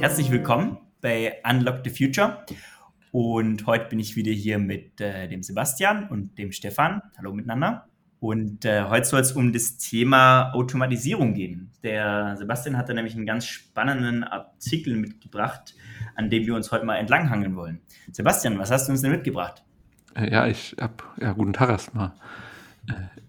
Herzlich 0.00 0.30
willkommen 0.30 0.76
bei 1.00 1.40
Unlock 1.48 1.80
the 1.82 1.88
Future. 1.88 2.44
Und 3.10 3.66
heute 3.66 3.86
bin 3.86 4.00
ich 4.00 4.16
wieder 4.16 4.32
hier 4.32 4.58
mit 4.58 5.00
äh, 5.00 5.28
dem 5.28 5.42
Sebastian 5.42 6.10
und 6.10 6.36
dem 6.36 6.52
Stefan. 6.52 7.00
Hallo 7.16 7.32
miteinander. 7.32 7.86
Und 8.20 8.66
äh, 8.66 8.82
heute 8.82 9.06
soll 9.06 9.20
es 9.20 9.32
um 9.32 9.50
das 9.54 9.78
Thema 9.78 10.52
Automatisierung 10.52 11.32
gehen. 11.32 11.70
Der 11.82 12.36
Sebastian 12.36 12.76
hat 12.76 12.90
da 12.90 12.92
nämlich 12.92 13.14
einen 13.14 13.24
ganz 13.24 13.46
spannenden 13.46 14.24
Artikel 14.24 14.94
mitgebracht, 14.94 15.74
an 16.16 16.28
dem 16.28 16.44
wir 16.44 16.54
uns 16.54 16.70
heute 16.70 16.84
mal 16.84 16.96
entlanghangeln 16.96 17.56
wollen. 17.56 17.80
Sebastian, 18.12 18.58
was 18.58 18.70
hast 18.70 18.88
du 18.88 18.92
uns 18.92 19.00
denn 19.00 19.10
mitgebracht? 19.12 19.64
Äh, 20.14 20.30
ja, 20.30 20.46
ich 20.46 20.76
habe, 20.78 20.96
ja, 21.18 21.32
guten 21.32 21.54
Tag 21.54 21.70
erstmal. 21.70 22.12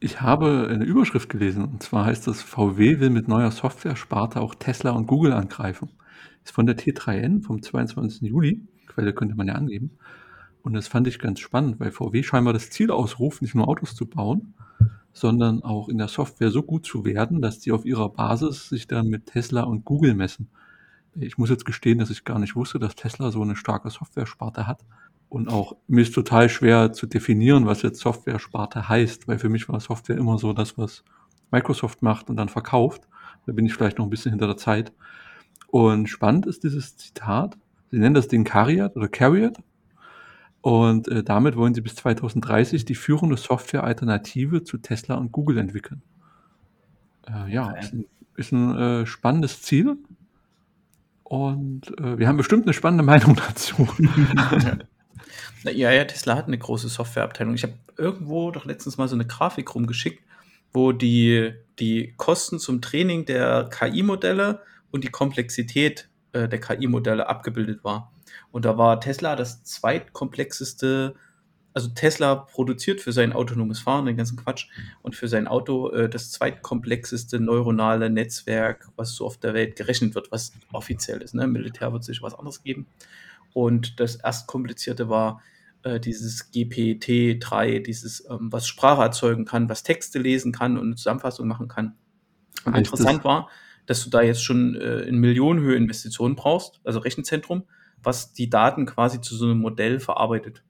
Ich 0.01 0.21
habe 0.21 0.69
eine 0.69 0.85
Überschrift 0.85 1.27
gelesen 1.27 1.65
und 1.65 1.83
zwar 1.83 2.05
heißt 2.05 2.29
es, 2.29 2.41
VW 2.41 3.01
will 3.01 3.09
mit 3.09 3.27
neuer 3.27 3.51
Software-Sparte 3.51 4.39
auch 4.39 4.55
Tesla 4.55 4.91
und 4.91 5.07
Google 5.07 5.33
angreifen. 5.33 5.89
Ist 6.45 6.53
von 6.53 6.65
der 6.65 6.77
T3N 6.77 7.43
vom 7.43 7.61
22. 7.61 8.21
Juli. 8.21 8.65
Quelle 8.87 9.13
könnte 9.13 9.35
man 9.35 9.47
ja 9.47 9.55
angeben. 9.55 9.97
Und 10.61 10.71
das 10.73 10.87
fand 10.87 11.07
ich 11.07 11.19
ganz 11.19 11.41
spannend, 11.41 11.81
weil 11.81 11.91
VW 11.91 12.23
scheinbar 12.23 12.53
das 12.53 12.69
Ziel 12.69 12.91
ausruft, 12.91 13.41
nicht 13.41 13.55
nur 13.55 13.67
Autos 13.67 13.93
zu 13.93 14.05
bauen, 14.05 14.53
sondern 15.11 15.63
auch 15.63 15.89
in 15.89 15.97
der 15.97 16.07
Software 16.07 16.51
so 16.51 16.63
gut 16.63 16.85
zu 16.85 17.03
werden, 17.03 17.41
dass 17.41 17.59
die 17.59 17.73
auf 17.73 17.83
ihrer 17.83 18.07
Basis 18.07 18.69
sich 18.69 18.87
dann 18.87 19.07
mit 19.07 19.25
Tesla 19.25 19.63
und 19.63 19.83
Google 19.83 20.13
messen. 20.13 20.47
Ich 21.13 21.37
muss 21.37 21.49
jetzt 21.49 21.65
gestehen, 21.65 21.99
dass 21.99 22.09
ich 22.09 22.23
gar 22.23 22.39
nicht 22.39 22.55
wusste, 22.55 22.79
dass 22.79 22.95
Tesla 22.95 23.31
so 23.31 23.41
eine 23.41 23.57
starke 23.57 23.89
Software-Sparte 23.89 24.65
hat. 24.65 24.85
Und 25.29 25.47
auch 25.47 25.75
mir 25.87 26.01
ist 26.01 26.15
total 26.15 26.49
schwer 26.49 26.91
zu 26.91 27.05
definieren, 27.05 27.67
was 27.67 27.83
jetzt 27.83 27.99
Software-Sparte 27.99 28.89
heißt, 28.89 29.27
weil 29.27 29.37
für 29.37 29.49
mich 29.49 29.69
war 29.69 29.79
Software 29.79 30.17
immer 30.17 30.39
so 30.39 30.53
das, 30.53 30.77
was 30.77 31.03
Microsoft 31.51 32.01
macht 32.01 32.29
und 32.29 32.35
dann 32.35 32.49
verkauft. 32.49 33.07
Da 33.45 33.53
bin 33.53 33.65
ich 33.65 33.73
vielleicht 33.75 33.99
noch 33.99 34.05
ein 34.05 34.09
bisschen 34.09 34.31
hinter 34.31 34.47
der 34.47 34.57
Zeit. 34.57 34.91
Und 35.67 36.07
spannend 36.07 36.47
ist 36.47 36.63
dieses 36.63 36.97
Zitat. 36.97 37.57
Sie 37.91 37.99
nennen 37.99 38.15
das 38.15 38.27
Ding 38.27 38.43
Cariat 38.43 38.95
oder 38.95 39.07
Carriot. 39.07 39.57
Und 40.61 41.07
äh, 41.07 41.23
damit 41.23 41.55
wollen 41.55 41.73
sie 41.73 41.81
bis 41.81 41.95
2030 41.95 42.85
die 42.85 42.95
führende 42.95 43.37
Software-Alternative 43.37 44.63
zu 44.63 44.77
Tesla 44.79 45.15
und 45.15 45.31
Google 45.31 45.59
entwickeln. 45.59 46.01
Äh, 47.27 47.53
ja, 47.53 47.71
ist 47.71 47.93
ein, 47.93 48.05
ist 48.35 48.51
ein 48.51 48.75
äh, 48.75 49.05
spannendes 49.05 49.61
Ziel. 49.61 49.97
Und 51.23 51.97
äh, 51.99 52.17
wir 52.17 52.27
haben 52.27 52.37
bestimmt 52.37 52.63
eine 52.63 52.73
spannende 52.73 53.03
Meinung 53.03 53.35
dazu. 53.47 53.87
Ja, 55.63 55.91
ja, 55.91 56.05
Tesla 56.05 56.35
hat 56.35 56.47
eine 56.47 56.57
große 56.57 56.89
Softwareabteilung. 56.89 57.53
Ich 57.53 57.63
habe 57.63 57.73
irgendwo 57.97 58.51
doch 58.51 58.65
letztens 58.65 58.97
mal 58.97 59.07
so 59.07 59.15
eine 59.15 59.25
Grafik 59.27 59.73
rumgeschickt, 59.75 60.23
wo 60.73 60.91
die, 60.91 61.53
die 61.79 62.13
Kosten 62.17 62.59
zum 62.59 62.81
Training 62.81 63.25
der 63.25 63.69
KI-Modelle 63.69 64.61
und 64.91 65.03
die 65.03 65.09
Komplexität 65.09 66.09
äh, 66.33 66.47
der 66.47 66.59
KI-Modelle 66.59 67.27
abgebildet 67.27 67.83
war. 67.83 68.11
Und 68.51 68.65
da 68.65 68.77
war 68.77 68.99
Tesla 68.99 69.35
das 69.35 69.63
zweitkomplexeste, 69.63 71.15
also 71.73 71.89
Tesla 71.89 72.35
produziert 72.35 73.01
für 73.01 73.11
sein 73.11 73.33
autonomes 73.33 73.79
Fahren 73.79 74.05
den 74.05 74.17
ganzen 74.17 74.37
Quatsch 74.37 74.67
und 75.01 75.15
für 75.15 75.27
sein 75.27 75.47
Auto 75.47 75.89
äh, 75.91 76.09
das 76.09 76.31
zweitkomplexeste 76.31 77.39
neuronale 77.39 78.09
Netzwerk, 78.09 78.89
was 78.95 79.13
so 79.13 79.25
auf 79.25 79.37
der 79.37 79.53
Welt 79.53 79.75
gerechnet 79.75 80.15
wird, 80.15 80.31
was 80.31 80.53
offiziell 80.71 81.21
ist. 81.21 81.35
Ne? 81.35 81.47
Militär 81.47 81.91
wird 81.93 82.03
sich 82.03 82.21
was 82.21 82.33
anderes 82.33 82.63
geben. 82.63 82.87
Und 83.53 83.99
das 83.99 84.15
erst 84.15 84.47
komplizierte 84.47 85.09
war 85.09 85.41
äh, 85.83 85.99
dieses 85.99 86.51
GPT-3, 86.51 87.79
dieses, 87.79 88.27
ähm, 88.29 88.51
was 88.51 88.67
Sprache 88.67 89.01
erzeugen 89.01 89.45
kann, 89.45 89.69
was 89.69 89.83
Texte 89.83 90.19
lesen 90.19 90.51
kann 90.51 90.77
und 90.77 90.87
eine 90.87 90.95
Zusammenfassung 90.95 91.47
machen 91.47 91.67
kann. 91.67 91.95
Und 92.65 92.75
interessant 92.75 93.23
war, 93.23 93.49
dass 93.85 94.03
du 94.03 94.09
da 94.09 94.21
jetzt 94.21 94.43
schon 94.43 94.75
äh, 94.75 95.01
in 95.01 95.17
Millionenhöhe 95.17 95.75
Investitionen 95.75 96.35
brauchst, 96.35 96.81
also 96.83 96.99
Rechenzentrum, 96.99 97.63
was 98.03 98.33
die 98.33 98.49
Daten 98.49 98.85
quasi 98.85 99.21
zu 99.21 99.35
so 99.35 99.45
einem 99.45 99.59
Modell 99.59 99.99
verarbeitet. 99.99 100.63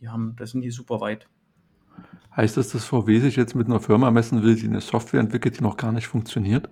Die 0.00 0.08
haben, 0.08 0.34
da 0.36 0.46
sind 0.46 0.62
die 0.62 0.70
super 0.70 1.00
weit. 1.00 1.26
Heißt 2.34 2.56
das, 2.56 2.70
dass 2.70 2.84
VW 2.84 3.18
sich 3.18 3.36
jetzt 3.36 3.54
mit 3.54 3.66
einer 3.66 3.80
Firma 3.80 4.10
messen 4.10 4.42
will, 4.42 4.54
die 4.54 4.66
eine 4.66 4.80
Software 4.80 5.20
entwickelt, 5.20 5.58
die 5.58 5.62
noch 5.62 5.76
gar 5.76 5.92
nicht 5.92 6.06
funktioniert? 6.06 6.68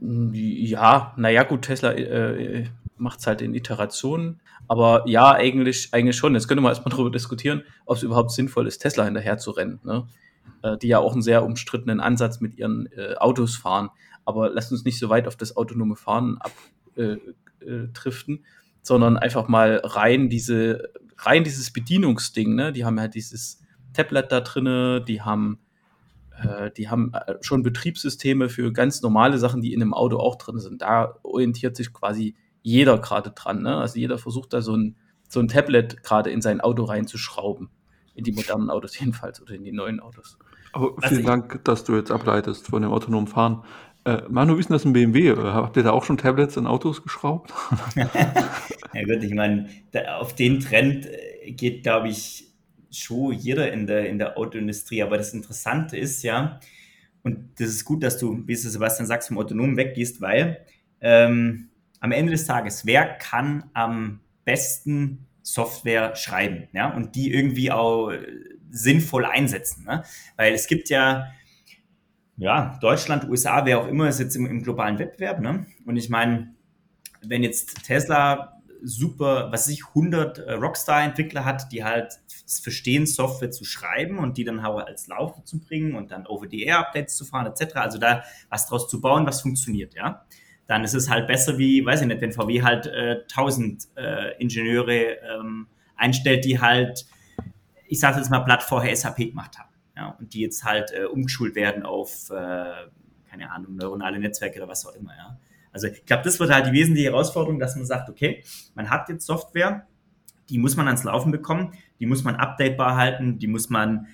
Ja, 0.00 1.14
naja, 1.16 1.44
gut, 1.44 1.62
Tesla 1.62 1.92
äh, 1.92 2.66
macht 2.96 3.20
es 3.20 3.26
halt 3.26 3.40
in 3.40 3.54
Iterationen. 3.54 4.40
Aber 4.68 5.02
ja, 5.06 5.32
eigentlich, 5.32 5.88
eigentlich 5.92 6.16
schon. 6.16 6.34
Jetzt 6.34 6.46
können 6.46 6.62
wir 6.62 6.68
erstmal 6.68 6.90
darüber 6.96 7.10
diskutieren, 7.10 7.64
ob 7.86 7.96
es 7.96 8.02
überhaupt 8.02 8.30
sinnvoll 8.30 8.66
ist, 8.66 8.78
Tesla 8.78 9.04
hinterher 9.04 9.38
zu 9.38 9.50
rennen. 9.50 9.80
Ne? 9.82 10.06
Äh, 10.62 10.76
die 10.78 10.88
ja 10.88 10.98
auch 10.98 11.12
einen 11.12 11.22
sehr 11.22 11.44
umstrittenen 11.44 12.00
Ansatz 12.00 12.40
mit 12.40 12.56
ihren 12.58 12.86
äh, 12.92 13.14
Autos 13.16 13.56
fahren. 13.56 13.90
Aber 14.24 14.50
lasst 14.50 14.70
uns 14.72 14.84
nicht 14.84 14.98
so 14.98 15.08
weit 15.08 15.26
auf 15.26 15.36
das 15.36 15.56
autonome 15.56 15.96
Fahren 15.96 16.38
abdriften. 16.38 18.36
Äh, 18.36 18.38
äh 18.38 18.44
sondern 18.82 19.18
einfach 19.18 19.48
mal 19.48 19.82
rein 19.84 20.30
diese, 20.30 20.90
rein 21.18 21.44
dieses 21.44 21.72
Bedienungsding, 21.72 22.54
ne? 22.54 22.72
Die 22.72 22.86
haben 22.86 22.98
halt 22.98 23.14
dieses 23.14 23.60
Tablet 23.92 24.32
da 24.32 24.40
drinne, 24.40 25.04
die 25.06 25.20
haben, 25.20 25.58
äh, 26.42 26.70
die 26.70 26.88
haben 26.88 27.12
schon 27.42 27.62
Betriebssysteme 27.62 28.48
für 28.48 28.72
ganz 28.72 29.02
normale 29.02 29.36
Sachen, 29.38 29.60
die 29.60 29.74
in 29.74 29.82
einem 29.82 29.92
Auto 29.92 30.18
auch 30.18 30.36
drin 30.36 30.58
sind. 30.58 30.80
Da 30.80 31.16
orientiert 31.22 31.76
sich 31.76 31.92
quasi 31.92 32.34
jeder 32.68 32.98
gerade 32.98 33.30
dran, 33.30 33.62
ne? 33.62 33.76
Also 33.76 33.98
jeder 33.98 34.18
versucht 34.18 34.52
da 34.52 34.60
so 34.60 34.76
ein, 34.76 34.96
so 35.28 35.40
ein 35.40 35.48
Tablet 35.48 36.02
gerade 36.02 36.30
in 36.30 36.42
sein 36.42 36.60
Auto 36.60 36.84
reinzuschrauben. 36.84 37.70
In 38.14 38.24
die 38.24 38.32
modernen 38.32 38.70
Autos 38.70 38.98
jedenfalls 39.00 39.40
oder 39.40 39.54
in 39.54 39.64
die 39.64 39.72
neuen 39.72 40.00
Autos. 40.00 40.38
Aber 40.72 40.88
vielen 41.00 41.02
also 41.02 41.22
Dank, 41.22 41.64
dass 41.64 41.84
du 41.84 41.96
jetzt 41.96 42.10
ableitest 42.10 42.66
von 42.66 42.82
dem 42.82 42.92
autonomen 42.92 43.26
Fahren. 43.26 43.64
Äh, 44.04 44.22
Manu, 44.28 44.56
wie 44.56 44.60
ist 44.60 44.68
denn 44.68 44.74
das 44.74 44.84
ein 44.84 44.92
BMW? 44.92 45.30
Äh, 45.30 45.36
habt 45.36 45.76
ihr 45.76 45.82
da 45.82 45.92
auch 45.92 46.04
schon 46.04 46.18
Tablets 46.18 46.56
in 46.56 46.66
Autos 46.66 47.02
geschraubt? 47.02 47.52
ja 47.96 49.04
gut, 49.04 49.22
ich 49.22 49.34
meine, 49.34 49.68
auf 50.18 50.34
den 50.34 50.60
Trend 50.60 51.06
äh, 51.06 51.52
geht, 51.52 51.84
glaube 51.84 52.08
ich, 52.08 52.48
schon 52.90 53.32
jeder 53.32 53.72
in 53.72 53.86
der, 53.86 54.08
in 54.08 54.18
der 54.18 54.36
Autoindustrie. 54.36 55.02
Aber 55.02 55.16
das 55.16 55.32
Interessante 55.32 55.96
ist 55.96 56.22
ja, 56.22 56.60
und 57.22 57.58
das 57.58 57.68
ist 57.68 57.84
gut, 57.84 58.02
dass 58.02 58.18
du, 58.18 58.42
wie 58.46 58.52
es 58.52 58.62
Sebastian 58.62 59.06
sagst, 59.06 59.28
vom 59.28 59.38
Autonomen 59.38 59.76
weggehst, 59.76 60.20
weil 60.20 60.58
ähm, 61.00 61.67
am 62.00 62.12
Ende 62.12 62.32
des 62.32 62.46
Tages, 62.46 62.86
wer 62.86 63.06
kann 63.06 63.70
am 63.74 64.20
besten 64.44 65.26
Software 65.42 66.14
schreiben 66.16 66.68
ja, 66.72 66.92
und 66.94 67.14
die 67.14 67.32
irgendwie 67.32 67.70
auch 67.72 68.12
sinnvoll 68.70 69.24
einsetzen? 69.24 69.84
Ne? 69.84 70.04
Weil 70.36 70.54
es 70.54 70.66
gibt 70.66 70.88
ja 70.90 71.28
ja, 72.38 72.78
Deutschland, 72.80 73.28
USA, 73.28 73.66
wer 73.66 73.80
auch 73.80 73.88
immer, 73.88 74.08
ist 74.08 74.20
jetzt 74.20 74.36
im, 74.36 74.46
im 74.46 74.62
globalen 74.62 74.98
Wettbewerb. 74.98 75.40
Ne? 75.40 75.66
Und 75.84 75.96
ich 75.96 76.08
meine, 76.08 76.54
wenn 77.26 77.42
jetzt 77.42 77.84
Tesla 77.84 78.60
super, 78.80 79.50
was 79.50 79.66
ich, 79.68 79.88
100 79.88 80.38
äh, 80.38 80.52
Rockstar-Entwickler 80.52 81.44
hat, 81.44 81.72
die 81.72 81.82
halt 81.82 82.20
verstehen, 82.62 83.06
Software 83.06 83.50
zu 83.50 83.64
schreiben 83.64 84.18
und 84.18 84.38
die 84.38 84.44
dann 84.44 84.60
auch 84.60 84.78
als 84.78 85.08
Laufe 85.08 85.42
zu 85.42 85.58
bringen 85.58 85.96
und 85.96 86.12
dann 86.12 86.26
Over-the-Air-Updates 86.26 87.16
zu 87.16 87.24
fahren, 87.24 87.46
etc. 87.46 87.74
Also 87.74 87.98
da 87.98 88.22
was 88.48 88.66
draus 88.66 88.88
zu 88.88 89.00
bauen, 89.00 89.26
was 89.26 89.42
funktioniert, 89.42 89.94
ja. 89.94 90.24
Dann 90.68 90.84
ist 90.84 90.94
es 90.94 91.10
halt 91.10 91.26
besser 91.26 91.58
wie, 91.58 91.84
weiß 91.84 92.02
ich 92.02 92.06
nicht, 92.06 92.20
wenn 92.20 92.32
VW 92.32 92.62
halt 92.62 92.86
äh, 92.86 93.22
1000 93.22 93.88
äh, 93.96 94.40
Ingenieure 94.40 95.16
ähm, 95.16 95.66
einstellt, 95.96 96.44
die 96.44 96.60
halt, 96.60 97.06
ich 97.88 97.98
sage 97.98 98.18
jetzt 98.18 98.30
mal, 98.30 98.40
platt 98.40 98.62
vorher 98.62 98.94
SAP 98.94 99.16
gemacht 99.16 99.58
haben 99.58 99.70
ja, 99.96 100.14
und 100.18 100.32
die 100.32 100.40
jetzt 100.40 100.64
halt 100.64 100.92
äh, 100.92 101.04
umgeschult 101.04 101.54
werden 101.54 101.82
auf, 101.82 102.30
äh, 102.30 102.88
keine 103.28 103.50
Ahnung, 103.50 103.76
neuronale 103.76 104.18
Netzwerke 104.18 104.58
oder 104.58 104.68
was 104.68 104.86
auch 104.86 104.94
immer, 104.94 105.16
ja. 105.16 105.38
Also 105.72 105.88
ich 105.88 106.06
glaube, 106.06 106.22
das 106.22 106.40
wird 106.40 106.50
halt 106.50 106.66
die 106.66 106.72
wesentliche 106.72 107.10
Herausforderung, 107.10 107.58
dass 107.58 107.76
man 107.76 107.84
sagt, 107.84 108.08
okay, 108.08 108.42
man 108.74 108.88
hat 108.88 109.08
jetzt 109.08 109.26
Software, 109.26 109.86
die 110.48 110.58
muss 110.58 110.76
man 110.76 110.86
ans 110.86 111.04
Laufen 111.04 111.30
bekommen, 111.30 111.72
die 112.00 112.06
muss 112.06 112.24
man 112.24 112.36
updatebar 112.36 112.96
halten, 112.96 113.38
die 113.38 113.48
muss 113.48 113.68
man 113.68 114.06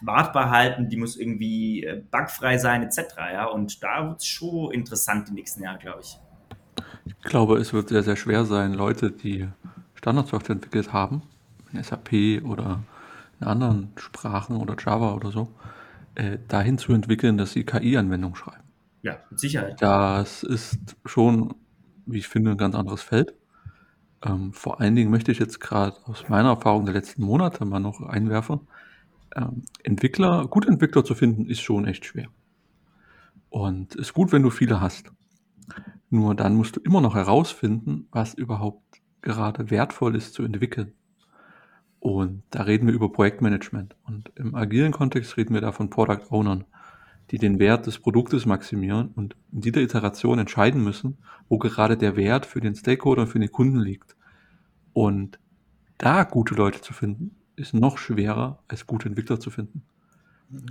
wartbar 0.00 0.50
halten, 0.50 0.88
die 0.88 0.96
muss 0.96 1.16
irgendwie 1.16 1.84
äh, 1.84 2.02
bugfrei 2.10 2.58
sein, 2.58 2.82
etc. 2.82 2.98
Ja, 3.32 3.46
und 3.46 3.82
da 3.82 4.08
wird 4.08 4.20
es 4.20 4.26
schon 4.26 4.72
interessant 4.72 5.28
die 5.28 5.32
nächsten 5.32 5.62
Jahre, 5.62 5.78
glaube 5.78 6.00
ich. 6.02 6.18
Ich 7.06 7.22
glaube, 7.22 7.58
es 7.58 7.72
wird 7.72 7.88
sehr, 7.88 8.02
sehr 8.02 8.16
schwer 8.16 8.44
sein, 8.44 8.72
Leute, 8.72 9.10
die 9.10 9.48
Standardsoftware 9.94 10.56
entwickelt 10.56 10.92
haben, 10.92 11.22
SAP 11.72 12.42
oder 12.44 12.82
in 13.40 13.46
anderen 13.46 13.92
Sprachen 13.96 14.56
oder 14.56 14.76
Java 14.78 15.14
oder 15.14 15.30
so, 15.30 15.48
äh, 16.14 16.38
dahin 16.48 16.78
zu 16.78 16.92
entwickeln, 16.92 17.36
dass 17.36 17.52
sie 17.52 17.64
KI-Anwendungen 17.64 18.36
schreiben. 18.36 18.64
Ja, 19.02 19.18
mit 19.30 19.40
Sicherheit. 19.40 19.80
Das 19.80 20.42
ist 20.42 20.78
schon, 21.04 21.54
wie 22.06 22.18
ich 22.18 22.28
finde, 22.28 22.52
ein 22.52 22.58
ganz 22.58 22.74
anderes 22.74 23.02
Feld. 23.02 23.34
Ähm, 24.22 24.52
vor 24.52 24.80
allen 24.80 24.94
Dingen 24.94 25.10
möchte 25.10 25.32
ich 25.32 25.38
jetzt 25.38 25.60
gerade 25.60 25.96
aus 26.04 26.28
meiner 26.28 26.50
Erfahrung 26.50 26.84
der 26.84 26.94
letzten 26.94 27.22
Monate 27.22 27.64
mal 27.64 27.80
noch 27.80 28.00
einwerfen. 28.02 28.60
Ähm, 29.36 29.62
Entwickler, 29.82 30.46
gute 30.48 30.68
Entwickler 30.68 31.04
zu 31.04 31.14
finden, 31.14 31.46
ist 31.46 31.60
schon 31.60 31.86
echt 31.86 32.04
schwer. 32.04 32.28
Und 33.48 33.94
ist 33.96 34.14
gut, 34.14 34.32
wenn 34.32 34.42
du 34.42 34.50
viele 34.50 34.80
hast. 34.80 35.12
Nur 36.08 36.34
dann 36.34 36.56
musst 36.56 36.76
du 36.76 36.80
immer 36.80 37.00
noch 37.00 37.14
herausfinden, 37.14 38.08
was 38.10 38.34
überhaupt 38.34 39.00
gerade 39.22 39.70
wertvoll 39.70 40.16
ist 40.16 40.34
zu 40.34 40.42
entwickeln. 40.42 40.92
Und 42.00 42.42
da 42.50 42.62
reden 42.62 42.86
wir 42.86 42.94
über 42.94 43.12
Projektmanagement. 43.12 43.94
Und 44.04 44.32
im 44.36 44.54
agilen 44.54 44.92
Kontext 44.92 45.36
reden 45.36 45.54
wir 45.54 45.60
da 45.60 45.70
von 45.70 45.90
Product 45.90 46.30
Ownern, 46.30 46.64
die 47.30 47.38
den 47.38 47.58
Wert 47.58 47.86
des 47.86 47.98
Produktes 47.98 48.46
maximieren 48.46 49.12
und 49.14 49.36
in 49.52 49.60
jeder 49.60 49.82
Iteration 49.82 50.38
entscheiden 50.38 50.82
müssen, 50.82 51.18
wo 51.48 51.58
gerade 51.58 51.96
der 51.96 52.16
Wert 52.16 52.46
für 52.46 52.60
den 52.60 52.74
Stakeholder 52.74 53.22
und 53.22 53.28
für 53.28 53.38
den 53.38 53.52
Kunden 53.52 53.78
liegt. 53.78 54.16
Und 54.92 55.38
da 55.98 56.24
gute 56.24 56.54
Leute 56.54 56.80
zu 56.80 56.92
finden, 56.92 57.36
ist 57.60 57.74
noch 57.74 57.98
schwerer, 57.98 58.58
als 58.68 58.86
gute 58.86 59.08
Entwickler 59.08 59.38
zu 59.38 59.50
finden. 59.50 59.82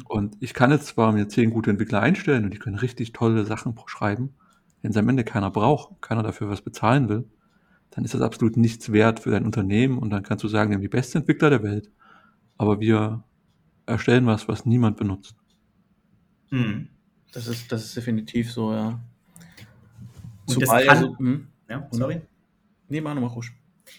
Und 0.06 0.36
ich 0.41 0.53
kann 0.53 0.71
jetzt 0.71 0.88
zwar 0.88 1.13
mir 1.13 1.30
zehn 1.30 1.51
gute 1.51 1.69
Entwickler 1.69 2.01
einstellen 2.01 2.44
und 2.44 2.53
die 2.53 2.59
können 2.59 2.77
richtig 2.77 3.13
tolle 3.13 3.45
Sachen 3.45 3.75
schreiben, 3.86 4.33
wenn 4.81 4.91
es 4.91 4.97
am 4.97 5.07
Ende 5.07 5.24
keiner 5.24 5.51
braucht, 5.51 6.01
keiner 6.01 6.24
dafür 6.24 6.50
was 6.50 6.62
bezahlen 6.62 7.07
will, 7.07 7.25
dann 7.91 8.03
ist 8.06 8.13
das 8.13 8.21
absolut 8.21 8.57
nichts 8.57 8.91
wert 8.91 9.21
für 9.21 9.31
dein 9.31 9.45
Unternehmen 9.45 9.97
und 9.97 10.09
dann 10.09 10.24
kannst 10.24 10.44
du 10.44 10.47
sagen, 10.47 10.69
wir 10.69 10.75
haben 10.75 10.81
die 10.81 10.89
besten 10.89 11.19
Entwickler 11.19 11.50
der 11.50 11.63
Welt, 11.63 11.89
aber 12.57 12.80
wir 12.80 13.24
erstellen 13.85 14.25
was, 14.25 14.47
was 14.47 14.65
niemand 14.65 14.97
benutzt. 14.97 15.35
Hm. 16.50 16.89
Das 17.31 17.47
ist, 17.47 17.71
das 17.71 17.85
ist 17.85 17.95
definitiv 17.95 18.51
so, 18.51 18.74
ja. 18.74 19.00
Und 20.47 20.53
Zumal 20.53 20.85
das 20.85 20.88
kann, 20.88 21.03
also, 21.03 21.18
hm? 21.19 21.47
ja, 21.69 21.88
sorry. 21.92 22.21
Nee, 22.89 23.01
mach 23.01 23.13
nochmal 23.13 23.30
ruhig. 23.30 23.51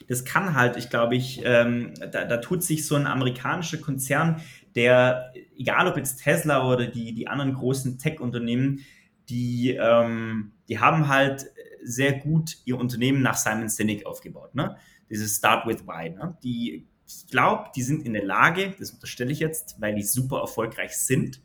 Das 0.08 0.25
kann 0.25 0.54
halt, 0.54 0.76
ich 0.76 0.90
glaube, 0.90 1.16
ich, 1.16 1.42
ähm, 1.44 1.94
da, 2.12 2.25
da 2.25 2.37
tut 2.38 2.62
sich 2.62 2.87
so 2.87 2.94
ein 2.94 3.06
amerikanischer 3.06 3.78
Konzern, 3.78 4.42
der, 4.75 5.32
egal 5.56 5.88
ob 5.88 5.96
jetzt 5.96 6.22
Tesla 6.22 6.66
oder 6.66 6.87
die, 6.87 7.12
die 7.12 7.28
anderen 7.28 7.54
großen 7.54 7.98
Tech-Unternehmen, 7.98 8.81
die, 9.28 9.76
ähm, 9.81 10.52
die 10.69 10.78
haben 10.78 11.08
halt 11.08 11.46
sehr 11.82 12.12
gut 12.12 12.58
ihr 12.64 12.78
Unternehmen 12.78 13.22
nach 13.22 13.37
Simon 13.37 13.69
Sinek 13.69 14.06
aufgebaut. 14.06 14.54
Ne? 14.54 14.76
Dieses 15.08 15.37
Start 15.37 15.66
with 15.66 15.87
Why. 15.87 16.10
Ne? 16.10 16.36
Die, 16.43 16.86
ich 17.06 17.26
glaube, 17.28 17.70
die 17.75 17.82
sind 17.82 18.04
in 18.04 18.12
der 18.12 18.25
Lage, 18.25 18.75
das 18.78 18.90
unterstelle 18.90 19.32
ich 19.32 19.40
jetzt, 19.40 19.81
weil 19.81 19.94
die 19.94 20.02
super 20.02 20.40
erfolgreich 20.40 20.96
sind, 20.96 21.40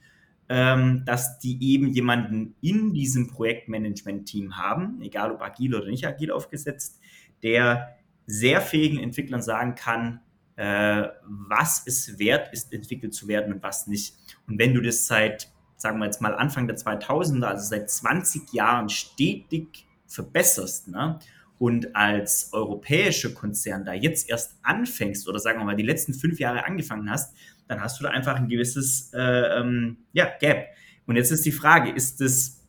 ähm, 0.49 1.03
dass 1.05 1.39
die 1.39 1.57
eben 1.73 1.89
jemanden 1.89 2.55
in 2.61 2.93
diesem 2.93 3.27
Projektmanagement-Team 3.27 4.57
haben, 4.57 5.01
egal 5.01 5.31
ob 5.31 5.41
agil 5.41 5.73
oder 5.73 5.87
nicht 5.87 6.05
agil 6.05 6.31
aufgesetzt, 6.31 6.99
der 7.41 7.97
sehr 8.25 8.61
fähigen 8.61 8.99
Entwicklern 8.99 9.41
sagen 9.41 9.75
kann, 9.75 10.21
äh, 10.55 11.07
was 11.23 11.83
es 11.85 12.17
wert 12.17 12.53
ist, 12.53 12.71
entwickelt 12.73 13.13
zu 13.13 13.27
werden 13.27 13.53
und 13.53 13.63
was 13.63 13.87
nicht. 13.87 14.15
Und 14.47 14.57
wenn 14.59 14.73
du 14.73 14.81
das 14.81 15.05
seit, 15.05 15.51
sagen 15.77 15.99
wir 15.99 16.05
jetzt 16.05 16.21
mal 16.21 16.33
Anfang 16.35 16.67
der 16.67 16.77
2000er, 16.77 17.45
also 17.45 17.67
seit 17.67 17.89
20 17.89 18.53
Jahren 18.53 18.89
stetig 18.89 19.85
verbesserst, 20.07 20.87
ne? 20.87 21.19
und 21.57 21.95
als 21.95 22.49
europäischer 22.51 23.29
Konzern 23.29 23.85
da 23.85 23.93
jetzt 23.93 24.29
erst 24.29 24.57
anfängst 24.63 25.27
oder 25.27 25.39
sagen 25.39 25.59
wir 25.59 25.65
mal 25.65 25.75
die 25.75 25.83
letzten 25.83 26.13
fünf 26.13 26.39
Jahre 26.39 26.65
angefangen 26.65 27.09
hast, 27.09 27.33
dann 27.67 27.81
hast 27.81 27.99
du 27.99 28.03
da 28.03 28.09
einfach 28.09 28.35
ein 28.35 28.49
gewisses 28.49 29.11
äh, 29.13 29.59
ähm, 29.59 29.97
ja, 30.13 30.29
Gap. 30.39 30.67
Und 31.05 31.15
jetzt 31.15 31.31
ist 31.31 31.45
die 31.45 31.51
Frage, 31.51 31.91
ist 31.91 32.21
es, 32.21 32.61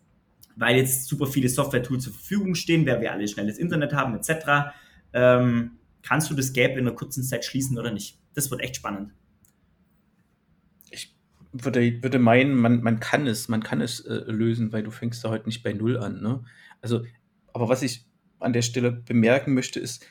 weil 0.56 0.76
jetzt 0.76 1.06
super 1.06 1.26
viele 1.26 1.48
Software-Tools 1.48 2.04
zur 2.04 2.12
Verfügung 2.12 2.54
stehen, 2.54 2.86
weil 2.86 3.00
wir 3.00 3.12
alle 3.12 3.26
schnelles 3.28 3.58
Internet 3.58 3.92
haben 3.92 4.14
etc., 4.14 4.72
ähm, 5.12 5.72
kannst 6.02 6.30
du 6.30 6.34
das 6.34 6.52
Gap 6.52 6.72
in 6.72 6.86
einer 6.86 6.92
kurzen 6.92 7.22
Zeit 7.22 7.44
schließen 7.44 7.78
oder 7.78 7.90
nicht? 7.90 8.18
Das 8.34 8.50
wird 8.50 8.60
echt 8.60 8.76
spannend. 8.76 9.12
Ich 10.90 11.14
würde, 11.52 12.02
würde 12.02 12.18
meinen, 12.18 12.54
man, 12.54 12.82
man 12.82 13.00
kann 13.00 13.26
es, 13.26 13.48
man 13.48 13.62
kann 13.62 13.80
es 13.80 14.00
äh, 14.00 14.24
lösen, 14.26 14.72
weil 14.72 14.82
du 14.82 14.90
fängst 14.90 15.24
da 15.24 15.30
heute 15.30 15.46
nicht 15.46 15.62
bei 15.62 15.72
Null 15.72 15.96
an. 15.96 16.20
Ne? 16.20 16.44
Also, 16.80 17.04
aber 17.52 17.68
was 17.68 17.82
ich 17.82 18.04
an 18.38 18.52
der 18.52 18.62
Stelle 18.62 18.92
bemerken 18.92 19.54
möchte, 19.54 19.80
ist, 19.80 20.06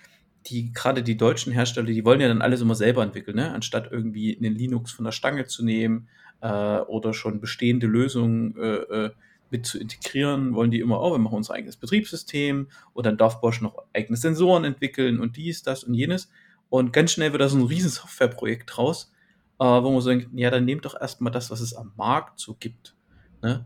die, 0.47 0.73
gerade 0.73 1.01
die 1.01 1.17
deutschen 1.17 1.53
Hersteller, 1.53 1.87
die 1.87 2.05
wollen 2.05 2.21
ja 2.21 2.27
dann 2.27 2.41
alles 2.41 2.61
immer 2.61 2.75
selber 2.75 3.03
entwickeln, 3.03 3.37
ne? 3.37 3.51
anstatt 3.51 3.91
irgendwie 3.91 4.37
einen 4.37 4.53
Linux 4.53 4.91
von 4.91 5.05
der 5.05 5.11
Stange 5.11 5.45
zu 5.45 5.63
nehmen 5.63 6.07
äh, 6.41 6.47
oder 6.79 7.13
schon 7.13 7.39
bestehende 7.39 7.87
Lösungen 7.87 8.55
äh, 8.57 9.05
äh 9.05 9.11
mit 9.55 9.65
zu 9.65 9.79
integrieren, 9.79 10.53
wollen 10.53 10.71
die 10.71 10.79
immer, 10.79 11.01
oh, 11.01 11.11
wir 11.13 11.17
machen 11.17 11.37
unser 11.37 11.53
eigenes 11.53 11.77
Betriebssystem 11.77 12.67
und 12.93 13.05
dann 13.05 13.17
darf 13.17 13.39
Bosch 13.39 13.61
noch 13.61 13.77
eigene 13.93 14.17
Sensoren 14.17 14.65
entwickeln 14.65 15.19
und 15.19 15.37
dies, 15.37 15.63
das 15.63 15.83
und 15.83 15.93
jenes. 15.93 16.29
Und 16.69 16.91
ganz 16.91 17.11
schnell 17.11 17.31
wird 17.31 17.41
da 17.41 17.47
so 17.47 17.57
ein 17.57 17.65
riesen 17.65 17.89
Softwareprojekt 17.89 18.75
draus, 18.75 19.13
äh, 19.59 19.63
wo 19.65 19.91
man 19.91 20.01
sagt, 20.01 20.27
ja, 20.33 20.51
dann 20.51 20.65
nehmt 20.65 20.83
doch 20.83 20.99
erstmal 20.99 21.31
das, 21.31 21.51
was 21.51 21.61
es 21.61 21.73
am 21.73 21.93
Markt 21.95 22.39
so 22.39 22.55
gibt. 22.59 22.95
Ne? 23.41 23.65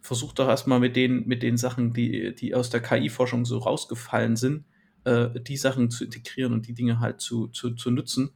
Versucht 0.00 0.38
doch 0.38 0.48
erstmal 0.48 0.80
mit 0.80 0.96
den, 0.96 1.26
mit 1.26 1.42
den 1.42 1.58
Sachen, 1.58 1.92
die, 1.92 2.34
die 2.34 2.54
aus 2.54 2.70
der 2.70 2.80
KI-Forschung 2.80 3.44
so 3.44 3.58
rausgefallen 3.58 4.36
sind, 4.36 4.64
äh, 5.04 5.28
die 5.40 5.56
Sachen 5.58 5.90
zu 5.90 6.04
integrieren 6.04 6.54
und 6.54 6.66
die 6.66 6.74
Dinge 6.74 7.00
halt 7.00 7.20
zu, 7.20 7.48
zu, 7.48 7.74
zu 7.74 7.90
nutzen. 7.90 8.30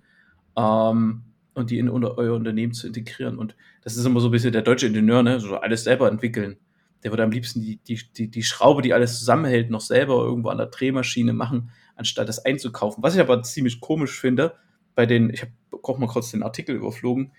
Ähm, 0.56 1.22
und 1.54 1.70
die 1.70 1.78
in 1.78 1.88
euer 1.88 2.36
Unternehmen 2.36 2.72
zu 2.72 2.86
integrieren. 2.86 3.36
Und 3.36 3.56
das 3.82 3.96
ist 3.96 4.04
immer 4.04 4.20
so 4.20 4.28
ein 4.28 4.30
bisschen 4.30 4.52
der 4.52 4.62
deutsche 4.62 4.86
Ingenieur, 4.86 5.22
ne? 5.22 5.40
So 5.40 5.56
alles 5.56 5.82
selber 5.84 6.08
entwickeln 6.08 6.56
der 7.02 7.12
würde 7.12 7.24
am 7.24 7.30
liebsten 7.30 7.60
die, 7.60 7.78
die, 7.78 8.00
die, 8.16 8.30
die 8.30 8.42
Schraube, 8.42 8.82
die 8.82 8.92
alles 8.92 9.18
zusammenhält, 9.18 9.70
noch 9.70 9.80
selber 9.80 10.16
irgendwo 10.16 10.50
an 10.50 10.58
der 10.58 10.66
Drehmaschine 10.66 11.32
machen, 11.32 11.70
anstatt 11.96 12.28
das 12.28 12.44
einzukaufen. 12.44 13.02
Was 13.02 13.14
ich 13.14 13.20
aber 13.20 13.42
ziemlich 13.42 13.80
komisch 13.80 14.18
finde, 14.18 14.54
bei 14.94 15.06
den, 15.06 15.30
ich 15.30 15.42
habe 15.42 15.52
auch 15.82 15.98
mal 15.98 16.08
kurz 16.08 16.30
den 16.30 16.42
Artikel 16.42 16.76
überflogen, 16.76 17.32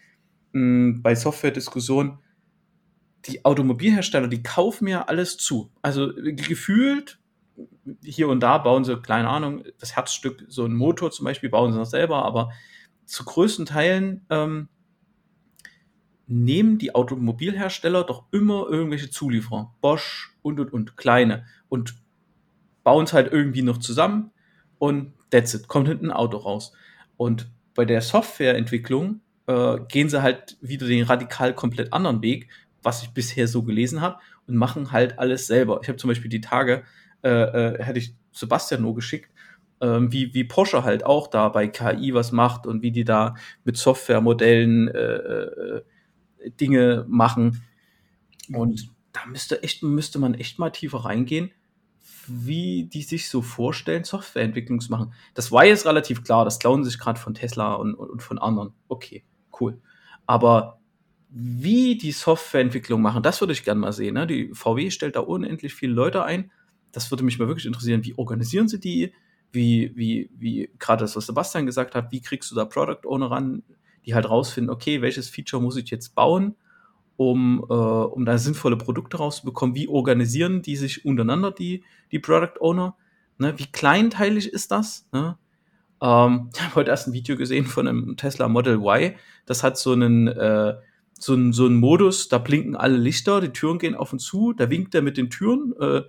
mh, 0.54 0.60
hm, 0.62 1.02
bei 1.02 1.16
Software-Diskussionen, 1.16 2.20
die 3.26 3.46
Automobilhersteller, 3.46 4.28
die 4.28 4.42
kaufen 4.42 4.88
ja 4.88 5.04
alles 5.04 5.38
zu. 5.38 5.72
Also 5.82 6.12
gefühlt, 6.16 7.20
hier 8.04 8.30
und 8.30 8.40
da 8.42 8.58
bauen 8.58 8.84
sie, 8.84 9.00
keine 9.00 9.30
Ahnung, 9.30 9.64
das 9.80 9.96
Herzstück, 9.96 10.46
so 10.48 10.66
ein 10.66 10.74
Motor 10.74 11.12
zum 11.12 11.26
Beispiel, 11.26 11.50
bauen 11.50 11.72
sie 11.72 11.78
noch 11.78 11.86
selber, 11.86 12.26
aber 12.26 12.52
zu 13.06 13.24
größten 13.24 13.66
Teilen 13.66 14.26
ähm, 14.30 14.70
nehmen 16.32 16.78
die 16.78 16.96
Automobilhersteller 16.96 18.04
doch 18.04 18.24
immer 18.32 18.68
irgendwelche 18.70 19.10
Zulieferer, 19.10 19.74
Bosch 19.82 20.36
und 20.42 20.60
und 20.60 20.74
und, 20.74 20.98
kleine, 20.98 21.46
und 21.70 21.96
bauen 22.84 23.06
es 23.06 23.14
halt 23.14 23.32
irgendwie 23.32 23.62
noch 23.62 23.78
zusammen 23.78 24.32
und 24.80 25.14
that's 25.30 25.54
it, 25.54 25.68
kommt 25.68 25.88
hinten 25.88 26.08
ein 26.08 26.16
Auto 26.18 26.38
raus. 26.38 26.74
Und 27.18 27.52
bei 27.76 27.86
der 27.86 28.02
Softwareentwicklung 28.02 29.22
äh, 29.48 29.78
gehen 29.88 30.10
sie 30.10 30.22
halt 30.22 30.58
wieder 30.62 30.88
den 30.88 31.04
radikal 31.04 31.54
komplett 31.54 31.94
anderen 31.94 32.22
Weg, 32.22 32.50
was 32.82 33.04
ich 33.04 33.10
bisher 33.12 33.48
so 33.48 33.64
gelesen 33.64 34.02
habe, 34.02 34.18
und 34.48 34.56
machen 34.56 34.92
halt 34.92 35.20
alles 35.20 35.48
selber. 35.48 35.80
Ich 35.84 35.90
habe 35.90 35.98
zum 35.98 36.08
Beispiel 36.08 36.30
die 36.30 36.42
Tage, 36.42 36.84
äh, 37.24 37.30
äh, 37.30 37.84
hätte 37.84 38.00
ich 38.00 38.16
Sebastian 38.32 38.82
nur 38.82 38.96
geschickt, 38.96 39.30
ähm, 39.82 40.12
wie, 40.12 40.34
wie 40.34 40.44
Porsche 40.44 40.84
halt 40.84 41.06
auch 41.06 41.28
da 41.28 41.50
bei 41.50 41.68
KI 41.68 42.14
was 42.14 42.32
macht 42.32 42.66
und 42.66 42.82
wie 42.82 42.92
die 42.92 43.04
da 43.04 43.36
mit 43.64 43.78
Softwaremodellen 43.78 44.88
äh, 44.88 45.16
äh, 45.16 45.82
Dinge 46.60 47.06
machen. 47.08 47.64
Und 48.54 48.92
da 49.14 49.26
müsste 49.26 49.64
echt, 49.64 49.84
müsste 49.84 50.20
man 50.20 50.34
echt 50.34 50.60
mal 50.60 50.70
tiefer 50.70 51.00
reingehen, 51.00 51.52
wie 52.28 52.86
die 52.86 53.02
sich 53.02 53.30
so 53.30 53.42
vorstellen, 53.42 54.04
Softwareentwicklung 54.04 54.80
zu 54.80 54.92
machen. 54.92 55.14
Das 55.34 55.52
war 55.52 55.66
jetzt 55.66 55.86
relativ 55.86 56.24
klar, 56.24 56.46
das 56.46 56.60
klauen 56.60 56.84
sich 56.84 57.00
gerade 57.00 57.20
von 57.20 57.34
Tesla 57.34 57.74
und, 57.74 57.96
und 57.96 58.22
von 58.22 58.38
anderen. 58.38 58.74
Okay, 58.88 59.24
cool. 59.60 59.82
Aber 60.26 60.80
wie 61.30 61.98
die 61.98 62.12
Softwareentwicklung 62.12 63.02
machen, 63.02 63.24
das 63.24 63.40
würde 63.42 63.54
ich 63.54 63.64
gerne 63.64 63.80
mal 63.80 63.94
sehen. 63.94 64.16
Ne? 64.16 64.28
Die 64.28 64.52
VW 64.54 64.92
stellt 64.92 65.16
da 65.16 65.22
unendlich 65.22 65.74
viele 65.74 65.94
Leute 65.94 66.24
ein. 66.24 66.52
Das 66.92 67.10
würde 67.10 67.24
mich 67.24 67.40
mal 67.40 67.48
wirklich 67.48 67.66
interessieren. 67.66 68.04
Wie 68.04 68.18
organisieren 68.18 68.68
sie 68.68 68.80
die? 68.80 69.14
Wie, 69.54 69.92
wie, 69.96 70.30
wie, 70.38 70.70
gerade 70.78 71.04
das, 71.04 71.16
was 71.16 71.26
Sebastian 71.26 71.66
gesagt 71.66 71.96
hat, 71.96 72.12
wie 72.12 72.22
kriegst 72.22 72.52
du 72.52 72.56
da 72.56 72.66
Product 72.66 73.06
Owner 73.06 73.32
ran? 73.32 73.64
Die 74.06 74.16
halt 74.16 74.30
rausfinden, 74.30 74.74
okay, 74.74 75.02
welches 75.02 75.30
Feature 75.30 75.62
muss 75.62 75.78
ich 75.78 75.90
jetzt 75.90 76.16
bauen, 76.16 76.56
um, 77.18 77.64
äh, 77.70 77.74
um 77.74 78.26
da 78.26 78.38
sinnvolle 78.38 78.78
Produkte 78.78 79.18
rauszubekommen. 79.18 79.76
Wie 79.76 79.88
organisieren 79.88 80.62
die 80.62 80.76
sich 80.76 81.06
untereinander, 81.06 81.52
die, 81.52 81.84
die 82.12 82.20
Product 82.20 82.60
Owner? 82.60 82.96
Ne? 83.38 83.58
Wie 83.58 83.68
kleinteilig 83.68 84.52
ist 84.52 84.72
das? 84.72 85.08
Ne? 85.12 85.38
Ähm, 86.02 86.50
ich 86.56 86.62
habe 86.62 86.76
heute 86.76 86.90
erst 86.90 87.08
ein 87.08 87.14
Video 87.14 87.36
gesehen 87.36 87.66
von 87.66 87.88
einem 87.88 88.18
Tesla 88.18 88.48
Model 88.48 88.76
Y. 88.76 89.16
Das 89.46 89.64
hat 89.64 89.78
so 89.78 89.92
einen, 89.92 90.28
äh, 90.28 90.76
so 91.20 91.34
einen, 91.34 91.54
so 91.54 91.66
einen 91.66 91.76
Modus, 91.76 92.30
da 92.30 92.40
blinken 92.40 92.76
alle 92.76 92.98
Lichter, 92.98 93.42
die 93.42 93.50
Türen 93.50 93.78
gehen 93.78 93.96
auf 93.96 94.12
und 94.12 94.20
zu, 94.20 94.54
da 94.54 94.70
winkt 94.70 94.96
er 94.96 95.02
mit 95.02 95.18
den 95.18 95.30
Türen. 95.30 95.74
Äh, 95.80 96.02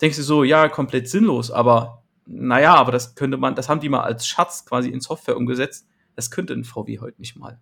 denkst 0.00 0.16
du 0.16 0.22
so, 0.22 0.44
ja, 0.44 0.68
komplett 0.68 1.08
sinnlos, 1.08 1.50
aber 1.50 2.02
naja, 2.26 2.74
aber 2.74 2.92
das 2.92 3.14
könnte 3.14 3.36
man, 3.36 3.54
das 3.54 3.68
haben 3.68 3.80
die 3.80 3.88
mal 3.88 4.00
als 4.00 4.26
Schatz 4.26 4.64
quasi 4.64 4.90
in 4.90 5.00
Software 5.00 5.36
umgesetzt. 5.36 5.86
Das 6.16 6.30
könnte 6.30 6.54
ein 6.54 6.64
VW 6.64 6.98
heute 6.98 7.20
nicht 7.20 7.36
mal. 7.36 7.60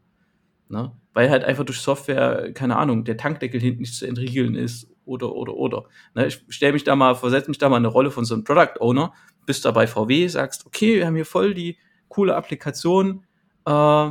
Ne? 0.68 0.92
Weil 1.12 1.30
halt 1.30 1.44
einfach 1.44 1.64
durch 1.64 1.80
Software, 1.80 2.52
keine 2.54 2.76
Ahnung, 2.76 3.04
der 3.04 3.16
Tankdeckel 3.16 3.61
hinten 3.61 3.82
nicht 3.82 3.94
zu 3.94 4.06
entriegeln 4.06 4.54
ist 4.54 4.88
oder, 5.04 5.32
oder, 5.32 5.54
oder. 5.54 5.84
Ne? 6.14 6.26
Ich 6.26 6.44
stelle 6.49 6.73
mich 6.73 6.84
da 6.84 6.96
mal, 6.96 7.14
versetze 7.14 7.50
mich 7.50 7.58
da 7.58 7.68
mal 7.68 7.76
in 7.76 7.84
eine 7.84 7.92
Rolle 7.92 8.11
von 8.11 8.25
so 8.25 8.34
einem 8.34 8.44
Product 8.44 8.80
Owner, 8.80 9.12
bist 9.44 9.64
da 9.64 9.70
bei 9.70 9.87
VW, 9.87 10.26
sagst, 10.28 10.66
okay, 10.66 10.96
wir 10.96 11.06
haben 11.06 11.16
hier 11.16 11.26
voll 11.26 11.54
die 11.54 11.76
coole 12.08 12.34
Applikation, 12.34 13.25
äh, 13.66 14.11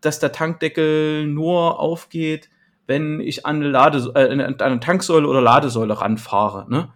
dass 0.00 0.18
der 0.20 0.32
Tankdeckel 0.32 1.26
nur 1.26 1.78
aufgeht, 1.80 2.50
wenn 2.86 3.20
ich 3.20 3.46
an 3.46 3.56
eine, 3.56 3.68
Lade, 3.68 4.12
äh, 4.14 4.42
an 4.42 4.60
eine 4.60 4.80
Tanksäule 4.80 5.26
oder 5.26 5.40
Ladesäule 5.40 6.00
ranfahre. 6.00 6.66
Ne? 6.70 6.92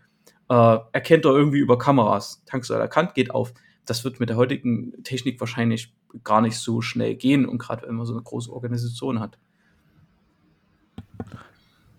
Äh, 0.48 0.78
erkennt 0.92 1.24
er 1.24 1.32
irgendwie 1.32 1.58
über 1.58 1.78
Kameras. 1.78 2.42
Tanksäule 2.46 2.80
erkannt, 2.80 3.14
geht 3.14 3.30
auf 3.30 3.52
das 3.88 4.04
wird 4.04 4.20
mit 4.20 4.28
der 4.28 4.36
heutigen 4.36 5.02
Technik 5.02 5.40
wahrscheinlich 5.40 5.92
gar 6.24 6.40
nicht 6.40 6.56
so 6.56 6.80
schnell 6.80 7.14
gehen 7.14 7.46
und 7.46 7.58
gerade 7.58 7.86
wenn 7.86 7.94
man 7.94 8.06
so 8.06 8.12
eine 8.12 8.22
große 8.22 8.52
Organisation 8.52 9.20
hat. 9.20 9.38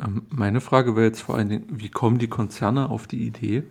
Ähm, 0.04 0.24
meine 0.30 0.62
Frage 0.62 0.96
wäre 0.96 1.08
jetzt 1.08 1.22
vor 1.22 1.36
allen 1.36 1.50
Dingen, 1.50 1.66
wie 1.70 1.90
kommen 1.90 2.20
die 2.20 2.28
Konzerne 2.28 2.90
auf 2.90 3.08
die 3.08 3.26
Idee 3.26 3.64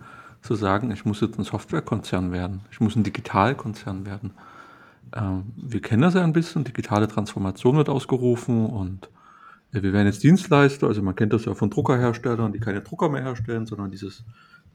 zu 0.42 0.54
sagen, 0.54 0.90
ich 0.90 1.04
muss 1.04 1.20
jetzt 1.20 1.38
ein 1.38 1.44
Softwarekonzern 1.44 2.32
werden, 2.32 2.60
ich 2.70 2.80
muss 2.80 2.96
ein 2.96 3.02
Digitalkonzern 3.02 4.06
werden? 4.06 4.32
Ähm, 5.14 5.52
wir 5.56 5.80
kennen 5.80 6.02
das 6.02 6.14
ja 6.14 6.22
ein 6.22 6.32
bisschen, 6.32 6.64
digitale 6.64 7.08
Transformation 7.08 7.76
wird 7.76 7.88
ausgerufen 7.88 8.66
und 8.66 9.08
äh, 9.72 9.82
wir 9.82 9.92
werden 9.92 10.06
jetzt 10.06 10.22
Dienstleister, 10.22 10.86
also 10.86 11.02
man 11.02 11.16
kennt 11.16 11.32
das 11.32 11.44
ja 11.44 11.54
von 11.54 11.70
Druckerherstellern, 11.70 12.52
die 12.52 12.60
keine 12.60 12.82
Drucker 12.82 13.08
mehr 13.08 13.22
herstellen, 13.22 13.66
sondern 13.66 13.90
dieses, 13.90 14.24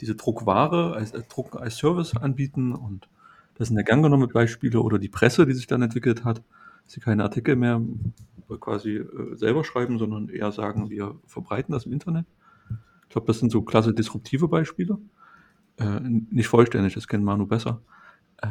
diese 0.01 0.15
Druckware 0.15 0.93
als, 0.95 1.13
als 1.13 1.27
Druck 1.27 1.59
als 1.59 1.77
Service 1.77 2.15
anbieten 2.17 2.73
und 2.73 3.07
das 3.55 3.67
sind 3.67 3.77
ja 3.77 3.83
gern 3.83 4.01
genommene 4.01 4.31
Beispiele 4.31 4.81
oder 4.81 5.00
die 5.00 5.10
Presse, 5.10 5.45
die 5.45 5.53
sich 5.53 5.67
dann 5.67 5.81
entwickelt 5.81 6.24
hat, 6.24 6.43
dass 6.83 6.93
sie 6.93 7.01
keine 7.01 7.24
Artikel 7.24 7.55
mehr 7.55 7.81
quasi 8.60 8.98
äh, 8.98 9.36
selber 9.36 9.63
schreiben, 9.63 9.98
sondern 9.98 10.29
eher 10.29 10.51
sagen, 10.51 10.89
wir 10.89 11.15
verbreiten 11.25 11.72
das 11.72 11.86
im 11.86 11.93
Internet. 11.93 12.25
Ich 13.03 13.10
glaube, 13.10 13.27
das 13.27 13.39
sind 13.39 13.51
so 13.51 13.62
klasse 13.62 13.93
disruptive 13.93 14.48
Beispiele. 14.48 14.98
Äh, 15.77 16.00
nicht 16.01 16.48
vollständig, 16.48 16.93
das 16.93 17.07
kennt 17.07 17.24
Manu 17.24 17.45
besser. 17.45 17.81
Äh, 18.38 18.48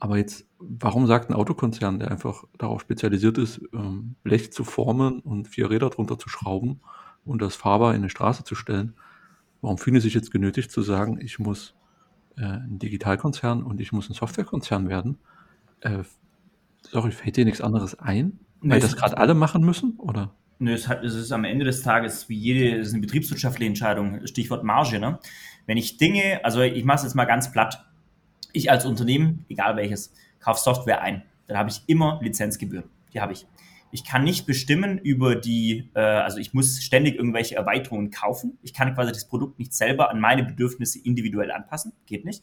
aber 0.00 0.16
jetzt, 0.16 0.46
warum 0.58 1.06
sagt 1.06 1.28
ein 1.28 1.34
Autokonzern, 1.34 1.98
der 1.98 2.10
einfach 2.10 2.44
darauf 2.56 2.80
spezialisiert 2.80 3.36
ist, 3.38 3.60
ähm, 3.72 4.14
Blech 4.22 4.52
zu 4.52 4.64
formen 4.64 5.20
und 5.20 5.48
vier 5.48 5.70
Räder 5.70 5.90
drunter 5.90 6.18
zu 6.18 6.28
schrauben 6.28 6.80
und 7.24 7.42
das 7.42 7.56
fahrbar 7.56 7.94
in 7.94 8.02
eine 8.02 8.10
Straße 8.10 8.44
zu 8.44 8.54
stellen, 8.54 8.94
warum 9.60 9.78
fühlen 9.78 9.96
sie 9.96 10.02
sich 10.02 10.14
jetzt 10.14 10.30
genötigt 10.30 10.70
zu 10.70 10.82
sagen, 10.82 11.18
ich 11.20 11.38
muss 11.38 11.74
äh, 12.38 12.44
ein 12.44 12.78
Digitalkonzern 12.78 13.62
und 13.62 13.80
ich 13.80 13.92
muss 13.92 14.08
ein 14.08 14.14
Softwarekonzern 14.14 14.88
werden? 14.88 15.18
Äh, 15.80 16.04
sorry, 16.82 17.10
fällt 17.10 17.36
dir 17.36 17.44
nichts 17.44 17.60
anderes 17.60 17.98
ein? 17.98 18.38
Nee, 18.60 18.74
Weil 18.74 18.80
das 18.80 18.96
gerade 18.96 19.18
alle 19.18 19.34
machen 19.34 19.64
müssen? 19.64 19.96
Oder? 19.98 20.34
Nö, 20.58 20.72
es, 20.72 20.88
hat, 20.88 21.04
es 21.04 21.14
ist 21.14 21.30
am 21.30 21.44
Ende 21.44 21.64
des 21.64 21.82
Tages 21.82 22.28
wie 22.28 22.36
jede, 22.36 22.78
es 22.78 22.88
ist 22.88 22.94
eine 22.94 23.02
betriebswirtschaftliche 23.02 23.68
Entscheidung, 23.68 24.26
Stichwort 24.26 24.64
Marge. 24.64 24.98
Ne? 24.98 25.18
Wenn 25.66 25.76
ich 25.76 25.98
Dinge, 25.98 26.44
also 26.44 26.60
ich 26.60 26.84
mache 26.84 26.96
es 26.96 27.02
jetzt 27.04 27.14
mal 27.14 27.26
ganz 27.26 27.52
platt, 27.52 27.84
ich 28.52 28.70
als 28.70 28.84
Unternehmen, 28.84 29.44
egal 29.48 29.76
welches, 29.76 30.12
kaufe 30.40 30.60
Software 30.60 31.02
ein, 31.02 31.22
dann 31.46 31.56
habe 31.56 31.70
ich 31.70 31.82
immer 31.86 32.18
Lizenzgebühren. 32.22 32.88
Die 33.12 33.20
habe 33.20 33.32
ich. 33.32 33.46
Ich 33.90 34.04
kann 34.04 34.24
nicht 34.24 34.46
bestimmen 34.46 34.98
über 34.98 35.34
die, 35.34 35.90
äh, 35.94 36.00
also 36.00 36.38
ich 36.38 36.54
muss 36.54 36.82
ständig 36.82 37.16
irgendwelche 37.16 37.56
Erweiterungen 37.56 38.10
kaufen. 38.10 38.58
Ich 38.62 38.74
kann 38.74 38.94
quasi 38.94 39.12
das 39.12 39.28
Produkt 39.28 39.58
nicht 39.58 39.72
selber 39.72 40.10
an 40.10 40.20
meine 40.20 40.44
Bedürfnisse 40.44 40.98
individuell 41.02 41.50
anpassen. 41.50 41.92
Geht 42.06 42.24
nicht. 42.24 42.42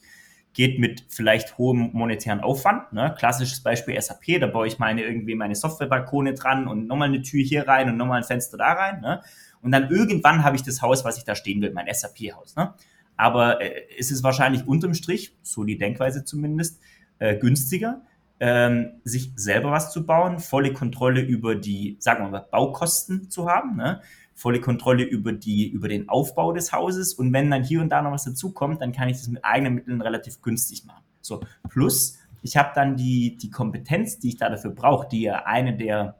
Geht 0.52 0.78
mit 0.78 1.04
vielleicht 1.08 1.58
hohem 1.58 1.90
monetären 1.92 2.40
Aufwand. 2.40 2.92
Ne? 2.92 3.14
Klassisches 3.18 3.62
Beispiel 3.62 4.00
SAP, 4.00 4.40
da 4.40 4.46
baue 4.46 4.66
ich 4.66 4.78
meine 4.78 5.02
irgendwie 5.02 5.34
meine 5.34 5.54
Softwarebalkone 5.54 6.34
dran 6.34 6.66
und 6.66 6.86
nochmal 6.86 7.08
eine 7.08 7.22
Tür 7.22 7.42
hier 7.42 7.68
rein 7.68 7.88
und 7.88 7.96
nochmal 7.96 8.18
ein 8.18 8.24
Fenster 8.24 8.56
da 8.56 8.72
rein. 8.72 9.00
Ne? 9.00 9.22
Und 9.60 9.72
dann 9.72 9.90
irgendwann 9.90 10.44
habe 10.44 10.56
ich 10.56 10.62
das 10.62 10.82
Haus, 10.82 11.04
was 11.04 11.18
ich 11.18 11.24
da 11.24 11.34
stehen 11.34 11.60
will, 11.60 11.72
mein 11.72 11.86
SAP-Haus. 11.92 12.56
Ne? 12.56 12.72
Aber 13.16 13.60
äh, 13.60 13.82
es 13.98 14.10
ist 14.10 14.22
wahrscheinlich 14.22 14.66
unterm 14.66 14.94
Strich, 14.94 15.34
so 15.42 15.64
die 15.64 15.78
Denkweise 15.78 16.24
zumindest, 16.24 16.80
äh, 17.18 17.36
günstiger, 17.36 18.02
ähm, 18.40 19.00
sich 19.04 19.32
selber 19.36 19.70
was 19.70 19.92
zu 19.92 20.04
bauen, 20.04 20.38
volle 20.38 20.72
Kontrolle 20.72 21.22
über 21.22 21.54
die, 21.54 21.96
sagen 22.00 22.24
wir 22.24 22.30
mal, 22.30 22.46
Baukosten 22.50 23.30
zu 23.30 23.48
haben, 23.48 23.76
ne? 23.76 24.00
volle 24.34 24.60
Kontrolle 24.60 25.02
über 25.02 25.32
die, 25.32 25.66
über 25.68 25.88
den 25.88 26.10
Aufbau 26.10 26.52
des 26.52 26.72
Hauses 26.72 27.14
und 27.14 27.32
wenn 27.32 27.50
dann 27.50 27.64
hier 27.64 27.80
und 27.80 27.88
da 27.88 28.02
noch 28.02 28.12
was 28.12 28.24
dazukommt, 28.24 28.82
dann 28.82 28.92
kann 28.92 29.08
ich 29.08 29.16
das 29.16 29.28
mit 29.28 29.42
eigenen 29.44 29.74
Mitteln 29.74 30.02
relativ 30.02 30.42
günstig 30.42 30.84
machen. 30.84 31.02
So, 31.22 31.40
plus, 31.70 32.18
ich 32.42 32.56
habe 32.56 32.70
dann 32.74 32.96
die, 32.96 33.38
die 33.38 33.50
Kompetenz, 33.50 34.18
die 34.18 34.28
ich 34.28 34.36
da 34.36 34.50
dafür 34.50 34.72
brauche, 34.72 35.08
die 35.08 35.22
ja 35.22 35.46
eine 35.46 35.74
der 35.74 36.16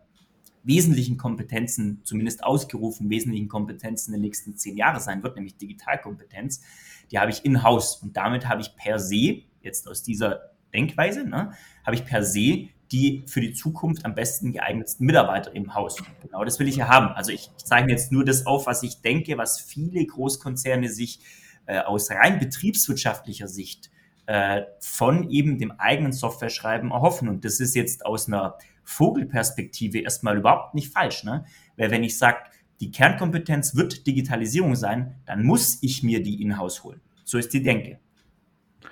wesentlichen 0.64 1.18
Kompetenzen, 1.18 2.00
zumindest 2.04 2.42
ausgerufen 2.42 3.11
wesentlichen 3.11 3.49
Kompetenzen 3.49 4.12
den 4.12 4.23
nächsten 4.23 4.56
zehn 4.56 4.76
Jahren 4.76 5.00
sein 5.00 5.23
wird, 5.23 5.37
nämlich 5.37 5.56
Digitalkompetenz, 5.58 6.62
die 7.11 7.18
habe 7.18 7.30
ich 7.30 7.44
in-house 7.44 7.96
und 7.96 8.16
damit 8.16 8.49
habe 8.49 8.62
ich 8.62 8.75
per 8.75 8.99
se, 8.99 9.42
jetzt 9.62 9.87
aus 9.87 10.02
dieser 10.02 10.56
Denkweise, 10.76 11.25
ne, 11.25 11.52
habe 11.85 11.97
ich 11.97 12.04
per 12.04 12.23
se 12.23 12.68
die 12.92 13.25
für 13.26 13.40
die 13.40 13.52
Zukunft 13.52 14.04
am 14.04 14.14
besten 14.14 14.52
geeignetsten 14.52 15.06
Mitarbeiter 15.06 15.54
im 15.54 15.75
Haus. 15.75 15.97
Genau 16.23 16.45
das 16.45 16.59
will 16.59 16.68
ich 16.68 16.76
ja 16.76 16.88
haben. 16.88 17.09
Also 17.09 17.33
ich, 17.33 17.50
ich 17.56 17.64
zeige 17.64 17.90
jetzt 17.90 18.12
nur 18.12 18.25
das 18.25 18.47
auf, 18.47 18.66
was 18.66 18.83
ich 18.83 19.02
denke, 19.02 19.38
was 19.38 19.61
viele 19.61 20.04
Großkonzerne 20.04 20.88
sich 20.88 21.21
äh, 21.66 21.80
aus 21.80 22.11
rein 22.11 22.38
betriebswirtschaftlicher 22.38 23.49
Sicht 23.49 23.90
äh, 24.26 24.62
von 24.80 25.30
eben 25.30 25.59
dem 25.59 25.73
eigenen 25.73 26.12
Software-Schreiben 26.12 26.90
erhoffen. 26.90 27.28
Und 27.28 27.45
das 27.45 27.61
ist 27.61 27.75
jetzt 27.75 28.06
aus 28.06 28.28
einer 28.28 28.56
Vogelperspektive 28.85 29.99
erstmal 29.99 30.37
überhaupt 30.37 30.75
nicht 30.75 30.92
falsch. 30.92 31.25
Ne? 31.25 31.45
Weil 31.76 31.90
wenn 31.90 32.04
ich 32.04 32.16
sage, 32.16 32.38
die 32.80 32.90
Kernkompetenz 32.90 33.75
wird 33.75 34.06
Digitalisierung 34.06 34.76
sein, 34.76 35.16
dann 35.25 35.42
muss 35.42 35.78
ich 35.83 36.02
mir 36.02 36.23
die 36.23 36.42
in-house 36.42 36.85
holen. 36.85 37.00
So 37.25 37.38
ist 37.38 37.52
die 37.52 37.62
Denke, 37.62 37.99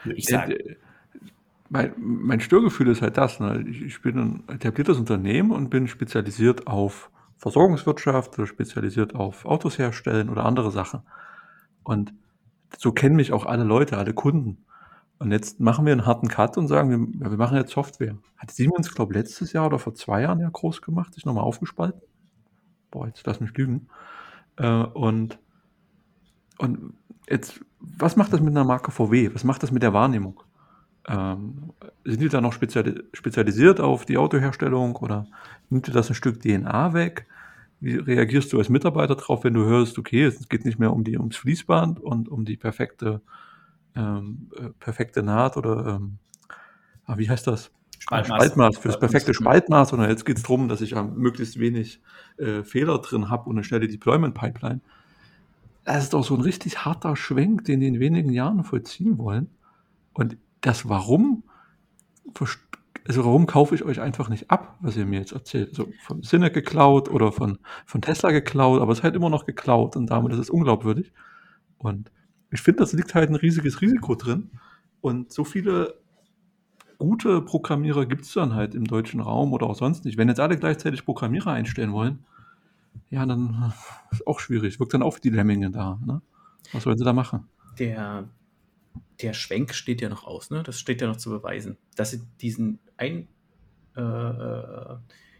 würde 0.02 0.18
ich 0.18 0.26
sagen. 0.26 0.52
Äh, 0.52 0.76
mein, 1.68 1.94
mein 1.98 2.40
Störgefühl 2.40 2.88
ist 2.88 3.02
halt 3.02 3.16
das. 3.16 3.40
Ne? 3.40 3.64
Ich, 3.68 3.82
ich 3.82 4.02
bin 4.02 4.18
ein 4.18 4.44
etabliertes 4.48 4.98
Unternehmen 4.98 5.50
und 5.50 5.70
bin 5.70 5.88
spezialisiert 5.88 6.66
auf 6.66 7.10
Versorgungswirtschaft 7.36 8.38
oder 8.38 8.46
spezialisiert 8.46 9.14
auf 9.14 9.44
Autos 9.44 9.78
herstellen 9.78 10.28
oder 10.28 10.44
andere 10.44 10.70
Sachen. 10.70 11.02
Und 11.82 12.14
so 12.78 12.92
kennen 12.92 13.16
mich 13.16 13.32
auch 13.32 13.46
alle 13.46 13.64
Leute, 13.64 13.98
alle 13.98 14.14
Kunden. 14.14 14.64
Und 15.18 15.30
jetzt 15.30 15.60
machen 15.60 15.86
wir 15.86 15.92
einen 15.92 16.06
harten 16.06 16.28
Cut 16.28 16.58
und 16.58 16.68
sagen, 16.68 16.90
wir, 17.20 17.30
wir 17.30 17.38
machen 17.38 17.56
jetzt 17.56 17.72
Software. 17.72 18.16
Hat 18.36 18.50
Siemens, 18.50 18.94
glaube 18.94 19.12
ich, 19.12 19.18
letztes 19.18 19.52
Jahr 19.52 19.66
oder 19.66 19.78
vor 19.78 19.94
zwei 19.94 20.22
Jahren 20.22 20.40
ja 20.40 20.48
groß 20.50 20.82
gemacht, 20.82 21.14
sich 21.14 21.24
nochmal 21.24 21.44
aufgespalten. 21.44 22.00
Boah, 22.90 23.06
jetzt 23.06 23.26
lass 23.26 23.40
mich 23.40 23.56
lügen. 23.56 23.88
Äh, 24.56 24.84
und, 24.84 25.38
und 26.58 26.94
jetzt, 27.28 27.60
was 27.80 28.16
macht 28.16 28.32
das 28.32 28.40
mit 28.40 28.50
einer 28.50 28.64
Marke 28.64 28.90
VW? 28.90 29.30
Was 29.34 29.44
macht 29.44 29.62
das 29.62 29.70
mit 29.70 29.82
der 29.82 29.92
Wahrnehmung? 29.92 30.42
Ähm, 31.06 31.72
sind 32.04 32.20
die 32.20 32.28
da 32.28 32.40
noch 32.40 32.52
speziali 32.52 33.02
spezialisiert 33.12 33.80
auf 33.80 34.06
die 34.06 34.16
Autoherstellung 34.16 34.96
oder 34.96 35.26
nimmt 35.68 35.86
dir 35.86 35.92
das 35.92 36.08
ein 36.08 36.14
Stück 36.14 36.40
DNA 36.40 36.94
weg? 36.94 37.26
Wie 37.80 37.96
reagierst 37.96 38.52
du 38.52 38.58
als 38.58 38.70
Mitarbeiter 38.70 39.14
drauf, 39.14 39.44
wenn 39.44 39.52
du 39.52 39.64
hörst, 39.64 39.98
okay, 39.98 40.24
es 40.24 40.48
geht 40.48 40.64
nicht 40.64 40.78
mehr 40.78 40.92
um 40.92 41.04
die, 41.04 41.18
ums 41.18 41.36
Fließband 41.36 42.00
und 42.00 42.28
um 42.28 42.46
die 42.46 42.56
perfekte, 42.56 43.20
ähm, 43.94 44.50
äh, 44.56 44.70
perfekte 44.80 45.22
Naht 45.22 45.58
oder 45.58 45.96
ähm, 45.96 46.18
ah, 47.04 47.18
wie 47.18 47.28
heißt 47.28 47.46
das? 47.46 47.70
Spaltmaß. 47.98 48.36
Spaltmaß, 48.36 48.78
für 48.78 48.88
das 48.88 48.98
perfekte 48.98 49.34
Spaltmaß, 49.34 49.90
sondern 49.90 50.10
jetzt 50.10 50.24
geht 50.24 50.36
es 50.36 50.42
darum, 50.42 50.68
dass 50.68 50.80
ich 50.80 50.90
ja 50.90 51.02
möglichst 51.02 51.58
wenig 51.58 52.00
äh, 52.36 52.62
Fehler 52.62 52.98
drin 52.98 53.30
habe 53.30 53.48
und 53.48 53.56
eine 53.56 53.64
schnelle 53.64 53.88
Deployment-Pipeline. 53.88 54.80
Das 55.84 56.04
ist 56.04 56.14
doch 56.14 56.24
so 56.24 56.34
ein 56.34 56.40
richtig 56.40 56.84
harter 56.84 57.16
Schwenk, 57.16 57.64
den 57.64 57.80
die 57.80 57.88
in 57.88 58.00
wenigen 58.00 58.30
Jahren 58.30 58.64
vollziehen 58.64 59.18
wollen. 59.18 59.48
Und 60.12 60.36
das 60.66 60.88
Warum, 60.88 61.44
also 63.06 63.24
warum 63.24 63.46
kaufe 63.46 63.74
ich 63.74 63.84
euch 63.84 64.00
einfach 64.00 64.28
nicht 64.28 64.50
ab, 64.50 64.78
was 64.80 64.96
ihr 64.96 65.04
mir 65.06 65.20
jetzt 65.20 65.32
erzählt? 65.32 65.70
Also 65.70 65.88
von 66.02 66.22
Sinne 66.22 66.50
geklaut 66.50 67.08
oder 67.10 67.32
von, 67.32 67.58
von 67.86 68.00
Tesla 68.00 68.30
geklaut, 68.30 68.80
aber 68.80 68.92
es 68.92 68.98
ist 68.98 69.04
halt 69.04 69.14
immer 69.14 69.30
noch 69.30 69.46
geklaut 69.46 69.96
und 69.96 70.06
damit 70.06 70.32
ist 70.32 70.38
es 70.38 70.50
unglaubwürdig. 70.50 71.12
Und 71.78 72.10
ich 72.50 72.62
finde, 72.62 72.80
das 72.80 72.92
liegt 72.92 73.14
halt 73.14 73.28
ein 73.28 73.34
riesiges 73.34 73.80
Risiko 73.80 74.14
drin. 74.14 74.50
Und 75.00 75.32
so 75.32 75.44
viele 75.44 75.98
gute 76.98 77.42
Programmierer 77.42 78.06
gibt 78.06 78.24
es 78.24 78.32
dann 78.32 78.54
halt 78.54 78.74
im 78.74 78.84
deutschen 78.84 79.20
Raum 79.20 79.52
oder 79.52 79.66
auch 79.66 79.74
sonst 79.74 80.04
nicht. 80.04 80.16
Wenn 80.16 80.28
jetzt 80.28 80.40
alle 80.40 80.56
gleichzeitig 80.56 81.04
Programmierer 81.04 81.52
einstellen 81.52 81.92
wollen, 81.92 82.24
ja, 83.10 83.26
dann 83.26 83.72
ist 84.12 84.26
auch 84.26 84.40
schwierig. 84.40 84.80
Wirkt 84.80 84.94
dann 84.94 85.02
auch 85.02 85.18
die 85.18 85.30
Lemminge 85.30 85.70
da. 85.70 85.98
Ne? 86.06 86.22
Was 86.72 86.84
sollen 86.84 86.96
sie 86.96 87.04
da 87.04 87.12
machen? 87.12 87.48
Der, 87.78 88.28
der 89.20 89.32
Schwenk 89.32 89.74
steht 89.74 90.00
ja 90.00 90.08
noch 90.08 90.24
aus, 90.24 90.50
ne? 90.50 90.62
Das 90.62 90.78
steht 90.78 91.00
ja 91.00 91.06
noch 91.06 91.16
zu 91.16 91.30
beweisen. 91.30 91.76
Dass 91.96 92.10
sie 92.10 92.22
diesen 92.40 92.78
ein, 92.96 93.28
äh, 93.94 94.00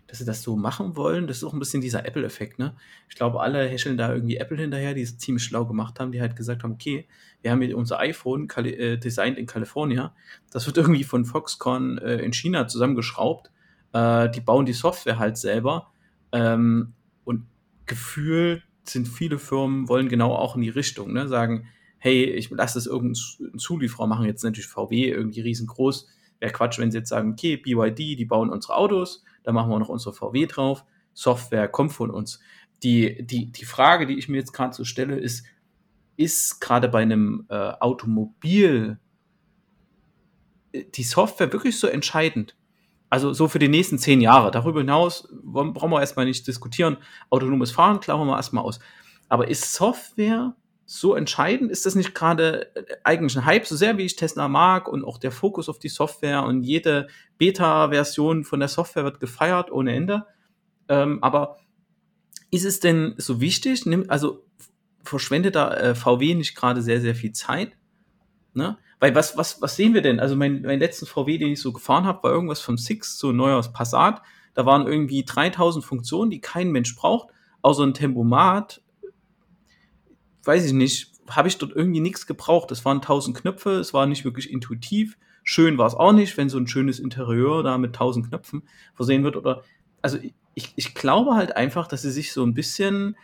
dass 0.06 0.18
sie 0.18 0.24
das 0.24 0.42
so 0.42 0.56
machen 0.56 0.96
wollen, 0.96 1.26
das 1.26 1.38
ist 1.38 1.44
auch 1.44 1.52
ein 1.52 1.58
bisschen 1.58 1.80
dieser 1.80 2.06
Apple-Effekt, 2.06 2.58
ne? 2.58 2.76
Ich 3.08 3.16
glaube, 3.16 3.40
alle 3.40 3.66
häscheln 3.66 3.96
da 3.96 4.12
irgendwie 4.12 4.36
Apple 4.36 4.58
hinterher, 4.58 4.94
die 4.94 5.02
es 5.02 5.18
ziemlich 5.18 5.44
schlau 5.44 5.64
gemacht 5.64 5.98
haben, 5.98 6.12
die 6.12 6.20
halt 6.20 6.36
gesagt 6.36 6.62
haben, 6.62 6.72
okay, 6.72 7.08
wir 7.42 7.50
haben 7.50 7.60
hier 7.62 7.76
unser 7.76 7.98
iPhone 7.98 8.46
Kali 8.46 8.70
äh, 8.74 8.96
designt 8.96 9.38
in 9.38 9.46
Kalifornien, 9.46 10.10
das 10.50 10.66
wird 10.66 10.76
irgendwie 10.76 11.04
von 11.04 11.24
Foxconn 11.24 11.98
äh, 11.98 12.18
in 12.18 12.32
China 12.32 12.68
zusammengeschraubt, 12.68 13.50
äh, 13.92 14.30
die 14.30 14.40
bauen 14.40 14.66
die 14.66 14.72
Software 14.72 15.18
halt 15.18 15.36
selber 15.36 15.90
ähm, 16.32 16.92
und 17.24 17.46
gefühlt 17.86 18.62
sind 18.84 19.08
viele 19.08 19.38
Firmen, 19.38 19.88
wollen 19.88 20.08
genau 20.08 20.34
auch 20.34 20.56
in 20.56 20.62
die 20.62 20.68
Richtung, 20.68 21.12
ne? 21.12 21.28
sagen, 21.28 21.66
hey, 22.04 22.24
ich 22.24 22.50
lasse 22.50 22.74
das 22.74 22.84
irgendein 22.84 23.58
Zulieferer 23.58 24.06
machen, 24.06 24.26
jetzt 24.26 24.44
natürlich 24.44 24.66
VW 24.66 25.08
irgendwie 25.08 25.40
riesengroß, 25.40 26.06
wäre 26.38 26.52
Quatsch, 26.52 26.78
wenn 26.78 26.90
sie 26.90 26.98
jetzt 26.98 27.08
sagen, 27.08 27.32
okay, 27.32 27.56
BYD, 27.56 28.18
die 28.18 28.26
bauen 28.26 28.50
unsere 28.50 28.76
Autos, 28.76 29.24
da 29.42 29.52
machen 29.52 29.70
wir 29.70 29.78
noch 29.78 29.88
unsere 29.88 30.12
VW 30.12 30.44
drauf, 30.44 30.84
Software 31.14 31.66
kommt 31.66 31.94
von 31.94 32.10
uns. 32.10 32.40
Die, 32.82 33.24
die, 33.24 33.50
die 33.50 33.64
Frage, 33.64 34.06
die 34.06 34.18
ich 34.18 34.28
mir 34.28 34.36
jetzt 34.36 34.52
gerade 34.52 34.74
so 34.74 34.84
stelle, 34.84 35.16
ist, 35.16 35.46
ist 36.18 36.60
gerade 36.60 36.90
bei 36.90 37.00
einem 37.00 37.46
äh, 37.48 37.54
Automobil 37.80 38.98
die 40.74 41.04
Software 41.04 41.54
wirklich 41.54 41.78
so 41.78 41.86
entscheidend? 41.86 42.54
Also 43.08 43.32
so 43.32 43.48
für 43.48 43.58
die 43.58 43.68
nächsten 43.68 43.98
zehn 43.98 44.20
Jahre. 44.20 44.50
Darüber 44.50 44.80
hinaus 44.80 45.26
brauchen 45.42 45.90
wir 45.90 46.00
erstmal 46.00 46.26
nicht 46.26 46.46
diskutieren. 46.46 46.98
Autonomes 47.30 47.70
Fahren 47.70 48.00
klauen 48.00 48.28
wir 48.28 48.36
erstmal 48.36 48.64
aus. 48.64 48.78
Aber 49.30 49.48
ist 49.48 49.72
Software 49.72 50.54
so 50.86 51.14
entscheidend? 51.14 51.70
Ist 51.70 51.86
das 51.86 51.94
nicht 51.94 52.14
gerade 52.14 52.74
äh, 52.76 52.96
eigentlich 53.04 53.36
ein 53.36 53.44
Hype, 53.44 53.66
so 53.66 53.76
sehr 53.76 53.96
wie 53.98 54.04
ich 54.04 54.16
Tesla 54.16 54.48
mag 54.48 54.88
und 54.88 55.04
auch 55.04 55.18
der 55.18 55.32
Fokus 55.32 55.68
auf 55.68 55.78
die 55.78 55.88
Software 55.88 56.44
und 56.44 56.62
jede 56.62 57.08
Beta-Version 57.38 58.44
von 58.44 58.60
der 58.60 58.68
Software 58.68 59.04
wird 59.04 59.20
gefeiert 59.20 59.70
ohne 59.70 59.94
Ende? 59.94 60.26
Ähm, 60.88 61.22
aber 61.22 61.58
ist 62.50 62.64
es 62.64 62.80
denn 62.80 63.14
so 63.16 63.40
wichtig? 63.40 63.84
also 64.08 64.44
verschwendet 65.02 65.54
da 65.54 65.74
äh, 65.74 65.94
VW 65.94 66.34
nicht 66.34 66.54
gerade 66.54 66.82
sehr, 66.82 67.00
sehr 67.00 67.14
viel 67.14 67.32
Zeit? 67.32 67.76
Ne? 68.52 68.78
Weil 69.00 69.14
was, 69.14 69.36
was, 69.36 69.60
was 69.60 69.76
sehen 69.76 69.94
wir 69.94 70.02
denn? 70.02 70.20
Also 70.20 70.36
mein, 70.36 70.62
mein 70.62 70.78
letzten 70.78 71.06
VW, 71.06 71.38
den 71.38 71.52
ich 71.52 71.60
so 71.60 71.72
gefahren 71.72 72.04
habe, 72.04 72.22
war 72.22 72.30
irgendwas 72.30 72.60
vom 72.60 72.78
Six 72.78 73.18
zu 73.18 73.32
neuer 73.32 73.60
Passat. 73.72 74.22
Da 74.54 74.64
waren 74.66 74.86
irgendwie 74.86 75.24
3000 75.24 75.84
Funktionen, 75.84 76.30
die 76.30 76.40
kein 76.40 76.70
Mensch 76.70 76.94
braucht, 76.94 77.30
außer 77.62 77.82
ein 77.82 77.94
Tempomat. 77.94 78.82
Weiß 80.44 80.64
ich 80.64 80.72
nicht, 80.72 81.12
habe 81.28 81.48
ich 81.48 81.58
dort 81.58 81.72
irgendwie 81.74 82.00
nichts 82.00 82.26
gebraucht. 82.26 82.70
Es 82.70 82.84
waren 82.84 82.98
1000 82.98 83.36
Knöpfe, 83.36 83.72
es 83.72 83.94
war 83.94 84.06
nicht 84.06 84.24
wirklich 84.24 84.50
intuitiv. 84.50 85.16
Schön 85.42 85.78
war 85.78 85.86
es 85.86 85.94
auch 85.94 86.12
nicht, 86.12 86.36
wenn 86.36 86.48
so 86.48 86.58
ein 86.58 86.66
schönes 86.66 86.98
Interieur 86.98 87.62
da 87.62 87.78
mit 87.78 87.94
1000 87.94 88.28
Knöpfen 88.28 88.62
versehen 88.94 89.24
wird. 89.24 89.36
Oder 89.36 89.62
also 90.02 90.18
ich, 90.54 90.72
ich 90.76 90.94
glaube 90.94 91.34
halt 91.34 91.56
einfach, 91.56 91.86
dass 91.86 92.02
sie 92.02 92.10
sich 92.10 92.32
so 92.32 92.44
ein 92.44 92.54
bisschen 92.54 93.16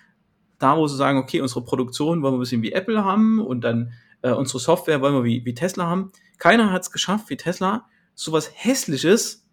da, 0.58 0.76
wo 0.76 0.86
sie 0.86 0.96
sagen, 0.96 1.18
okay, 1.18 1.40
unsere 1.40 1.64
Produktion 1.64 2.22
wollen 2.22 2.34
wir 2.34 2.38
ein 2.38 2.40
bisschen 2.40 2.62
wie 2.62 2.72
Apple 2.72 3.04
haben 3.04 3.40
und 3.40 3.62
dann 3.62 3.92
äh, 4.22 4.32
unsere 4.32 4.58
Software 4.58 5.00
wollen 5.00 5.14
wir 5.14 5.24
wie, 5.24 5.44
wie 5.44 5.54
Tesla 5.54 5.86
haben. 5.86 6.12
Keiner 6.38 6.70
hat 6.70 6.82
es 6.82 6.92
geschafft, 6.92 7.30
wie 7.30 7.36
Tesla, 7.36 7.86
sowas 8.14 8.50
Hässliches 8.52 9.46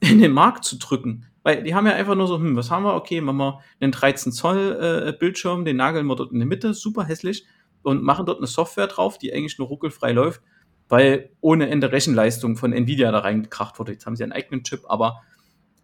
in 0.00 0.20
den 0.20 0.32
Markt 0.32 0.64
zu 0.64 0.78
drücken. 0.78 1.26
Weil 1.44 1.62
die 1.62 1.74
haben 1.74 1.86
ja 1.86 1.92
einfach 1.92 2.16
nur 2.16 2.26
so, 2.26 2.38
hm, 2.38 2.56
was 2.56 2.70
haben 2.70 2.84
wir? 2.84 2.94
Okay, 2.94 3.20
machen 3.20 3.36
wir 3.36 3.60
einen 3.78 3.92
13 3.92 4.32
Zoll 4.32 5.06
äh, 5.06 5.12
Bildschirm, 5.12 5.64
den 5.64 5.76
nageln 5.76 6.06
wir 6.06 6.16
dort 6.16 6.32
in 6.32 6.38
der 6.38 6.48
Mitte, 6.48 6.74
super 6.74 7.04
hässlich, 7.04 7.44
und 7.82 8.02
machen 8.02 8.26
dort 8.26 8.38
eine 8.38 8.46
Software 8.46 8.86
drauf, 8.86 9.18
die 9.18 9.32
eigentlich 9.32 9.58
nur 9.58 9.68
ruckelfrei 9.68 10.12
läuft, 10.12 10.40
weil 10.88 11.30
ohne 11.42 11.68
Ende 11.68 11.92
Rechenleistung 11.92 12.56
von 12.56 12.72
Nvidia 12.72 13.12
da 13.12 13.18
reingekracht 13.18 13.78
wurde. 13.78 13.92
Jetzt 13.92 14.06
haben 14.06 14.16
sie 14.16 14.22
einen 14.22 14.32
eigenen 14.32 14.64
Chip, 14.64 14.84
aber 14.88 15.20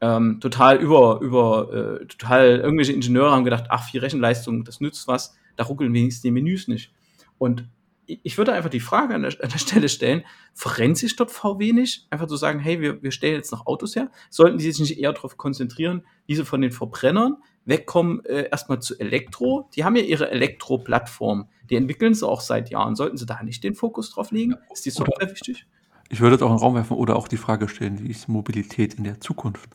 ähm, 0.00 0.40
total 0.40 0.78
über, 0.78 1.20
über, 1.20 2.00
äh, 2.00 2.06
total 2.06 2.60
irgendwelche 2.60 2.94
Ingenieure 2.94 3.32
haben 3.32 3.44
gedacht, 3.44 3.66
ach, 3.68 3.84
viel 3.84 4.00
Rechenleistung, 4.00 4.64
das 4.64 4.80
nützt 4.80 5.06
was, 5.08 5.36
da 5.56 5.64
ruckeln 5.64 5.92
wenigstens 5.92 6.22
die 6.22 6.30
Menüs 6.30 6.68
nicht. 6.68 6.90
Und 7.36 7.68
ich 8.06 8.38
würde 8.38 8.52
einfach 8.52 8.70
die 8.70 8.80
Frage 8.80 9.14
an 9.14 9.22
der, 9.22 9.32
an 9.42 9.50
der 9.50 9.58
Stelle 9.58 9.88
stellen, 9.88 10.24
verrennt 10.52 10.98
sich 10.98 11.16
dort 11.16 11.30
VW 11.30 11.72
nicht? 11.72 12.06
Einfach 12.10 12.26
zu 12.26 12.36
sagen, 12.36 12.58
hey, 12.58 12.80
wir, 12.80 13.02
wir 13.02 13.12
stellen 13.12 13.34
jetzt 13.34 13.52
noch 13.52 13.66
Autos 13.66 13.94
her. 13.94 14.10
Sollten 14.30 14.58
die 14.58 14.70
sich 14.70 14.80
nicht 14.80 14.98
eher 14.98 15.12
darauf 15.12 15.36
konzentrieren, 15.36 16.04
diese 16.28 16.44
von 16.44 16.60
den 16.60 16.72
Verbrennern 16.72 17.36
wegkommen, 17.64 18.24
äh, 18.24 18.48
erstmal 18.50 18.80
zu 18.80 18.98
Elektro? 18.98 19.68
Die 19.74 19.84
haben 19.84 19.96
ja 19.96 20.02
ihre 20.02 20.30
Elektro-Plattform. 20.30 21.48
Die 21.68 21.76
entwickeln 21.76 22.14
sie 22.14 22.26
auch 22.26 22.40
seit 22.40 22.70
Jahren. 22.70 22.96
Sollten 22.96 23.16
sie 23.16 23.26
da 23.26 23.42
nicht 23.42 23.62
den 23.62 23.74
Fokus 23.74 24.10
drauf 24.10 24.32
legen? 24.32 24.56
Ist 24.72 24.86
die 24.86 24.90
Software 24.90 25.26
oder, 25.26 25.30
wichtig? 25.30 25.66
Ich 26.08 26.20
würde 26.20 26.34
jetzt 26.34 26.42
auch 26.42 26.50
in 26.50 26.56
den 26.56 26.62
Raum 26.62 26.74
werfen 26.74 26.96
oder 26.96 27.16
auch 27.16 27.28
die 27.28 27.36
Frage 27.36 27.68
stellen, 27.68 28.02
wie 28.02 28.10
ist 28.10 28.28
Mobilität 28.28 28.94
in 28.94 29.04
der 29.04 29.20
Zukunft? 29.20 29.70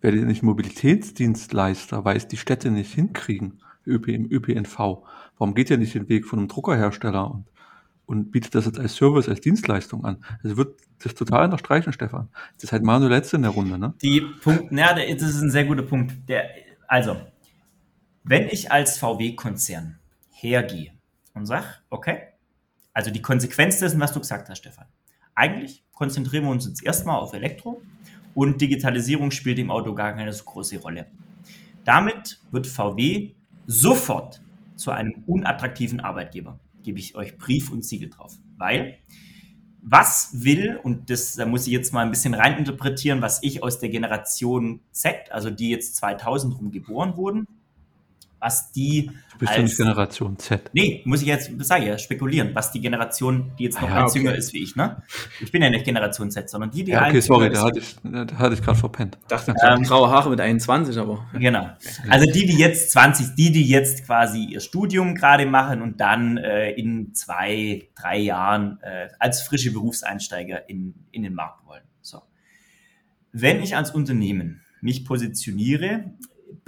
Werdet 0.00 0.20
ihr 0.20 0.26
nicht 0.26 0.42
Mobilitätsdienstleister, 0.42 2.04
weil 2.04 2.16
es 2.16 2.28
die 2.28 2.36
Städte 2.36 2.70
nicht 2.70 2.94
hinkriegen, 2.94 3.62
ÖP, 3.86 4.08
im 4.08 4.30
ÖPNV? 4.30 4.78
Warum 5.38 5.54
geht 5.54 5.70
ihr 5.70 5.78
nicht 5.78 5.94
den 5.94 6.08
Weg 6.08 6.26
von 6.26 6.38
einem 6.38 6.48
Druckerhersteller 6.48 7.30
und 7.30 7.46
und 8.08 8.30
bietet 8.30 8.54
das 8.54 8.64
jetzt 8.64 8.78
als 8.78 8.96
Service, 8.96 9.28
als 9.28 9.42
Dienstleistung 9.42 10.04
an. 10.04 10.24
Also 10.42 10.56
wird 10.56 10.80
das 11.02 11.14
total 11.14 11.44
unterstreichen, 11.44 11.92
Stefan. 11.92 12.30
Das 12.54 12.64
ist 12.64 12.72
halt 12.72 12.82
Manuel 12.82 13.12
Letzte 13.12 13.36
in 13.36 13.42
der 13.42 13.50
Runde, 13.50 13.78
ne? 13.78 13.92
Die 14.00 14.22
Punkt, 14.42 14.72
ja, 14.72 14.94
das 14.94 15.28
ist 15.28 15.42
ein 15.42 15.50
sehr 15.50 15.66
guter 15.66 15.82
Punkt. 15.82 16.26
Der, 16.26 16.48
also, 16.86 17.20
wenn 18.24 18.48
ich 18.48 18.72
als 18.72 18.96
VW-Konzern 18.96 19.98
hergehe 20.30 20.92
und 21.34 21.44
sage, 21.44 21.66
okay, 21.90 22.28
also 22.94 23.10
die 23.10 23.20
Konsequenz 23.20 23.78
dessen, 23.78 24.00
was 24.00 24.14
du 24.14 24.20
gesagt 24.20 24.48
hast, 24.48 24.58
Stefan. 24.58 24.86
Eigentlich 25.34 25.84
konzentrieren 25.92 26.44
wir 26.44 26.50
uns 26.50 26.66
jetzt 26.66 26.82
erstmal 26.82 27.20
auf 27.20 27.34
Elektro 27.34 27.82
und 28.34 28.58
Digitalisierung 28.58 29.30
spielt 29.32 29.58
im 29.58 29.70
Auto 29.70 29.94
gar 29.94 30.14
keine 30.14 30.32
so 30.32 30.44
große 30.44 30.78
Rolle. 30.78 31.08
Damit 31.84 32.40
wird 32.52 32.66
VW 32.66 33.34
sofort 33.66 34.40
zu 34.76 34.92
einem 34.92 35.24
unattraktiven 35.26 36.00
Arbeitgeber 36.00 36.58
gebe 36.88 37.00
ich 37.00 37.14
euch 37.16 37.36
Brief 37.36 37.70
und 37.70 37.84
Siegel 37.84 38.08
drauf. 38.08 38.34
Weil, 38.56 38.96
was 39.82 40.30
will, 40.42 40.80
und 40.82 41.10
das 41.10 41.34
da 41.34 41.44
muss 41.44 41.66
ich 41.66 41.72
jetzt 41.74 41.92
mal 41.92 42.00
ein 42.00 42.10
bisschen 42.10 42.32
reininterpretieren, 42.32 43.20
was 43.20 43.42
ich 43.42 43.62
aus 43.62 43.78
der 43.78 43.90
Generation 43.90 44.80
Z, 44.90 45.30
also 45.30 45.50
die 45.50 45.68
jetzt 45.68 45.96
2000 45.96 46.56
rum 46.56 46.70
geboren 46.70 47.18
wurden, 47.18 47.46
was 48.40 48.72
die. 48.72 49.10
Du 49.32 49.38
bist 49.38 49.50
als, 49.50 49.56
ja 49.56 49.62
nicht 49.62 49.76
Generation 49.76 50.38
Z. 50.38 50.70
Nee, 50.72 51.02
muss 51.04 51.22
ich 51.22 51.28
jetzt, 51.28 51.50
sage 51.58 51.86
ja, 51.86 51.98
spekulieren, 51.98 52.54
was 52.54 52.72
die 52.72 52.80
Generation, 52.80 53.52
die 53.58 53.64
jetzt 53.64 53.80
noch 53.80 53.88
ah, 53.88 54.00
ja, 54.00 54.04
okay. 54.06 54.18
jünger 54.18 54.34
ist 54.34 54.52
wie 54.52 54.62
ich, 54.62 54.76
ne? 54.76 55.02
Ich 55.40 55.52
bin 55.52 55.62
ja 55.62 55.70
nicht 55.70 55.84
Generation 55.84 56.30
Z, 56.30 56.48
sondern 56.48 56.70
die, 56.70 56.84
die 56.84 56.92
ja, 56.92 57.06
okay, 57.06 57.20
sorry, 57.20 57.50
da 57.50 57.62
hatte, 57.62 57.78
ich, 57.78 57.96
da 58.02 58.26
hatte 58.38 58.54
ich 58.54 58.62
gerade 58.62 58.78
verpennt. 58.78 59.18
Dachte, 59.28 59.54
ähm, 59.64 59.82
graue 59.84 60.08
Haare 60.08 60.30
mit 60.30 60.40
21, 60.40 60.98
aber. 60.98 61.26
Genau. 61.34 61.70
Also 62.08 62.30
die, 62.30 62.46
die 62.46 62.58
jetzt 62.58 62.90
20, 62.92 63.34
die, 63.34 63.52
die 63.52 63.68
jetzt 63.68 64.06
quasi 64.06 64.44
ihr 64.44 64.60
Studium 64.60 65.14
gerade 65.14 65.46
machen 65.46 65.82
und 65.82 66.00
dann 66.00 66.36
äh, 66.36 66.70
in 66.72 67.14
zwei, 67.14 67.88
drei 67.94 68.18
Jahren 68.18 68.78
äh, 68.82 69.08
als 69.18 69.42
frische 69.42 69.72
Berufseinsteiger 69.72 70.68
in, 70.68 70.94
in 71.10 71.22
den 71.22 71.34
Markt 71.34 71.66
wollen. 71.66 71.82
So. 72.00 72.22
Wenn 73.32 73.62
ich 73.62 73.76
als 73.76 73.90
Unternehmen 73.90 74.62
mich 74.80 75.04
positioniere 75.04 76.12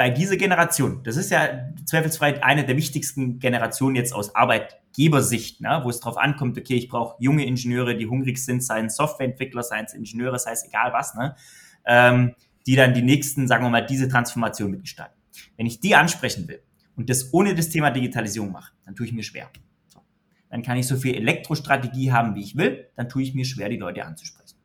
bei 0.00 0.08
dieser 0.08 0.38
Generation, 0.38 1.02
das 1.02 1.18
ist 1.18 1.30
ja 1.30 1.68
zweifelsfrei 1.84 2.42
eine 2.42 2.64
der 2.64 2.74
wichtigsten 2.78 3.38
Generationen 3.38 3.96
jetzt 3.96 4.14
aus 4.14 4.34
Arbeitgebersicht, 4.34 5.60
ne, 5.60 5.82
wo 5.84 5.90
es 5.90 6.00
darauf 6.00 6.16
ankommt, 6.16 6.56
okay, 6.56 6.72
ich 6.72 6.88
brauche 6.88 7.22
junge 7.22 7.44
Ingenieure, 7.44 7.94
die 7.94 8.06
hungrig 8.06 8.38
sind, 8.38 8.64
seien 8.64 8.88
Softwareentwickler, 8.88 9.62
seien 9.62 9.84
es 9.84 9.92
Ingenieure, 9.92 10.38
sei 10.38 10.52
es 10.52 10.64
egal 10.64 10.94
was, 10.94 11.14
ne, 11.16 11.36
ähm, 11.84 12.34
die 12.66 12.76
dann 12.76 12.94
die 12.94 13.02
nächsten, 13.02 13.46
sagen 13.46 13.62
wir 13.62 13.68
mal, 13.68 13.84
diese 13.84 14.08
Transformation 14.08 14.70
mitgestalten. 14.70 15.20
Wenn 15.58 15.66
ich 15.66 15.80
die 15.80 15.94
ansprechen 15.94 16.48
will 16.48 16.62
und 16.96 17.10
das 17.10 17.34
ohne 17.34 17.54
das 17.54 17.68
Thema 17.68 17.90
Digitalisierung 17.90 18.52
mache, 18.52 18.72
dann 18.86 18.94
tue 18.94 19.04
ich 19.04 19.12
mir 19.12 19.22
schwer. 19.22 19.50
So. 19.88 20.00
Dann 20.48 20.62
kann 20.62 20.78
ich 20.78 20.86
so 20.86 20.96
viel 20.96 21.14
Elektrostrategie 21.14 22.10
haben, 22.10 22.34
wie 22.36 22.42
ich 22.42 22.56
will, 22.56 22.86
dann 22.96 23.10
tue 23.10 23.22
ich 23.22 23.34
mir 23.34 23.44
schwer, 23.44 23.68
die 23.68 23.76
Leute 23.76 24.06
anzusprechen. 24.06 24.56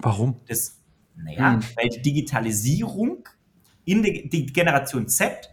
Warum? 0.00 0.42
Das, 0.46 0.82
naja, 1.14 1.54
hm. 1.54 1.60
weil 1.76 1.88
die 1.88 2.02
Digitalisierung 2.02 3.26
in 3.86 4.02
die, 4.02 4.28
die 4.28 4.44
Generation 4.44 5.08
Z, 5.08 5.50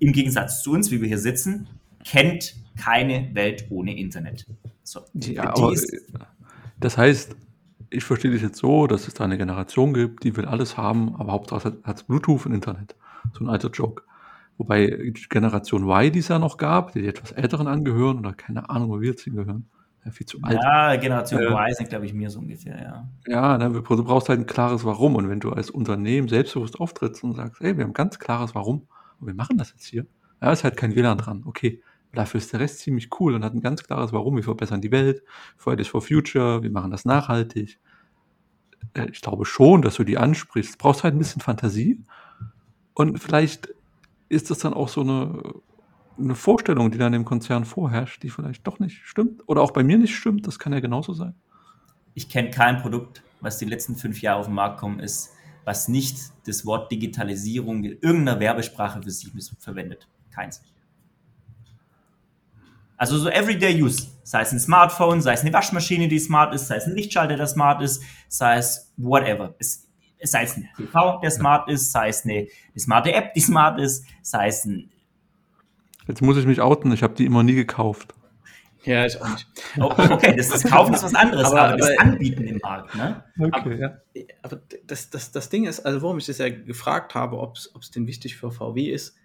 im 0.00 0.12
Gegensatz 0.12 0.62
zu 0.62 0.72
uns, 0.72 0.90
wie 0.90 1.00
wir 1.00 1.06
hier 1.06 1.18
sitzen, 1.18 1.68
kennt 2.04 2.56
keine 2.76 3.32
Welt 3.34 3.66
ohne 3.70 3.96
Internet. 3.96 4.44
So, 4.82 5.02
ja, 5.14 5.54
aber, 5.54 5.72
das 6.80 6.98
heißt, 6.98 7.36
ich 7.90 8.04
verstehe 8.04 8.32
das 8.32 8.42
jetzt 8.42 8.58
so, 8.58 8.86
dass 8.86 9.06
es 9.06 9.14
da 9.14 9.24
eine 9.24 9.38
Generation 9.38 9.94
gibt, 9.94 10.24
die 10.24 10.36
will 10.36 10.46
alles 10.46 10.76
haben, 10.76 11.14
aber 11.16 11.32
Hauptsache 11.32 11.76
hat 11.84 11.96
es 11.96 12.02
Bluetooth 12.02 12.46
und 12.46 12.52
Internet. 12.52 12.96
So 13.32 13.44
ein 13.44 13.48
alter 13.48 13.70
Joke. 13.70 14.02
Wobei 14.58 15.12
Generation 15.30 15.84
Y, 15.84 16.12
die 16.12 16.18
es 16.18 16.28
ja 16.28 16.38
noch 16.38 16.56
gab, 16.56 16.92
die, 16.92 17.02
die 17.02 17.08
etwas 17.08 17.32
älteren 17.32 17.66
angehören 17.66 18.18
oder 18.18 18.32
keine 18.32 18.68
Ahnung, 18.68 18.90
wo 18.90 19.00
wir 19.00 19.10
jetzt 19.10 19.22
hingehören, 19.22 19.68
ja, 20.04 20.10
viel 20.10 20.26
zu 20.26 20.38
alt. 20.42 20.58
Ja, 20.62 20.96
Generation 20.96 21.40
äh, 21.40 21.46
Y 21.46 21.74
sind, 21.74 21.88
glaube 21.88 22.06
ich, 22.06 22.12
mir 22.12 22.30
so 22.30 22.38
ungefähr, 22.38 22.80
ja. 22.80 23.08
Ja, 23.26 23.58
ne, 23.58 23.70
du 23.70 23.82
brauchst 24.04 24.28
halt 24.28 24.40
ein 24.40 24.46
klares 24.46 24.84
Warum. 24.84 25.16
Und 25.16 25.28
wenn 25.28 25.40
du 25.40 25.50
als 25.50 25.70
Unternehmen 25.70 26.28
selbstbewusst 26.28 26.78
auftrittst 26.78 27.24
und 27.24 27.34
sagst, 27.34 27.62
ey, 27.62 27.76
wir 27.76 27.84
haben 27.84 27.90
ein 27.90 27.94
ganz 27.94 28.18
klares 28.18 28.54
Warum 28.54 28.86
und 29.20 29.26
wir 29.26 29.34
machen 29.34 29.56
das 29.56 29.70
jetzt 29.70 29.86
hier, 29.86 30.06
ja, 30.42 30.52
ist 30.52 30.64
halt 30.64 30.76
kein 30.76 30.94
WLAN 30.94 31.18
dran. 31.18 31.42
Okay, 31.46 31.82
dafür 32.12 32.38
ist 32.38 32.52
der 32.52 32.60
Rest 32.60 32.80
ziemlich 32.80 33.08
cool 33.18 33.34
und 33.34 33.44
hat 33.44 33.54
ein 33.54 33.60
ganz 33.60 33.82
klares 33.82 34.12
Warum. 34.12 34.36
Wir 34.36 34.44
verbessern 34.44 34.80
die 34.80 34.92
Welt, 34.92 35.22
Fridays 35.56 35.88
for 35.88 36.02
Future, 36.02 36.62
wir 36.62 36.70
machen 36.70 36.90
das 36.90 37.04
nachhaltig. 37.04 37.78
Äh, 38.92 39.08
ich 39.10 39.22
glaube 39.22 39.46
schon, 39.46 39.80
dass 39.80 39.96
du 39.96 40.04
die 40.04 40.18
ansprichst. 40.18 40.74
Du 40.74 40.78
brauchst 40.78 41.02
halt 41.02 41.14
ein 41.14 41.18
bisschen 41.18 41.40
Fantasie 41.40 42.04
und 42.92 43.18
vielleicht 43.18 43.74
ist 44.28 44.50
das 44.50 44.58
dann 44.58 44.74
auch 44.74 44.88
so 44.88 45.00
eine 45.00 45.42
eine 46.18 46.34
Vorstellung, 46.34 46.90
die 46.90 46.98
dann 46.98 47.14
im 47.14 47.24
Konzern 47.24 47.64
vorherrscht, 47.64 48.22
die 48.22 48.30
vielleicht 48.30 48.66
doch 48.66 48.78
nicht 48.78 49.02
stimmt 49.04 49.42
oder 49.46 49.62
auch 49.62 49.72
bei 49.72 49.82
mir 49.82 49.98
nicht 49.98 50.14
stimmt. 50.14 50.46
Das 50.46 50.58
kann 50.58 50.72
ja 50.72 50.80
genauso 50.80 51.12
sein. 51.12 51.34
Ich 52.14 52.28
kenne 52.28 52.50
kein 52.50 52.80
Produkt, 52.80 53.22
was 53.40 53.58
die 53.58 53.64
letzten 53.64 53.96
fünf 53.96 54.22
Jahre 54.22 54.40
auf 54.40 54.46
den 54.46 54.54
Markt 54.54 54.78
kommen 54.78 55.00
ist, 55.00 55.30
was 55.64 55.88
nicht 55.88 56.18
das 56.46 56.64
Wort 56.64 56.90
Digitalisierung 56.92 57.84
in 57.84 57.98
irgendeiner 58.00 58.38
Werbesprache 58.38 59.02
für 59.02 59.10
sich 59.10 59.30
verwendet. 59.58 60.08
Keins. 60.30 60.62
Also 62.96 63.18
so 63.18 63.28
Everyday 63.28 63.82
Use, 63.82 64.08
sei 64.22 64.42
es 64.42 64.52
ein 64.52 64.60
Smartphone, 64.60 65.20
sei 65.20 65.32
es 65.32 65.40
eine 65.40 65.52
Waschmaschine, 65.52 66.06
die 66.06 66.18
smart 66.18 66.54
ist, 66.54 66.68
sei 66.68 66.76
es 66.76 66.86
ein 66.86 66.94
Lichtschalter, 66.94 67.36
der 67.36 67.46
smart 67.48 67.82
ist, 67.82 68.02
sei 68.28 68.56
es 68.56 68.92
whatever. 68.96 69.54
Es, 69.58 69.88
sei 70.22 70.44
es 70.44 70.56
ein 70.56 70.68
TV, 70.76 71.18
der 71.20 71.30
smart 71.30 71.68
ist, 71.68 71.90
sei 71.90 72.08
es 72.08 72.24
eine, 72.24 72.34
eine 72.34 72.78
smarte 72.78 73.12
App, 73.12 73.34
die 73.34 73.40
smart 73.40 73.80
ist, 73.80 74.06
sei 74.22 74.46
es 74.46 74.64
ein 74.64 74.90
Jetzt 76.06 76.22
muss 76.22 76.36
ich 76.36 76.46
mich 76.46 76.60
outen, 76.60 76.92
ich 76.92 77.02
habe 77.02 77.14
die 77.14 77.24
immer 77.24 77.42
nie 77.42 77.54
gekauft. 77.54 78.14
Ja, 78.84 79.06
ich 79.06 79.18
auch 79.20 79.28
nicht. 79.30 79.46
Oh, 79.80 79.84
okay, 80.10 80.34
das, 80.36 80.50
das 80.50 80.64
Kaufen 80.64 80.92
ist 80.92 81.02
was 81.02 81.14
anderes, 81.14 81.46
Aber- 81.46 81.60
aber, 81.62 81.76
das 81.78 81.90
aber- 81.90 82.00
Anbieten 82.00 82.44
im 82.44 82.58
Markt, 82.62 82.94
ne? 82.94 83.24
Okay, 83.40 83.78
ja. 83.80 83.96
Aber 84.42 84.60
das, 84.86 85.08
das, 85.08 85.32
das 85.32 85.48
Ding 85.48 85.64
ist, 85.64 85.80
also 85.80 86.02
warum 86.02 86.18
ich 86.18 86.26
das 86.26 86.36
ja 86.38 86.50
gefragt 86.50 87.14
habe, 87.14 87.38
ob 87.38 87.56
es 87.56 87.90
denn 87.94 88.06
wichtig 88.06 88.36
für 88.36 88.50
VW 88.50 88.90
ist, 88.90 89.16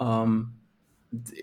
ähm, 0.00 0.52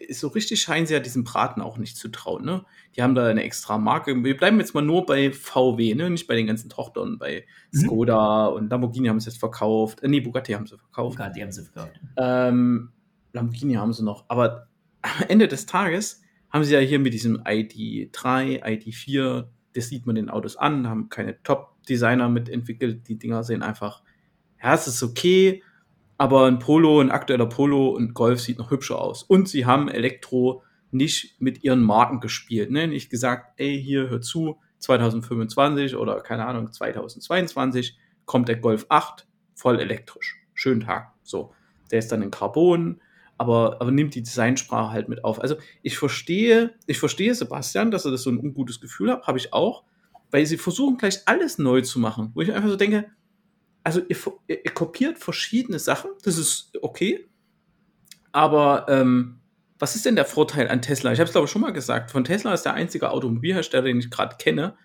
so 0.10 0.30
richtig 0.30 0.62
scheinen 0.62 0.86
sie 0.88 0.94
ja 0.94 1.02
diesem 1.02 1.26
Braten 1.26 1.62
auch 1.62 1.78
nicht 1.78 1.98
zu 1.98 2.08
trauen. 2.08 2.46
Ne? 2.46 2.64
Die 2.96 3.04
haben 3.04 3.16
da 3.16 3.28
eine 3.28 3.44
extra 3.44 3.78
Marke. 3.78 4.24
Wir 4.24 4.38
bleiben 4.38 4.60
jetzt 4.60 4.74
mal 4.74 4.80
nur 4.82 5.06
bei 5.06 5.34
VW, 5.34 5.94
ne? 5.94 6.10
nicht 6.10 6.26
bei 6.28 6.36
den 6.36 6.48
ganzen 6.48 6.70
Tochtern. 6.70 7.18
Bei 7.18 7.44
Mhm. 7.74 7.80
Skoda 7.80 8.46
und 8.46 8.70
Lamborghini 8.70 9.10
haben 9.10 9.20
sie 9.20 9.30
jetzt 9.30 9.40
verkauft. 9.40 10.02
Äh, 10.04 10.08
nee, 10.08 10.22
Bugatti 10.22 10.54
haben 10.54 10.68
sie 10.68 10.78
verkauft. 10.78 11.18
Bugatti 11.18 11.42
haben 11.42 11.52
sie 11.52 11.66
verkauft. 11.66 12.00
Ähm, 12.16 12.94
Lamborghini 13.34 13.74
haben 13.74 13.92
sie 13.92 14.06
noch. 14.06 14.24
Aber 14.30 14.67
am 15.02 15.28
Ende 15.28 15.48
des 15.48 15.66
Tages 15.66 16.22
haben 16.50 16.64
sie 16.64 16.74
ja 16.74 16.80
hier 16.80 17.00
mit 17.00 17.14
diesem 17.14 17.42
ID3, 17.42 18.64
ID4, 18.64 19.48
das 19.74 19.90
sieht 19.90 20.06
man 20.06 20.16
den 20.16 20.30
Autos 20.30 20.56
an, 20.56 20.88
haben 20.88 21.10
keine 21.10 21.42
Top-Designer 21.44 22.30
mitentwickelt. 22.30 23.08
Die 23.08 23.18
Dinger 23.18 23.44
sehen 23.44 23.62
einfach, 23.62 24.02
ja, 24.62 24.74
es 24.74 24.88
ist 24.88 25.04
okay, 25.04 25.64
aber 26.18 26.48
ein 26.48 26.60
Polo, 26.60 27.00
ein 27.00 27.12
aktueller 27.12 27.46
Polo 27.46 27.90
und 27.90 28.14
Golf 28.14 28.42
sieht 28.42 28.58
noch 28.58 28.72
hübscher 28.72 29.00
aus. 29.00 29.24
Und 29.24 29.48
sie 29.48 29.66
haben 29.66 29.88
Elektro 29.88 30.64
nicht 30.90 31.40
mit 31.40 31.64
ihren 31.64 31.84
Marken 31.84 32.20
gespielt. 32.20 32.72
Ne? 32.72 32.88
Nicht 32.88 33.10
gesagt, 33.10 33.54
ey, 33.58 33.82
hier, 33.82 34.10
hör 34.10 34.22
zu, 34.22 34.58
2025 34.80 35.96
oder 35.96 36.22
keine 36.22 36.46
Ahnung, 36.46 36.72
2022 36.72 37.98
kommt 38.26 38.48
der 38.48 38.58
Golf 38.58 38.86
8 38.90 39.28
voll 39.54 39.80
elektrisch. 39.80 40.38
Schönen 40.54 40.82
Tag. 40.82 41.14
So. 41.24 41.54
Der 41.92 42.00
ist 42.00 42.12
dann 42.12 42.22
in 42.22 42.32
Carbon, 42.32 43.02
aber, 43.38 43.78
aber 43.80 43.92
nimmt 43.92 44.16
die 44.16 44.24
Designsprache 44.24 44.92
halt 44.92 45.10
mit 45.10 45.24
auf. 45.24 45.42
Also 45.42 45.56
ich 45.84 45.98
verstehe, 45.98 46.74
ich 46.88 47.00
verstehe 47.00 47.34
Sebastian, 47.36 47.92
dass 47.92 48.06
er 48.06 48.12
das 48.12 48.24
so 48.24 48.30
ein 48.30 48.40
ungutes 48.40 48.82
Gefühl 48.82 49.12
hat, 49.12 49.28
habe 49.28 49.38
ich 49.38 49.54
auch, 49.54 49.84
weil 50.32 50.46
sie 50.46 50.58
versuchen 50.58 50.98
gleich 50.98 51.20
alles 51.26 51.58
neu 51.58 51.82
zu 51.82 52.00
machen, 52.00 52.32
wo 52.34 52.42
ich 52.42 52.52
einfach 52.52 52.70
so 52.70 52.76
denke, 52.76 53.10
also 53.84 54.02
ihr, 54.08 54.18
ihr, 54.48 54.66
ihr 54.66 54.72
kopiert 54.72 55.20
verschiedene 55.20 55.80
Sachen, 55.80 56.12
das 56.24 56.38
ist 56.38 56.72
okay, 56.82 57.28
aber 58.32 58.86
ähm, 58.90 59.40
was 59.80 59.96
ist 59.96 60.06
denn 60.06 60.16
der 60.16 60.26
Vorteil 60.26 60.68
an 60.68 60.82
Tesla? 60.82 61.14
Ich 61.14 61.20
habe 61.20 61.28
es 61.28 61.32
glaube 61.32 61.46
ich 61.46 61.52
schon 61.52 61.62
mal 61.62 61.72
gesagt, 61.72 62.12
von 62.12 62.24
Tesla 62.24 62.54
ist 62.54 62.64
der 62.64 62.74
einzige 62.74 63.12
Automobilhersteller, 63.12 63.84
den 63.84 64.00
ich 64.00 64.10
gerade 64.10 64.36
kenne, 64.38 64.76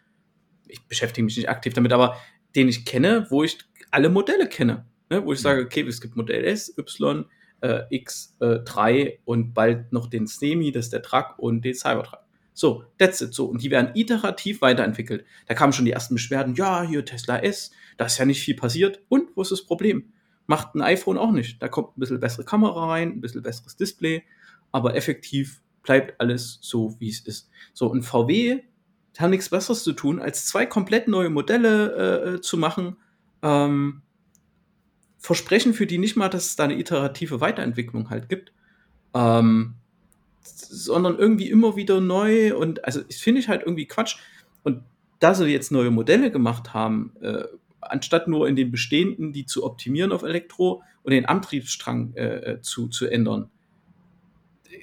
ich 0.68 0.86
beschäftige 0.86 1.24
mich 1.24 1.36
nicht 1.36 1.48
aktiv 1.48 1.72
damit, 1.72 1.92
aber 1.92 2.16
den 2.54 2.68
ich 2.68 2.84
kenne, 2.84 3.26
wo 3.30 3.42
ich 3.42 3.58
alle 3.90 4.08
Modelle 4.08 4.48
kenne, 4.48 4.86
ne? 5.10 5.24
wo 5.24 5.32
ich 5.32 5.40
sage, 5.40 5.62
okay, 5.62 5.82
es 5.86 6.00
gibt 6.00 6.16
Modell 6.16 6.44
S, 6.44 6.76
Y, 6.78 7.24
äh, 7.62 7.84
X3 7.90 9.18
und 9.24 9.54
bald 9.54 9.92
noch 9.92 10.08
den 10.08 10.26
Semi, 10.26 10.72
das 10.72 10.86
ist 10.86 10.92
der 10.92 11.02
Truck 11.02 11.38
und 11.38 11.64
den 11.64 11.74
Cybertruck. 11.74 12.20
So, 12.54 12.84
that's 12.98 13.20
it. 13.22 13.32
So, 13.32 13.46
und 13.46 13.62
die 13.62 13.70
werden 13.70 13.92
iterativ 13.94 14.60
weiterentwickelt. 14.60 15.24
Da 15.46 15.54
kamen 15.54 15.72
schon 15.72 15.86
die 15.86 15.92
ersten 15.92 16.14
Beschwerden, 16.14 16.54
ja, 16.54 16.82
hier 16.82 17.04
Tesla 17.04 17.38
S, 17.38 17.70
da 17.96 18.04
ist 18.06 18.18
ja 18.18 18.24
nicht 18.26 18.42
viel 18.42 18.54
passiert. 18.54 19.00
Und 19.08 19.30
wo 19.34 19.42
ist 19.42 19.52
das 19.52 19.64
Problem? 19.64 20.12
Macht 20.46 20.74
ein 20.74 20.82
iPhone 20.82 21.16
auch 21.16 21.32
nicht. 21.32 21.62
Da 21.62 21.68
kommt 21.68 21.96
ein 21.96 22.00
bisschen 22.00 22.20
bessere 22.20 22.44
Kamera 22.44 22.88
rein, 22.88 23.12
ein 23.12 23.20
bisschen 23.20 23.42
besseres 23.42 23.76
Display, 23.76 24.24
aber 24.70 24.94
effektiv 24.96 25.62
bleibt 25.82 26.20
alles 26.20 26.58
so, 26.60 26.94
wie 26.98 27.08
es 27.08 27.20
ist. 27.20 27.48
So, 27.72 27.86
und 27.86 28.02
VW 28.02 28.60
haben 29.18 29.30
nichts 29.30 29.50
Besseres 29.50 29.82
zu 29.82 29.92
tun, 29.92 30.20
als 30.20 30.46
zwei 30.46 30.66
komplett 30.66 31.08
neue 31.08 31.30
Modelle 31.30 32.34
äh, 32.36 32.40
zu 32.40 32.56
machen. 32.56 32.96
Ähm, 33.42 34.02
versprechen 35.22 35.72
für 35.72 35.86
die 35.86 35.98
nicht 35.98 36.16
mal, 36.16 36.28
dass 36.28 36.46
es 36.46 36.56
da 36.56 36.64
eine 36.64 36.78
iterative 36.78 37.40
Weiterentwicklung 37.40 38.10
halt 38.10 38.28
gibt. 38.28 38.52
Ähm, 39.14 39.74
sondern 40.42 41.18
irgendwie 41.18 41.48
immer 41.48 41.76
wieder 41.76 42.00
neu 42.00 42.56
und 42.56 42.84
also 42.84 43.00
das 43.00 43.16
finde 43.16 43.40
ich 43.40 43.48
halt 43.48 43.62
irgendwie 43.62 43.86
Quatsch. 43.86 44.16
Und 44.64 44.82
da 45.20 45.34
sie 45.34 45.46
jetzt 45.46 45.70
neue 45.70 45.90
Modelle 45.90 46.32
gemacht 46.32 46.74
haben, 46.74 47.12
äh, 47.20 47.44
anstatt 47.80 48.26
nur 48.26 48.48
in 48.48 48.56
den 48.56 48.72
bestehenden, 48.72 49.32
die 49.32 49.46
zu 49.46 49.64
optimieren 49.64 50.10
auf 50.10 50.22
Elektro 50.22 50.82
und 51.04 51.12
den 51.12 51.26
Antriebsstrang 51.26 52.14
äh, 52.14 52.58
zu, 52.60 52.88
zu 52.88 53.06
ändern, 53.06 53.50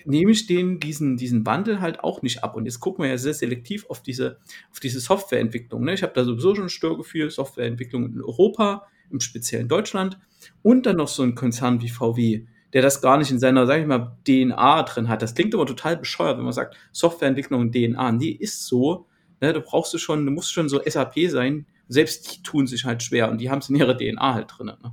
nehme 0.05 0.31
ich 0.31 0.47
denen 0.47 0.79
diesen, 0.79 1.17
diesen 1.17 1.45
Wandel 1.45 1.81
halt 1.81 2.01
auch 2.01 2.21
nicht 2.21 2.43
ab. 2.43 2.55
Und 2.55 2.65
jetzt 2.65 2.79
gucken 2.79 3.03
wir 3.03 3.09
ja 3.09 3.17
sehr 3.17 3.33
selektiv 3.33 3.85
auf 3.89 4.01
diese, 4.01 4.37
auf 4.71 4.79
diese 4.79 5.01
Softwareentwicklung. 5.01 5.83
Ne? 5.83 5.93
Ich 5.93 6.03
habe 6.03 6.13
da 6.13 6.23
sowieso 6.23 6.55
schon 6.55 6.65
ein 6.65 6.69
Störgefühl, 6.69 7.29
Softwareentwicklung 7.29 8.13
in 8.13 8.21
Europa, 8.21 8.87
im 9.11 9.19
speziellen 9.19 9.67
Deutschland 9.67 10.17
und 10.61 10.85
dann 10.85 10.97
noch 10.97 11.07
so 11.07 11.23
ein 11.23 11.35
Konzern 11.35 11.81
wie 11.81 11.89
VW, 11.89 12.45
der 12.73 12.81
das 12.81 13.01
gar 13.01 13.17
nicht 13.17 13.31
in 13.31 13.39
seiner, 13.39 13.65
sag 13.65 13.79
ich 13.79 13.87
mal, 13.87 14.17
DNA 14.27 14.83
drin 14.83 15.09
hat. 15.09 15.21
Das 15.21 15.35
klingt 15.35 15.53
aber 15.55 15.65
total 15.65 15.97
bescheuert, 15.97 16.37
wenn 16.37 16.43
man 16.43 16.53
sagt, 16.53 16.75
Softwareentwicklung 16.91 17.61
und 17.61 17.75
DNA. 17.75 18.11
Nee, 18.11 18.29
ist 18.29 18.65
so. 18.65 19.07
Ne, 19.41 19.53
da 19.53 19.59
brauchst 19.59 19.93
du 19.93 19.97
schon, 19.97 20.25
du 20.25 20.31
musst 20.31 20.51
schon 20.51 20.69
so 20.69 20.81
SAP 20.85 21.29
sein. 21.29 21.65
Selbst 21.87 22.35
die 22.35 22.43
tun 22.43 22.67
sich 22.67 22.85
halt 22.85 23.01
schwer 23.01 23.31
und 23.31 23.39
die 23.39 23.49
haben 23.49 23.59
es 23.59 23.69
in 23.69 23.75
ihrer 23.75 23.97
DNA 23.97 24.33
halt 24.33 24.51
drin. 24.55 24.67
Ne? 24.67 24.91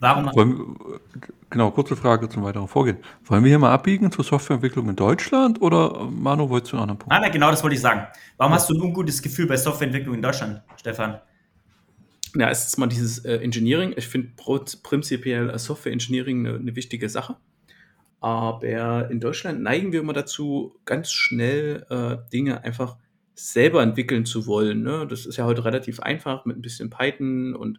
Warum? 0.00 0.34
Wollen, 0.34 0.76
genau, 1.50 1.70
kurze 1.70 1.96
Frage 1.96 2.28
zum 2.28 2.42
weiteren 2.44 2.68
Vorgehen. 2.68 2.98
Wollen 3.24 3.44
wir 3.44 3.48
hier 3.48 3.58
mal 3.58 3.72
abbiegen 3.72 4.10
zur 4.10 4.24
Softwareentwicklung 4.24 4.88
in 4.88 4.96
Deutschland 4.96 5.60
oder 5.60 6.08
Manu, 6.10 6.48
wolltest 6.48 6.72
du 6.72 6.76
einen 6.76 6.82
anderen 6.82 6.98
Punkt? 6.98 7.12
Ah, 7.12 7.20
na, 7.20 7.28
genau, 7.28 7.50
das 7.50 7.62
wollte 7.62 7.76
ich 7.76 7.82
sagen. 7.82 8.06
Warum 8.36 8.52
hast 8.52 8.68
du 8.70 8.74
ein 8.74 8.80
ungutes 8.80 9.22
Gefühl 9.22 9.46
bei 9.46 9.56
Softwareentwicklung 9.56 10.14
in 10.14 10.22
Deutschland, 10.22 10.62
Stefan? 10.76 11.20
Ja, 12.34 12.48
ist 12.48 12.78
mal 12.78 12.86
dieses 12.86 13.24
äh, 13.24 13.36
Engineering. 13.36 13.94
Ich 13.96 14.08
finde 14.08 14.30
prinzipiell 14.36 15.56
Software 15.58 15.92
Engineering 15.92 16.46
eine, 16.46 16.58
eine 16.58 16.76
wichtige 16.76 17.08
Sache. 17.08 17.36
Aber 18.20 19.08
in 19.10 19.20
Deutschland 19.20 19.62
neigen 19.62 19.92
wir 19.92 20.00
immer 20.00 20.12
dazu, 20.12 20.74
ganz 20.84 21.12
schnell 21.12 21.86
äh, 21.88 22.16
Dinge 22.32 22.64
einfach 22.64 22.96
selber 23.34 23.82
entwickeln 23.82 24.26
zu 24.26 24.46
wollen. 24.46 24.82
Ne? 24.82 25.06
Das 25.08 25.24
ist 25.24 25.36
ja 25.36 25.44
heute 25.44 25.64
relativ 25.64 26.00
einfach 26.00 26.44
mit 26.44 26.58
ein 26.58 26.62
bisschen 26.62 26.90
Python 26.90 27.54
und 27.54 27.78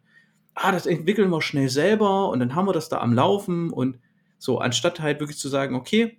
ah, 0.55 0.71
das 0.71 0.85
entwickeln 0.85 1.29
wir 1.29 1.41
schnell 1.41 1.69
selber 1.69 2.29
und 2.29 2.39
dann 2.39 2.55
haben 2.55 2.67
wir 2.67 2.73
das 2.73 2.87
da 2.87 2.99
am 2.99 3.13
Laufen 3.13 3.69
und 3.69 3.99
so, 4.37 4.59
anstatt 4.59 5.01
halt 5.01 5.19
wirklich 5.19 5.37
zu 5.37 5.49
sagen, 5.49 5.75
okay, 5.75 6.17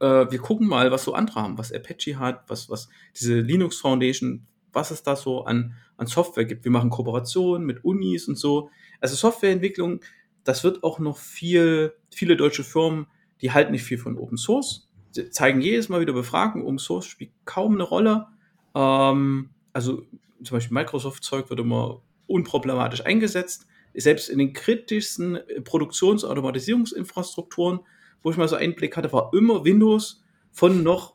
äh, 0.00 0.30
wir 0.30 0.38
gucken 0.38 0.66
mal, 0.66 0.90
was 0.90 1.04
so 1.04 1.12
andere 1.12 1.42
haben, 1.42 1.58
was 1.58 1.72
Apache 1.72 2.18
hat, 2.18 2.44
was, 2.48 2.70
was 2.70 2.88
diese 3.14 3.40
Linux 3.40 3.78
Foundation, 3.78 4.46
was 4.72 4.90
es 4.90 5.02
da 5.02 5.14
so 5.14 5.44
an, 5.44 5.74
an 5.98 6.06
Software 6.06 6.46
gibt. 6.46 6.64
Wir 6.64 6.72
machen 6.72 6.88
Kooperationen 6.88 7.66
mit 7.66 7.84
Unis 7.84 8.26
und 8.28 8.36
so. 8.36 8.70
Also 9.00 9.14
Softwareentwicklung, 9.14 10.00
das 10.44 10.64
wird 10.64 10.82
auch 10.82 10.98
noch 10.98 11.18
viel, 11.18 11.92
viele 12.10 12.36
deutsche 12.36 12.64
Firmen, 12.64 13.06
die 13.42 13.52
halten 13.52 13.72
nicht 13.72 13.84
viel 13.84 13.98
von 13.98 14.16
Open 14.16 14.38
Source, 14.38 14.88
Sie 15.10 15.30
zeigen 15.30 15.60
jedes 15.60 15.88
Mal 15.88 16.00
wieder 16.00 16.12
Befragen, 16.12 16.62
Open 16.62 16.78
Source 16.78 17.06
spielt 17.06 17.30
kaum 17.44 17.74
eine 17.74 17.82
Rolle. 17.82 18.26
Ähm, 18.74 19.50
also 19.72 20.02
zum 20.42 20.56
Beispiel 20.56 20.74
Microsoft-Zeug 20.74 21.50
wird 21.50 21.60
immer 21.60 22.02
unproblematisch 22.26 23.04
eingesetzt. 23.04 23.66
Selbst 23.94 24.28
in 24.28 24.38
den 24.38 24.52
kritischsten 24.52 25.38
Produktions- 25.64 26.22
und 26.22 26.30
Automatisierungsinfrastrukturen, 26.30 27.80
wo 28.22 28.30
ich 28.30 28.36
mal 28.36 28.48
so 28.48 28.56
einen 28.56 28.74
Blick 28.74 28.96
hatte, 28.96 29.12
war 29.12 29.32
immer 29.32 29.64
Windows 29.64 30.22
von 30.52 30.82
noch 30.82 31.14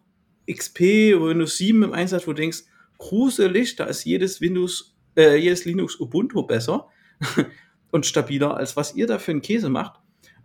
XP 0.52 1.16
oder 1.16 1.28
Windows 1.28 1.58
7 1.58 1.84
im 1.84 1.94
Einsatz, 1.94 2.28
wo 2.28 2.32
du 2.32 2.42
denkst, 2.42 2.64
gruselig, 3.04 3.76
da 3.76 3.86
ist 3.86 4.06
jedes 4.06 4.40
Windows, 4.40 4.96
äh, 5.18 5.36
jedes 5.36 5.66
Linux 5.66 6.00
Ubuntu 6.00 6.44
besser 6.44 6.88
und 7.92 8.06
stabiler, 8.06 8.56
als 8.56 8.78
was 8.78 8.96
ihr 8.96 9.08
da 9.08 9.20
für 9.20 9.32
einen 9.32 9.42
Käse 9.42 9.70
macht. 9.70 10.00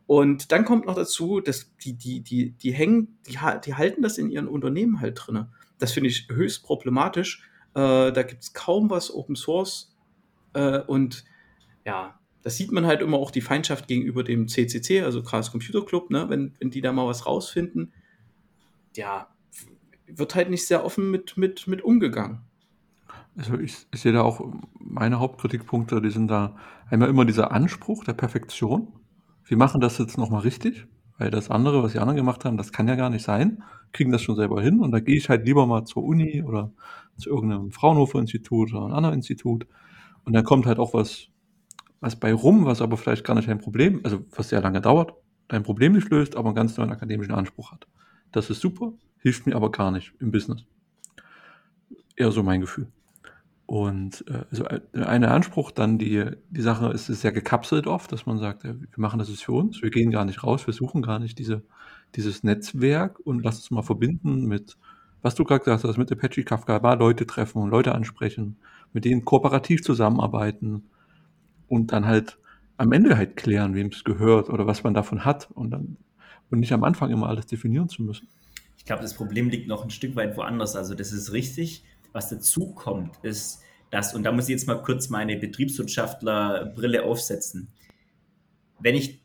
Und 0.07 0.53
dann 0.53 0.65
kommt 0.65 0.87
noch 0.87 0.97
dazu, 0.97 1.41
dass 1.41 1.77
die, 1.85 1.93
die, 1.93 2.21
die, 2.21 2.53
die 2.53 2.73
hängen, 2.73 3.19
die, 3.29 3.39
die 3.65 3.75
halten 3.75 4.03
das 4.03 4.19
in 4.19 4.31
ihren 4.31 4.49
Unternehmen 4.49 5.01
halt 5.01 5.21
drinne. 5.21 5.53
Das 5.79 5.93
finde 5.93 6.09
ich 6.09 6.29
höchst 6.31 6.65
problematisch. 6.65 7.43
Äh, 7.75 8.13
da 8.13 8.23
gibt 8.23 8.43
es 8.43 8.53
kaum 8.53 8.91
was 8.91 9.15
Open 9.15 9.37
Source. 9.37 9.95
Äh, 10.55 10.81
und 10.81 11.25
ja, 11.85 12.19
das 12.43 12.57
sieht 12.57 12.73
man 12.73 12.87
halt 12.87 13.03
immer 13.03 13.19
auch 13.19 13.31
die 13.31 13.41
Feindschaft 13.41 13.87
gegenüber 13.87 14.25
dem 14.25 14.49
CCC, 14.49 15.03
also 15.03 15.23
Chaos 15.23 15.53
Computer 15.53 15.85
Club, 15.85 16.11
ne? 16.11 16.29
wenn, 16.29 16.55
wenn 16.59 16.71
die 16.71 16.81
da 16.81 16.93
mal 16.93 17.07
was 17.07 17.27
rausfinden. 17.27 17.93
Ja, 18.97 19.29
wird 20.07 20.35
halt 20.35 20.51
nicht 20.51 20.67
sehr 20.67 20.85
offen 20.85 21.11
mit, 21.11 21.37
mit, 21.37 21.67
mit 21.67 21.83
umgegangen. 21.83 22.48
Also 23.39 23.57
ich, 23.57 23.87
ich 23.95 24.01
sehe 24.01 24.13
da 24.13 24.23
auch 24.23 24.53
meine 24.81 25.21
Hauptkritikpunkte, 25.21 26.03
die 26.03 26.11
sind 26.11 26.27
da 26.29 26.57
einmal 26.91 27.09
immer 27.09 27.25
dieser 27.25 27.53
Anspruch 27.53 28.03
der 28.03 28.15
Perfektion. 28.15 28.89
Wir 29.45 29.57
machen 29.57 29.81
das 29.81 29.97
jetzt 29.99 30.19
nochmal 30.19 30.41
richtig, 30.41 30.89
weil 31.19 31.31
das 31.31 31.49
andere, 31.49 31.85
was 31.85 31.93
die 31.93 32.01
anderen 32.01 32.17
gemacht 32.17 32.45
haben, 32.45 32.57
das 32.57 32.73
kann 32.73 32.89
ja 32.89 32.97
gar 32.97 33.11
nicht 33.11 33.23
sein. 33.23 33.63
Kriegen 33.93 34.11
das 34.11 34.23
schon 34.23 34.35
selber 34.35 34.61
hin 34.61 34.81
und 34.81 34.91
da 34.91 34.99
gehe 34.99 35.17
ich 35.17 35.29
halt 35.29 35.47
lieber 35.47 35.67
mal 35.67 35.85
zur 35.85 36.03
Uni 36.03 36.43
oder 36.43 36.73
zu 37.17 37.31
irgendeinem 37.31 37.71
Fraunhofer-Institut 37.71 38.73
oder 38.73 38.87
einem 38.87 38.95
anderen 38.95 39.15
Institut 39.15 39.69
und 40.25 40.33
dann 40.33 40.45
kommt 40.45 40.67
halt 40.67 40.81
auch 40.81 40.93
was, 40.93 41.29
was 42.01 42.17
bei 42.17 42.35
rum, 42.35 42.65
was 42.65 42.83
aber 42.83 42.97
vielleicht 42.97 43.25
gar 43.25 43.35
nicht 43.35 43.49
dein 43.49 43.61
Problem, 43.61 44.01
also 44.03 44.25
was 44.35 44.49
sehr 44.49 44.61
lange 44.61 44.81
dauert, 44.81 45.15
dein 45.47 45.63
Problem 45.63 45.93
nicht 45.93 46.11
löst, 46.11 46.35
aber 46.35 46.49
einen 46.49 46.57
ganz 46.57 46.77
neuen 46.77 46.91
akademischen 46.91 47.35
Anspruch 47.35 47.71
hat. 47.71 47.87
Das 48.33 48.51
ist 48.51 48.61
super, 48.61 48.95
hilft 49.21 49.47
mir 49.47 49.55
aber 49.55 49.71
gar 49.71 49.93
nicht 49.93 50.13
im 50.19 50.33
Business. 50.33 50.65
Eher 52.17 52.33
so 52.33 52.43
mein 52.43 52.61
Gefühl. 52.61 52.89
Und 53.69 54.25
äh, 54.29 54.45
also 54.51 54.65
eine 54.95 55.31
Anspruch, 55.31 55.71
dann 55.71 55.99
die, 55.99 56.25
die 56.49 56.63
Sache 56.63 56.89
ist, 56.89 57.11
ist 57.11 57.21
sehr 57.21 57.33
gekapselt 57.33 57.87
oft, 57.87 58.11
dass 58.11 58.25
man 58.25 58.39
sagt, 58.39 58.65
ja, 58.65 58.75
wir 58.75 58.89
machen 58.97 59.19
das 59.19 59.29
jetzt 59.29 59.45
für 59.45 59.53
uns, 59.53 59.83
wir 59.83 59.91
gehen 59.91 60.11
gar 60.11 60.25
nicht 60.25 60.43
raus, 60.43 60.67
wir 60.67 60.73
suchen 60.73 61.03
gar 61.03 61.19
nicht 61.19 61.39
diese, 61.39 61.63
dieses 62.17 62.43
Netzwerk 62.43 63.21
und 63.21 63.45
lass 63.45 63.57
uns 63.57 63.71
mal 63.71 63.83
verbinden 63.83 64.47
mit 64.47 64.79
was 65.23 65.35
du 65.35 65.45
gerade 65.45 65.65
gesagt 65.65 65.85
hast, 65.85 65.99
mit 65.99 66.13
Apache 66.13 66.45
Kafka, 66.45 66.83
war 66.83 66.97
Leute 66.97 67.27
treffen, 67.27 67.69
Leute 67.69 67.95
ansprechen, 67.95 68.57
mit 68.93 69.05
denen 69.05 69.25
kooperativ 69.25 69.83
zusammenarbeiten 69.83 70.85
und 71.67 71.93
dann 71.93 72.07
halt 72.07 72.39
am 72.77 72.93
Ende 72.93 73.17
halt 73.17 73.37
klären, 73.37 73.75
wem 73.75 73.89
es 73.89 74.05
gehört 74.05 74.49
oder 74.49 74.67
was 74.67 74.85
man 74.85 74.95
davon 74.95 75.25
hat 75.25 75.51
und 75.51 75.71
dann 75.71 75.97
und 76.51 76.61
nicht 76.61 76.73
am 76.73 76.85
Anfang 76.85 77.11
immer 77.11 77.29
alles 77.29 77.47
definieren 77.47 77.89
zu 77.89 78.03
müssen. 78.03 78.29
Ich 78.79 78.85
glaube, 78.85 79.03
das 79.03 79.13
Problem 79.13 79.51
liegt 79.51 79.69
noch 79.69 79.85
ein 79.85 79.91
Stück 79.91 80.17
weit 80.17 80.37
woanders. 80.37 80.77
Also 80.77 80.95
das 80.95 81.13
ist 81.13 81.33
richtig. 81.33 81.85
Was 82.13 82.31
dazu 82.31 82.73
kommt, 82.73 83.17
ist, 83.23 83.63
dass, 83.91 84.15
und 84.15 84.23
da 84.23 84.33
muss 84.33 84.45
ich 84.45 84.51
jetzt 84.51 84.67
mal 84.67 84.83
kurz 84.83 85.09
meine 85.09 85.37
Betriebswirtschaftlerbrille 85.37 87.03
aufsetzen. 87.03 87.69
Wenn 88.81 88.95
ich 88.95 89.23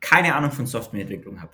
keine 0.00 0.34
Ahnung 0.34 0.52
von 0.52 0.66
Softwareentwicklung 0.66 1.40
habe, 1.40 1.52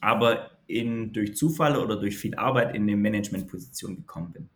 aber 0.00 0.50
in, 0.66 1.12
durch 1.12 1.36
Zufall 1.36 1.76
oder 1.76 1.96
durch 1.96 2.16
viel 2.16 2.34
Arbeit 2.34 2.74
in 2.74 2.82
eine 2.82 2.96
Managementposition 2.96 3.96
gekommen 3.96 4.32
bin 4.32 4.48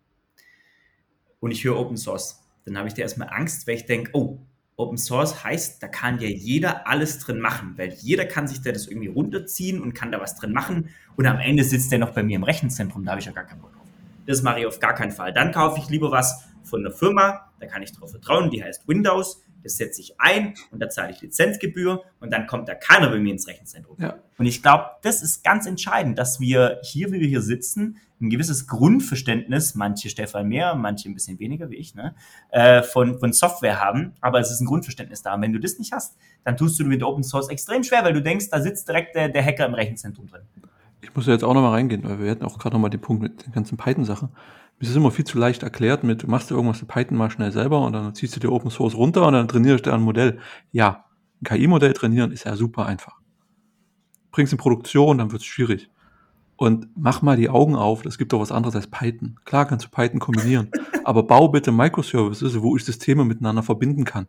und 1.41 1.51
ich 1.51 1.65
höre 1.65 1.79
Open 1.79 1.97
Source, 1.97 2.43
dann 2.65 2.77
habe 2.77 2.89
ich 2.89 2.95
da 2.95 3.03
erstmal 3.03 3.29
Angst, 3.31 3.67
weil 3.67 3.77
ich 3.77 3.87
denke, 3.87 4.11
oh, 4.15 4.41
Open 4.77 4.99
Source 4.99 5.43
heißt, 5.45 5.83
da 5.83 5.89
kann 5.89 6.19
ja 6.19 6.29
jeder 6.29 6.87
alles 6.87 7.19
drin 7.21 7.41
machen, 7.41 7.75
weil 7.77 7.95
jeder 7.95 8.27
kann 8.27 8.47
sich 8.47 8.61
da 8.61 8.73
das 8.73 8.89
irgendwie 8.89 9.09
runterziehen 9.09 9.81
und 9.81 9.95
kann 9.95 10.13
da 10.13 10.21
was 10.21 10.37
drin 10.37 10.53
machen 10.53 10.91
und 11.17 11.27
am 11.27 11.39
Ende 11.39 11.65
sitzt 11.65 11.93
der 11.93 11.99
noch 11.99 12.11
bei 12.11 12.23
mir 12.23 12.37
im 12.37 12.45
Rechenzentrum, 12.45 13.05
da 13.05 13.13
habe 13.13 13.21
ich 13.21 13.27
ja 13.27 13.33
gar 13.33 13.45
keinen 13.45 13.61
Bock 13.61 13.73
drauf. 13.73 13.86
Das 14.27 14.43
mache 14.43 14.61
ich 14.61 14.67
auf 14.67 14.81
gar 14.81 14.95
keinen 14.95 15.13
Fall. 15.13 15.33
Dann 15.33 15.53
kaufe 15.53 15.79
ich 15.79 15.89
lieber 15.89 16.11
was 16.11 16.45
von 16.63 16.81
einer 16.81 16.91
Firma, 16.95 17.53
da 17.61 17.67
kann 17.67 17.83
ich 17.83 17.93
darauf 17.93 18.11
vertrauen, 18.11 18.51
die 18.51 18.63
heißt 18.63 18.87
Windows, 18.89 19.43
das 19.63 19.77
setze 19.77 20.01
ich 20.01 20.21
ein 20.21 20.55
und 20.71 20.81
da 20.81 20.89
zahle 20.89 21.13
ich 21.13 21.21
Lizenzgebühr 21.21 22.03
und 22.21 22.33
dann 22.33 22.47
kommt 22.47 22.69
da 22.69 22.75
keiner 22.75 23.09
bei 23.09 23.19
mir 23.19 23.33
ins 23.33 23.49
Rechenzentrum. 23.49 23.97
Ja. 23.99 24.19
Und 24.39 24.47
ich 24.47 24.63
glaube, 24.63 24.85
das 25.03 25.23
ist 25.23 25.43
ganz 25.43 25.67
entscheidend, 25.67 26.19
dass 26.19 26.41
wir 26.41 26.81
hier, 26.83 27.11
wie 27.11 27.21
wir 27.21 27.29
hier 27.29 27.43
sitzen, 27.43 27.99
ein 28.21 28.31
gewisses 28.31 28.67
Grundverständnis, 28.67 29.75
manche 29.75 30.09
Stefan 30.09 30.49
mehr, 30.49 30.75
manche 30.75 31.09
ein 31.09 31.15
bisschen 31.15 31.39
weniger 31.39 31.69
wie 31.71 31.77
ich, 31.77 31.95
ne, 31.95 32.15
äh, 32.51 32.83
von, 32.83 33.19
von 33.19 33.33
Software 33.33 33.81
haben, 33.81 34.15
aber 34.21 34.41
es 34.41 34.51
ist 34.51 34.61
ein 34.61 34.67
Grundverständnis 34.67 35.23
da. 35.23 35.35
Und 35.35 35.43
wenn 35.43 35.53
du 35.53 35.61
das 35.61 35.79
nicht 35.79 35.93
hast, 35.93 36.17
dann 36.45 36.57
tust 36.57 36.79
du 36.81 36.85
mit 36.85 37.03
Open 37.03 37.25
Source 37.25 37.49
extrem 37.49 37.83
schwer, 37.83 38.05
weil 38.05 38.15
du 38.15 38.23
denkst, 38.23 38.49
da 38.51 38.61
sitzt 38.61 38.89
direkt 38.89 39.17
der, 39.17 39.29
der 39.29 39.45
Hacker 39.45 39.67
im 39.67 39.75
Rechenzentrum 39.75 40.29
drin. 40.29 40.43
Ich 41.07 41.15
muss 41.15 41.27
ja 41.27 41.33
jetzt 41.33 41.45
auch 41.45 41.55
nochmal 41.55 41.71
reingehen, 41.71 42.03
weil 42.03 42.19
wir 42.19 42.29
hatten 42.29 42.45
auch 42.45 42.59
gerade 42.59 42.75
nochmal 42.75 42.91
den 42.91 43.01
Punkt 43.01 43.23
mit 43.23 43.47
den 43.47 43.53
ganzen 43.53 43.77
Python-Sachen. 43.77 44.31
Es 44.81 44.89
ist 44.89 44.97
immer 44.97 45.13
viel 45.13 45.25
zu 45.25 45.39
leicht 45.39 45.63
erklärt 45.63 46.03
mit, 46.03 46.25
du 46.25 46.27
machst 46.27 46.51
dir 46.51 46.57
irgendwas 46.57 46.83
in 46.83 46.89
Python 46.89 47.17
mal 47.17 47.31
schnell 47.31 47.53
selber 47.53 47.81
und 47.87 47.93
dann 47.93 48.13
ziehst 48.15 48.35
du 48.35 48.41
dir 48.41 48.51
Open 48.51 48.71
Source 48.73 48.97
runter 48.97 49.25
und 49.25 49.33
dann 49.33 49.47
trainierst 49.47 49.87
du 49.87 49.93
ein 49.93 50.03
Modell. 50.03 50.41
Ja, 50.73 51.05
ein 51.41 51.45
KI-Modell 51.45 51.93
trainieren 51.93 52.33
ist 52.33 52.45
ja 52.45 52.57
super 52.57 52.87
einfach. 52.87 53.21
Bringst 54.33 54.53
in 54.53 54.59
Produktion, 54.59 55.19
dann 55.19 55.31
wird 55.31 55.43
es 55.43 55.47
schwierig. 55.47 55.91
Und 56.57 56.89
mach 56.97 57.23
mal 57.23 57.37
die 57.37 57.51
Augen 57.51 57.77
auf, 57.77 58.05
es 58.05 58.19
gibt 58.19 58.33
doch 58.33 58.41
was 58.41 58.51
anderes 58.51 58.75
als 58.75 58.89
Python. 58.89 59.39
Klar 59.45 59.67
kannst 59.67 59.87
du 59.87 59.91
Python 59.91 60.19
kombinieren, 60.19 60.73
aber 61.05 61.23
bau 61.23 61.49
bitte 61.49 61.71
Microservices, 61.71 62.61
wo 62.61 62.77
ich 62.77 62.85
Systeme 62.85 63.25
miteinander 63.25 63.63
verbinden 63.63 64.05
kann. 64.05 64.27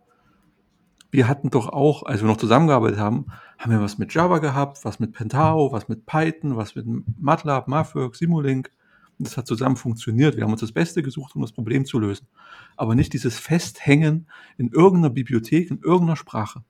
Wir 1.10 1.28
hatten 1.28 1.50
doch 1.50 1.70
auch, 1.70 2.04
als 2.04 2.22
wir 2.22 2.28
noch 2.28 2.38
zusammengearbeitet 2.38 3.00
haben, 3.00 3.28
haben 3.58 3.72
wir 3.72 3.82
was 3.82 3.98
mit 3.98 4.13
Java 4.13 4.39
gehabt, 4.39 4.84
was 4.84 5.00
mit 5.00 5.13
Pentao, 5.13 5.72
was 5.72 5.88
mit 5.88 6.06
Python, 6.06 6.58
was 6.58 6.76
mit 6.76 6.86
MATLAB, 7.20 7.67
MATLAB, 7.67 8.15
Simulink. 8.15 8.72
Und 9.17 9.28
das 9.28 9.38
hat 9.38 9.48
zusammen 9.48 9.78
funktioniert. 9.78 10.36
Wir 10.36 10.43
haben 10.43 10.52
uns 10.52 10.62
das 10.62 10.72
Beste 10.72 11.02
gesucht, 11.02 11.36
um 11.36 11.41
das 11.41 11.52
Problem 11.52 11.86
zu 11.86 11.98
lösen. 11.98 12.28
Aber 12.76 12.93
nicht 12.93 13.13
dieses 13.13 13.39
Festhängen 13.39 14.28
in 14.58 14.70
irgendeiner 14.70 15.10
Bibliothek, 15.10 15.72
in 15.72 15.80
irgendeiner 15.80 16.17
Sprache. 16.17 16.63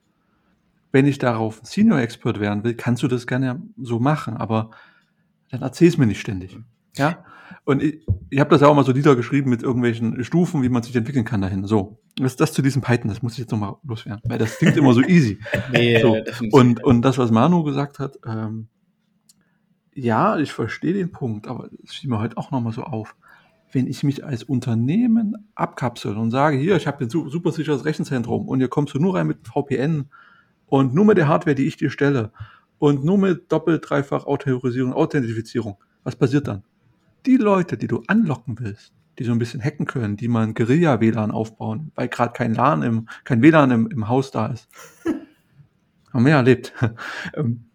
Wenn 0.92 1.06
ich 1.06 1.18
darauf 1.18 1.60
Senior 1.64 2.00
Expert 2.00 2.40
werden 2.40 2.64
will, 2.64 2.76
kannst 2.76 3.04
du 3.04 3.08
das 3.08 3.28
gerne 3.28 3.62
so 3.78 4.00
machen, 4.00 4.38
aber 4.38 4.72
dann 5.50 5.62
erzähl 5.62 5.90
es 5.90 5.98
mir 5.98 6.08
nicht 6.08 6.22
ständig. 6.22 6.58
Ja? 6.98 7.24
Und 7.68 7.84
ich, 7.84 8.06
ich 8.30 8.40
habe 8.40 8.50
das 8.50 8.62
ja 8.62 8.68
auch 8.68 8.76
mal 8.76 8.86
so 8.86 8.94
niedergeschrieben 8.94 9.50
mit 9.50 9.62
irgendwelchen 9.62 10.24
Stufen, 10.24 10.64
wie 10.64 10.70
man 10.70 10.84
sich 10.84 10.96
entwickeln 10.96 11.26
kann 11.26 11.42
dahin. 11.42 11.66
So, 11.66 12.00
was 12.20 12.36
das 12.36 12.54
zu 12.54 12.62
diesem 12.62 12.82
Python, 12.82 13.10
das 13.10 13.22
muss 13.22 13.34
ich 13.34 13.40
jetzt 13.40 13.52
nochmal 13.52 13.76
loswerden, 13.84 14.22
weil 14.26 14.38
das 14.38 14.58
klingt 14.58 14.78
immer 14.78 14.94
so 14.94 15.02
easy. 15.02 15.40
nee, 15.74 16.02
so. 16.02 16.18
Und, 16.52 16.84
und 16.84 17.02
das, 17.02 17.18
was 17.18 17.30
Manu 17.30 17.64
gesagt 17.64 18.00
hat, 18.00 18.20
ähm, 18.26 18.68
ja, 19.94 20.38
ich 20.38 20.54
verstehe 20.54 20.94
den 20.94 21.12
Punkt, 21.12 21.48
aber 21.48 21.70
es 21.84 21.96
fiel 21.96 22.10
mir 22.10 22.20
heute 22.20 22.38
auch 22.38 22.52
nochmal 22.52 22.72
so 22.72 22.84
auf. 22.84 23.16
Wenn 23.72 23.88
ich 23.88 24.02
mich 24.04 24.24
als 24.24 24.44
Unternehmen 24.44 25.50
abkapsel 25.56 26.16
und 26.16 26.32
sage, 26.32 26.58
hier, 26.58 26.78
ich 26.78 26.88
habe 26.88 27.04
ein 27.04 27.10
super 27.10 27.52
sicheres 27.52 27.84
Rechenzentrum 27.84 28.48
und 28.48 28.60
hier 28.60 28.70
kommst 28.70 28.94
du 28.94 29.00
nur 29.00 29.16
rein 29.16 29.28
mit 29.28 29.40
VPN 29.46 30.06
und 30.68 30.94
nur 30.94 31.04
mit 31.04 31.18
der 31.18 31.28
Hardware, 31.28 31.56
die 31.56 31.68
ich 31.68 31.76
dir 31.76 31.90
stelle 31.90 32.32
und 32.80 33.04
nur 33.04 33.18
mit 33.18 33.52
doppelt, 33.52 33.90
dreifach 33.90 34.26
Autorisierung, 34.26 34.94
Authentifizierung. 34.94 35.78
Was 36.04 36.16
passiert 36.16 36.48
dann? 36.48 36.64
Die 37.26 37.38
Leute, 37.38 37.78
die 37.78 37.88
du 37.88 38.04
anlocken 38.08 38.60
willst, 38.60 38.94
die 39.20 39.24
so 39.24 39.32
ein 39.32 39.40
bisschen 39.40 39.62
hacken 39.62 39.86
können, 39.86 40.18
die 40.18 40.28
mal 40.28 40.44
ein 40.44 40.54
Guerilla-WLAN 40.54 41.32
aufbauen, 41.32 41.92
weil 41.96 42.08
gerade 42.08 42.34
kein 42.34 42.54
LAN 42.54 42.84
im, 42.84 43.10
kein 43.24 43.42
WLAN 43.42 43.72
im, 43.72 43.88
im 43.88 44.08
Haus 44.08 44.32
da 44.32 44.48
ist. 44.48 44.68
Haben 46.14 46.26
wir 46.26 46.34
erlebt. 46.34 46.74
Ähm, 47.36 47.66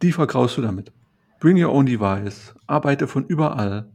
die 0.00 0.12
vergraust 0.12 0.56
du 0.56 0.62
damit. 0.62 0.92
Bring 1.40 1.62
your 1.62 1.72
own 1.72 1.86
device, 1.86 2.54
arbeite 2.66 3.08
von 3.08 3.26
überall, 3.26 3.90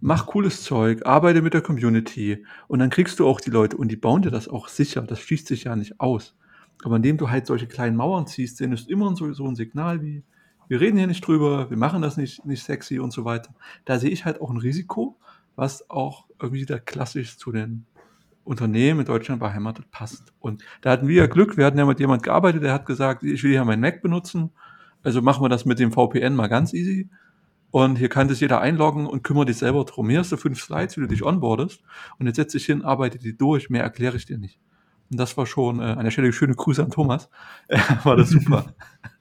mach 0.00 0.26
cooles 0.26 0.62
Zeug, 0.62 1.04
arbeite 1.04 1.42
mit 1.42 1.54
der 1.54 1.60
Community 1.60 2.44
und 2.68 2.78
dann 2.78 2.90
kriegst 2.90 3.18
du 3.18 3.26
auch 3.26 3.40
die 3.40 3.50
Leute 3.50 3.76
und 3.76 3.88
die 3.88 3.96
bauen 3.96 4.22
dir 4.22 4.30
das 4.30 4.48
auch 4.48 4.68
sicher. 4.68 5.02
Das 5.02 5.20
schließt 5.20 5.48
sich 5.48 5.64
ja 5.64 5.76
nicht 5.76 6.00
aus. 6.00 6.36
Aber 6.84 6.96
indem 6.96 7.16
du 7.16 7.30
halt 7.30 7.46
solche 7.46 7.66
kleinen 7.66 7.96
Mauern 7.96 8.26
ziehst, 8.26 8.58
sendest 8.58 8.88
du 8.88 8.92
immer 8.92 9.14
so, 9.16 9.32
so 9.32 9.46
ein 9.46 9.56
Signal 9.56 10.00
wie, 10.02 10.22
wir 10.68 10.80
reden 10.80 10.98
hier 10.98 11.06
nicht 11.06 11.26
drüber, 11.26 11.70
wir 11.70 11.76
machen 11.76 12.02
das 12.02 12.16
nicht, 12.16 12.44
nicht 12.44 12.62
sexy 12.62 12.98
und 12.98 13.12
so 13.12 13.24
weiter. 13.24 13.54
Da 13.84 13.98
sehe 13.98 14.10
ich 14.10 14.24
halt 14.24 14.40
auch 14.40 14.50
ein 14.50 14.58
Risiko, 14.58 15.16
was 15.56 15.90
auch 15.90 16.26
irgendwie 16.40 16.62
wieder 16.62 16.78
klassisch 16.78 17.36
zu 17.38 17.50
den 17.50 17.86
Unternehmen 18.44 19.00
in 19.00 19.06
Deutschland 19.06 19.40
beheimatet 19.40 19.90
passt. 19.90 20.32
Und 20.40 20.62
da 20.80 20.90
hatten 20.90 21.08
wir 21.08 21.16
ja 21.16 21.26
Glück, 21.26 21.56
wir 21.56 21.66
hatten 21.66 21.78
ja 21.78 21.84
mit 21.84 22.00
jemand 22.00 22.22
gearbeitet, 22.22 22.62
der 22.62 22.72
hat 22.72 22.86
gesagt, 22.86 23.22
ich 23.22 23.42
will 23.42 23.50
hier 23.50 23.64
meinen 23.64 23.80
Mac 23.80 24.00
benutzen, 24.00 24.50
also 25.02 25.22
machen 25.22 25.42
wir 25.42 25.48
das 25.48 25.64
mit 25.64 25.78
dem 25.78 25.92
VPN 25.92 26.34
mal 26.34 26.48
ganz 26.48 26.72
easy. 26.72 27.08
Und 27.70 27.96
hier 27.96 28.08
kann 28.08 28.28
das 28.28 28.40
jeder 28.40 28.60
einloggen 28.60 29.06
und 29.06 29.22
kümmere 29.22 29.46
dich 29.46 29.58
selber 29.58 29.84
drum. 29.84 30.08
Hier 30.08 30.20
hast 30.20 30.32
du 30.32 30.38
fünf 30.38 30.60
Slides, 30.62 30.96
wie 30.96 31.02
du 31.02 31.08
dich 31.08 31.22
onboardest. 31.22 31.82
Und 32.18 32.26
jetzt 32.26 32.36
setze 32.36 32.56
ich 32.56 32.64
hin, 32.64 32.82
arbeite 32.82 33.18
die 33.18 33.36
durch, 33.36 33.68
mehr 33.68 33.82
erkläre 33.82 34.16
ich 34.16 34.24
dir 34.24 34.38
nicht. 34.38 34.58
Und 35.10 35.20
das 35.20 35.36
war 35.36 35.44
schon 35.44 35.80
äh, 35.80 35.84
an 35.84 36.04
der 36.04 36.10
Stelle 36.10 36.32
schöne 36.32 36.54
Grüße 36.54 36.82
an 36.82 36.90
Thomas. 36.90 37.28
war 38.04 38.16
das 38.16 38.30
super. 38.30 38.66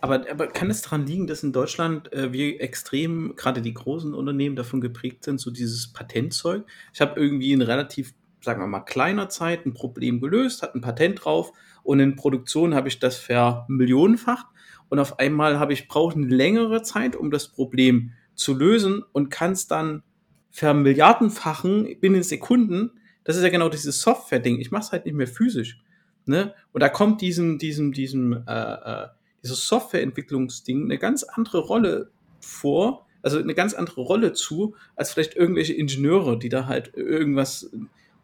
Aber, 0.00 0.24
aber 0.30 0.46
kann 0.48 0.70
es 0.70 0.82
daran 0.82 1.06
liegen, 1.06 1.26
dass 1.26 1.42
in 1.42 1.52
Deutschland 1.52 2.12
äh, 2.12 2.32
wir 2.32 2.60
extrem, 2.60 3.34
gerade 3.36 3.62
die 3.62 3.74
großen 3.74 4.14
Unternehmen, 4.14 4.56
davon 4.56 4.80
geprägt 4.80 5.24
sind, 5.24 5.40
so 5.40 5.50
dieses 5.50 5.92
Patentzeug? 5.92 6.64
Ich 6.92 7.00
habe 7.00 7.20
irgendwie 7.20 7.52
in 7.52 7.62
relativ, 7.62 8.14
sagen 8.42 8.60
wir 8.60 8.66
mal, 8.66 8.80
kleiner 8.80 9.28
Zeit 9.28 9.66
ein 9.66 9.74
Problem 9.74 10.20
gelöst, 10.20 10.62
hat 10.62 10.74
ein 10.74 10.80
Patent 10.80 11.24
drauf 11.24 11.52
und 11.82 12.00
in 12.00 12.16
Produktion 12.16 12.74
habe 12.74 12.88
ich 12.88 12.98
das 12.98 13.16
vermillionenfacht 13.16 14.46
und 14.88 14.98
auf 14.98 15.18
einmal 15.18 15.58
habe 15.58 15.72
ich 15.72 15.88
brauche 15.88 16.16
eine 16.16 16.26
längere 16.26 16.82
Zeit, 16.82 17.16
um 17.16 17.30
das 17.30 17.48
Problem 17.48 18.12
zu 18.34 18.54
lösen 18.54 19.02
und 19.12 19.30
kann 19.30 19.52
es 19.52 19.66
dann 19.66 20.02
vermilliardenfachen 20.50 22.00
binnen 22.00 22.22
Sekunden. 22.22 22.92
Das 23.24 23.36
ist 23.36 23.42
ja 23.42 23.50
genau 23.50 23.68
dieses 23.68 24.00
Software-Ding. 24.00 24.58
Ich 24.58 24.70
mache 24.70 24.82
es 24.82 24.92
halt 24.92 25.04
nicht 25.04 25.14
mehr 25.14 25.26
physisch. 25.26 25.80
Ne? 26.24 26.54
Und 26.72 26.82
da 26.82 26.88
kommt 26.88 27.20
diesem, 27.20 27.58
diesem, 27.58 27.92
diesem 27.92 28.44
äh, 28.46 28.52
äh, 28.52 29.08
dieses 29.42 29.66
Softwareentwicklungsding 29.68 30.84
eine 30.84 30.98
ganz 30.98 31.22
andere 31.22 31.58
Rolle 31.58 32.10
vor, 32.40 33.06
also 33.22 33.38
eine 33.38 33.54
ganz 33.54 33.74
andere 33.74 34.00
Rolle 34.00 34.32
zu, 34.32 34.74
als 34.96 35.12
vielleicht 35.12 35.34
irgendwelche 35.34 35.74
Ingenieure, 35.74 36.38
die 36.38 36.48
da 36.48 36.66
halt 36.66 36.96
irgendwas 36.96 37.70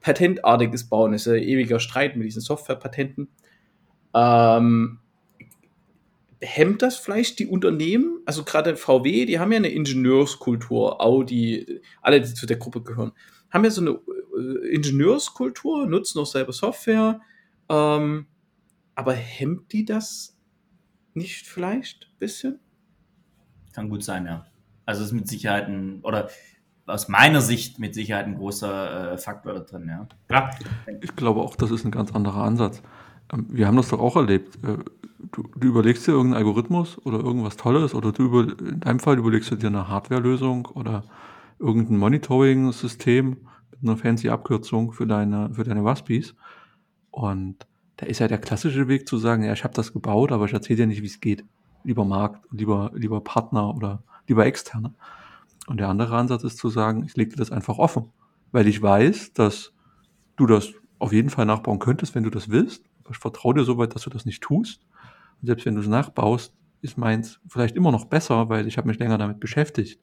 Patentartiges 0.00 0.88
bauen. 0.88 1.12
Das 1.12 1.27
ist 1.27 1.33
ja 1.33 1.38
ewiger 1.38 1.81
Streit 1.81 2.16
mit 2.16 2.27
diesen 2.27 2.42
Softwarepatenten. 2.42 3.29
Ähm, 4.14 4.98
hemmt 6.40 6.83
das 6.83 6.96
vielleicht 6.96 7.38
die 7.38 7.46
Unternehmen? 7.46 8.20
Also 8.27 8.44
gerade 8.44 8.77
VW, 8.77 9.27
die 9.27 9.38
haben 9.38 9.53
ja 9.53 9.59
eine 9.59 9.70
Ingenieurskultur, 9.70 11.00
Audi, 11.00 11.81
alle, 12.03 12.20
die 12.20 12.35
zu 12.35 12.46
der 12.46 12.59
Gruppe 12.59 12.83
gehören, 12.83 13.12
haben 13.50 13.64
ja 13.64 13.70
so 13.70 13.81
eine 13.81 13.98
äh, 14.37 14.74
Ingenieurskultur, 14.74 15.87
nutzen 15.87 16.18
auch 16.20 16.27
selber 16.27 16.53
Software. 16.53 17.20
Ähm, 17.68 18.27
aber 18.94 19.12
hemmt 19.14 19.72
die 19.72 19.85
das 19.85 20.34
nicht 21.14 21.46
vielleicht 21.46 22.05
ein 22.05 22.18
bisschen? 22.18 22.59
Kann 23.72 23.88
gut 23.88 24.05
sein, 24.05 24.27
ja. 24.27 24.46
Also 24.87 25.03
es 25.03 25.09
ist 25.09 25.14
mit 25.14 25.29
Sicherheit 25.29 25.68
ein, 25.68 26.00
oder 26.03 26.29
aus 26.87 27.09
meiner 27.09 27.40
Sicht 27.40 27.79
mit 27.79 27.94
Sicherheit 27.94 28.27
ein 28.27 28.37
großer 28.37 29.12
äh, 29.12 29.18
Faktor 29.18 29.55
da 29.55 29.61
drin, 29.61 29.88
ja. 29.88 30.07
Klar. 30.29 30.50
Ich 31.00 31.16
glaube 31.16 31.40
auch, 31.40 31.57
das 31.57 31.70
ist 31.70 31.85
ein 31.85 31.90
ganz 31.90 32.12
anderer 32.12 32.44
Ansatz. 32.44 32.83
Ähm, 33.33 33.46
wir 33.48 33.66
haben 33.66 33.77
das 33.77 33.88
doch 33.88 34.00
auch 34.00 34.16
erlebt. 34.16 34.57
Äh, 34.64 34.79
du, 35.33 35.42
du, 35.57 35.68
überlegst 35.68 36.07
dir 36.07 36.12
irgendeinen 36.12 36.44
Algorithmus 36.44 36.98
oder 37.05 37.18
irgendwas 37.18 37.57
Tolles 37.57 37.94
oder 37.94 38.12
du 38.12 38.24
über, 38.24 38.42
in 38.59 38.81
deinem 38.81 39.00
Fall 39.00 39.18
überlegst 39.18 39.50
du 39.50 39.57
dir 39.57 39.68
eine 39.68 39.88
Hardwarelösung 39.88 40.66
oder 40.66 41.05
irgendein 41.59 41.96
Monitoring-System 41.96 43.31
mit 43.31 43.83
einer 43.83 43.96
fancy 43.96 44.29
Abkürzung 44.29 44.92
für 44.92 45.07
deine, 45.07 45.55
für 45.55 45.64
deine 45.64 45.85
Waspis. 45.85 46.35
Und 47.11 47.66
da 47.96 48.07
ist 48.07 48.18
ja 48.18 48.28
der 48.28 48.38
klassische 48.38 48.88
Weg 48.88 49.09
zu 49.09 49.18
sagen, 49.18 49.44
ja, 49.44 49.52
ich 49.52 49.64
habe 49.64 49.74
das 49.74 49.92
gebaut, 49.92 50.33
aber 50.33 50.46
ich 50.46 50.52
erzähle 50.52 50.78
dir 50.78 50.87
nicht, 50.87 51.02
wie 51.02 51.07
es 51.07 51.20
geht. 51.20 51.44
Lieber 51.85 52.04
Markt, 52.04 52.44
lieber, 52.50 52.90
lieber 52.94 53.20
Partner 53.20 53.74
oder 53.74 54.02
lieber 54.26 54.46
Externe. 54.46 54.94
Und 55.66 55.78
der 55.78 55.88
andere 55.88 56.16
Ansatz 56.16 56.44
ist 56.44 56.59
zu 56.59 56.68
sagen, 56.68 57.04
ich 57.04 57.16
lege 57.16 57.30
dir 57.30 57.37
das 57.37 57.52
einfach 57.52 57.78
offen, 57.78 58.11
weil 58.52 58.66
ich 58.66 58.80
weiß, 58.83 59.33
dass 59.33 59.72
du 60.37 60.46
das 60.46 60.72
auf 60.98 61.12
jeden 61.12 61.30
Fall 61.30 61.46
nachbauen 61.46 61.78
könntest, 61.78 62.14
wenn 62.14 62.24
du 62.24 62.30
das 62.30 62.48
willst. 62.48 62.85
Ich 63.11 63.18
vertraue 63.18 63.54
dir 63.54 63.64
so 63.64 63.78
weit, 63.78 63.94
dass 63.94 64.02
du 64.02 64.11
das 64.11 64.24
nicht 64.24 64.42
tust. 64.42 64.80
Und 65.40 65.46
selbst 65.46 65.66
wenn 65.66 65.74
du 65.74 65.80
es 65.80 65.88
nachbaust, 65.88 66.54
ist 66.80 66.98
meins 66.98 67.40
vielleicht 67.46 67.76
immer 67.76 67.92
noch 67.92 68.07
besser, 68.07 68.48
weil 68.48 68.66
ich 68.66 68.76
habe 68.76 68.88
mich 68.88 68.98
länger 68.98 69.18
damit 69.18 69.40
beschäftigt. 69.40 70.00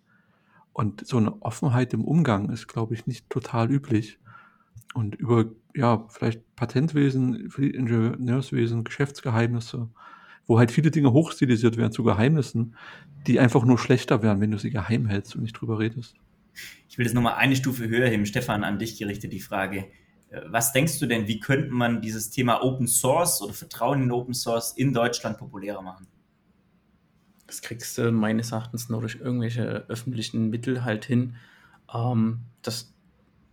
Und 0.73 1.05
so 1.05 1.17
eine 1.17 1.41
Offenheit 1.41 1.93
im 1.93 2.05
Umgang 2.05 2.49
ist, 2.49 2.67
glaube 2.67 2.93
ich, 2.93 3.05
nicht 3.05 3.29
total 3.29 3.69
üblich. 3.69 4.19
Und 4.93 5.15
über, 5.15 5.45
ja, 5.75 6.05
vielleicht 6.09 6.55
Patentwesen, 6.55 7.49
Ingenieurswesen, 7.57 8.83
Geschäftsgeheimnisse, 8.83 9.89
wo 10.45 10.59
halt 10.59 10.71
viele 10.71 10.91
Dinge 10.91 11.13
hochstilisiert 11.13 11.77
werden 11.77 11.91
zu 11.91 12.03
Geheimnissen, 12.03 12.75
die 13.27 13.39
einfach 13.39 13.63
nur 13.63 13.77
schlechter 13.77 14.21
werden, 14.21 14.41
wenn 14.41 14.51
du 14.51 14.57
sie 14.57 14.71
geheim 14.71 15.07
hältst 15.07 15.35
und 15.35 15.43
nicht 15.43 15.53
drüber 15.53 15.79
redest. 15.79 16.15
Ich 16.89 16.97
will 16.97 17.05
das 17.05 17.13
nochmal 17.13 17.35
eine 17.35 17.55
Stufe 17.55 17.87
höher 17.87 18.09
heben. 18.09 18.25
Stefan, 18.25 18.63
an 18.63 18.79
dich 18.79 18.97
gerichtet 18.97 19.31
die 19.31 19.39
Frage. 19.39 19.85
Äh, 20.29 20.41
was 20.47 20.73
denkst 20.73 20.99
du 20.99 21.05
denn, 21.05 21.27
wie 21.27 21.39
könnte 21.39 21.71
man 21.71 22.01
dieses 22.01 22.29
Thema 22.29 22.63
Open 22.63 22.87
Source 22.87 23.41
oder 23.41 23.53
Vertrauen 23.53 24.03
in 24.03 24.11
Open 24.11 24.33
Source 24.33 24.73
in 24.73 24.93
Deutschland 24.93 25.37
populärer 25.37 25.81
machen? 25.81 26.07
Das 27.47 27.61
kriegst 27.61 27.97
du 27.97 28.11
meines 28.11 28.51
Erachtens 28.51 28.89
nur 28.89 29.01
durch 29.01 29.15
irgendwelche 29.15 29.85
öffentlichen 29.87 30.49
Mittel 30.49 30.83
halt 30.83 31.05
hin. 31.05 31.35
Ähm, 31.93 32.39
dass 32.61 32.93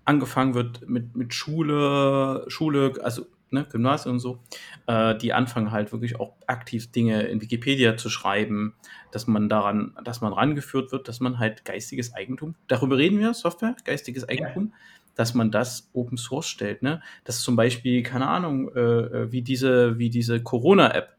angefangen 0.08 0.54
wird 0.54 0.88
mit, 0.88 1.14
mit 1.14 1.34
Schule, 1.34 2.44
Schule, 2.48 2.94
also 3.02 3.26
ne, 3.50 3.66
Gymnasium 3.70 4.14
und 4.14 4.20
so, 4.20 4.38
äh, 4.86 5.14
die 5.16 5.34
anfangen 5.34 5.70
halt 5.70 5.92
wirklich 5.92 6.18
auch 6.18 6.34
aktiv 6.46 6.90
Dinge 6.90 7.22
in 7.24 7.42
Wikipedia 7.42 7.96
zu 7.96 8.08
schreiben, 8.08 8.74
dass 9.12 9.26
man 9.26 9.50
daran, 9.50 9.94
dass 10.02 10.22
man 10.22 10.32
rangeführt 10.32 10.92
wird, 10.92 11.08
dass 11.08 11.20
man 11.20 11.38
halt 11.38 11.66
geistiges 11.66 12.14
Eigentum, 12.14 12.54
darüber 12.68 12.96
reden 12.96 13.18
wir, 13.18 13.34
Software, 13.34 13.76
geistiges 13.84 14.26
Eigentum, 14.26 14.72
ja. 14.72 14.78
dass 15.14 15.34
man 15.34 15.50
das 15.50 15.90
Open 15.92 16.16
Source 16.16 16.48
stellt, 16.48 16.82
ne? 16.82 17.02
Dass 17.24 17.42
zum 17.42 17.54
Beispiel, 17.54 18.02
keine 18.02 18.28
Ahnung, 18.28 18.74
äh, 18.74 18.80
äh 18.80 19.32
wie 19.32 19.42
diese, 19.42 19.98
wie 19.98 20.08
diese 20.08 20.42
Corona-App, 20.42 21.16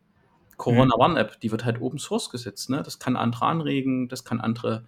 Corona 0.57 0.95
mhm. 0.97 1.03
One 1.03 1.19
App, 1.19 1.39
die 1.39 1.51
wird 1.51 1.63
halt 1.63 1.79
Open 1.79 1.99
Source 1.99 2.31
gesetzt, 2.31 2.71
ne? 2.71 2.81
Das 2.83 2.97
kann 2.97 3.15
andere 3.15 3.45
anregen, 3.45 4.07
das 4.09 4.25
kann 4.25 4.41
andere. 4.41 4.85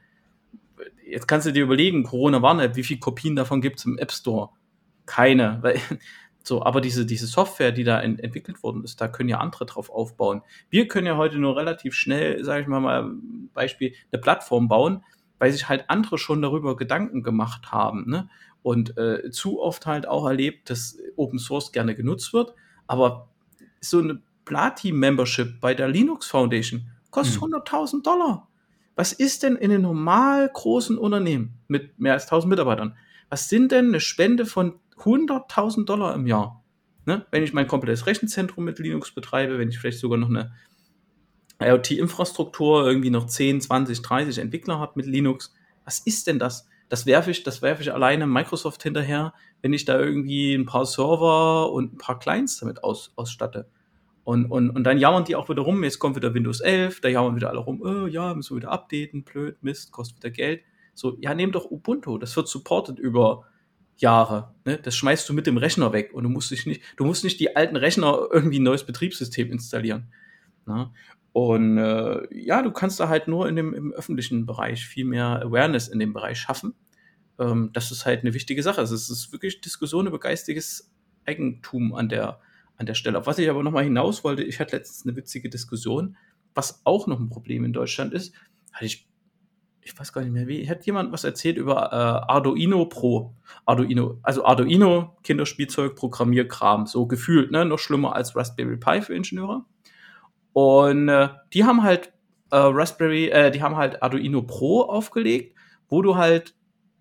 Jetzt 1.05 1.27
kannst 1.27 1.47
du 1.47 1.51
dir 1.51 1.63
überlegen, 1.63 2.03
Corona 2.03 2.41
One 2.41 2.63
App, 2.63 2.75
wie 2.75 2.83
viele 2.83 2.99
Kopien 2.99 3.35
davon 3.35 3.61
gibt 3.61 3.79
es 3.79 3.85
im 3.85 3.97
App 3.97 4.11
Store? 4.11 4.49
Keine, 5.05 5.59
weil 5.61 5.79
so, 6.43 6.63
aber 6.63 6.81
diese, 6.81 7.05
diese 7.05 7.27
Software, 7.27 7.71
die 7.71 7.83
da 7.83 7.99
in, 7.99 8.17
entwickelt 8.19 8.63
worden 8.63 8.83
ist, 8.83 8.99
da 9.01 9.07
können 9.07 9.29
ja 9.29 9.39
andere 9.39 9.65
drauf 9.65 9.89
aufbauen. 9.89 10.41
Wir 10.69 10.87
können 10.87 11.07
ja 11.07 11.17
heute 11.17 11.37
nur 11.37 11.55
relativ 11.55 11.93
schnell, 11.93 12.43
sage 12.43 12.61
ich 12.61 12.67
mal 12.67 12.79
mal 12.79 13.11
Beispiel, 13.53 13.93
eine 14.11 14.21
Plattform 14.21 14.67
bauen, 14.67 15.03
weil 15.39 15.51
sich 15.51 15.69
halt 15.69 15.85
andere 15.89 16.17
schon 16.17 16.41
darüber 16.41 16.75
Gedanken 16.75 17.23
gemacht 17.23 17.71
haben. 17.71 18.09
Ne? 18.09 18.29
Und 18.63 18.97
äh, 18.97 19.31
zu 19.31 19.59
oft 19.61 19.85
halt 19.85 20.07
auch 20.07 20.25
erlebt, 20.25 20.69
dass 20.69 20.97
Open 21.15 21.39
Source 21.39 21.71
gerne 21.71 21.95
genutzt 21.95 22.33
wird, 22.33 22.53
aber 22.87 23.29
so 23.79 23.99
eine 23.99 24.21
Platin-Membership 24.45 25.59
bei 25.59 25.73
der 25.73 25.87
Linux 25.87 26.27
Foundation 26.27 26.89
kostet 27.09 27.41
hm. 27.41 27.53
100.000 27.53 28.03
Dollar. 28.03 28.47
Was 28.95 29.13
ist 29.13 29.43
denn 29.43 29.55
in 29.55 29.71
einem 29.71 29.83
normal 29.83 30.49
großen 30.53 30.97
Unternehmen 30.97 31.59
mit 31.67 31.99
mehr 31.99 32.13
als 32.13 32.23
1000 32.23 32.49
Mitarbeitern? 32.49 32.95
Was 33.29 33.49
sind 33.49 33.71
denn 33.71 33.87
eine 33.87 33.99
Spende 33.99 34.45
von 34.45 34.79
100.000 35.03 35.85
Dollar 35.85 36.15
im 36.15 36.27
Jahr. 36.27 36.63
Ne? 37.05 37.25
Wenn 37.31 37.43
ich 37.43 37.53
mein 37.53 37.67
komplettes 37.67 38.05
Rechenzentrum 38.05 38.63
mit 38.63 38.79
Linux 38.79 39.11
betreibe, 39.11 39.57
wenn 39.57 39.69
ich 39.69 39.79
vielleicht 39.79 39.99
sogar 39.99 40.17
noch 40.17 40.29
eine 40.29 40.53
IoT-Infrastruktur, 41.59 42.85
irgendwie 42.85 43.09
noch 43.09 43.25
10, 43.25 43.61
20, 43.61 44.01
30 44.01 44.37
Entwickler 44.39 44.79
habe 44.79 44.93
mit 44.95 45.05
Linux, 45.05 45.53
was 45.85 45.99
ist 45.99 46.27
denn 46.27 46.39
das? 46.39 46.67
Das 46.89 47.05
werfe 47.05 47.31
ich, 47.31 47.43
das 47.43 47.61
ich 47.63 47.93
alleine 47.93 48.27
Microsoft 48.27 48.83
hinterher, 48.83 49.33
wenn 49.61 49.73
ich 49.73 49.85
da 49.85 49.99
irgendwie 49.99 50.53
ein 50.53 50.65
paar 50.65 50.85
Server 50.85 51.71
und 51.71 51.93
ein 51.93 51.97
paar 51.97 52.19
Clients 52.19 52.59
damit 52.59 52.83
aus, 52.83 53.13
ausstatte. 53.15 53.69
Und, 54.23 54.45
und, 54.45 54.69
und 54.69 54.83
dann 54.83 54.99
jammern 54.99 55.25
die 55.25 55.35
auch 55.35 55.49
wieder 55.49 55.63
rum, 55.63 55.83
jetzt 55.83 55.99
kommt 55.99 56.15
wieder 56.15 56.33
Windows 56.33 56.59
11, 56.61 57.01
da 57.01 57.09
jammern 57.09 57.35
wieder 57.35 57.49
alle 57.49 57.59
rum, 57.59 57.81
oh, 57.81 58.05
ja, 58.05 58.33
müssen 58.33 58.55
wir 58.55 58.61
wieder 58.61 58.71
updaten, 58.71 59.23
blöd, 59.23 59.57
Mist, 59.61 59.91
kostet 59.91 60.17
wieder 60.17 60.29
Geld. 60.29 60.61
So, 60.93 61.17
ja, 61.19 61.33
nehm 61.33 61.51
doch 61.51 61.71
Ubuntu, 61.71 62.17
das 62.17 62.35
wird 62.35 62.47
supported 62.47 62.99
über 62.99 63.45
Jahre. 63.97 64.53
Ne? 64.65 64.77
Das 64.77 64.95
schmeißt 64.95 65.27
du 65.27 65.33
mit 65.33 65.47
dem 65.47 65.57
Rechner 65.57 65.93
weg 65.93 66.11
und 66.13 66.23
du 66.23 66.29
musst 66.29 66.51
dich 66.51 66.65
nicht, 66.65 66.81
du 66.97 67.05
musst 67.05 67.23
nicht 67.23 67.39
die 67.39 67.55
alten 67.55 67.75
Rechner 67.75 68.27
irgendwie 68.31 68.59
ein 68.59 68.63
neues 68.63 68.85
Betriebssystem 68.85 69.51
installieren. 69.51 70.11
Ne? 70.65 70.91
Und 71.33 71.77
äh, 71.77 72.27
ja, 72.31 72.61
du 72.61 72.71
kannst 72.71 72.99
da 72.99 73.07
halt 73.07 73.27
nur 73.27 73.47
in 73.47 73.55
dem 73.55 73.73
im 73.73 73.93
öffentlichen 73.93 74.45
Bereich 74.45 74.85
viel 74.85 75.05
mehr 75.05 75.41
Awareness 75.41 75.87
in 75.87 75.99
dem 75.99 76.13
Bereich 76.13 76.39
schaffen. 76.39 76.73
Ähm, 77.39 77.69
das 77.73 77.91
ist 77.91 78.05
halt 78.05 78.21
eine 78.21 78.33
wichtige 78.33 78.63
Sache. 78.63 78.79
Also 78.79 78.95
es 78.95 79.09
ist 79.09 79.31
wirklich 79.31 79.61
Diskussion 79.61 80.07
über 80.07 80.19
geistiges 80.19 80.91
Eigentum 81.25 81.93
an 81.93 82.09
der, 82.09 82.41
an 82.81 82.85
der 82.85 82.95
Stelle. 82.95 83.17
Auf 83.17 83.27
was 83.27 83.39
ich 83.39 83.49
aber 83.49 83.63
nochmal 83.63 83.85
hinaus 83.85 84.23
wollte, 84.25 84.43
ich 84.43 84.59
hatte 84.59 84.75
letztens 84.75 85.05
eine 85.05 85.15
witzige 85.15 85.49
Diskussion, 85.49 86.17
was 86.53 86.81
auch 86.83 87.07
noch 87.07 87.19
ein 87.19 87.29
Problem 87.29 87.63
in 87.63 87.71
Deutschland 87.71 88.13
ist, 88.13 88.35
hatte 88.73 88.85
ich 88.85 89.07
ich 89.83 89.97
weiß 89.99 90.13
gar 90.13 90.21
nicht 90.21 90.33
mehr 90.33 90.47
wie, 90.47 90.69
hat 90.69 90.85
jemand 90.85 91.11
was 91.11 91.23
erzählt 91.23 91.57
über 91.57 91.91
äh, 91.91 92.31
Arduino 92.31 92.85
Pro. 92.85 93.33
Arduino, 93.65 94.19
also 94.21 94.45
Arduino, 94.45 95.17
Kinderspielzeug, 95.23 95.95
Programmierkram, 95.95 96.85
so 96.85 97.07
gefühlt, 97.07 97.51
ne, 97.51 97.65
noch 97.65 97.79
schlimmer 97.79 98.15
als 98.15 98.35
Raspberry 98.35 98.77
Pi 98.77 99.01
für 99.01 99.15
Ingenieure. 99.15 99.65
Und 100.53 101.09
äh, 101.09 101.29
die 101.53 101.63
haben 101.63 101.81
halt 101.81 102.13
äh, 102.51 102.57
Raspberry, 102.57 103.29
äh, 103.29 103.49
die 103.49 103.63
haben 103.63 103.75
halt 103.75 104.03
Arduino 104.03 104.43
Pro 104.43 104.81
aufgelegt, 104.83 105.55
wo 105.89 106.03
du 106.03 106.15
halt 106.15 106.53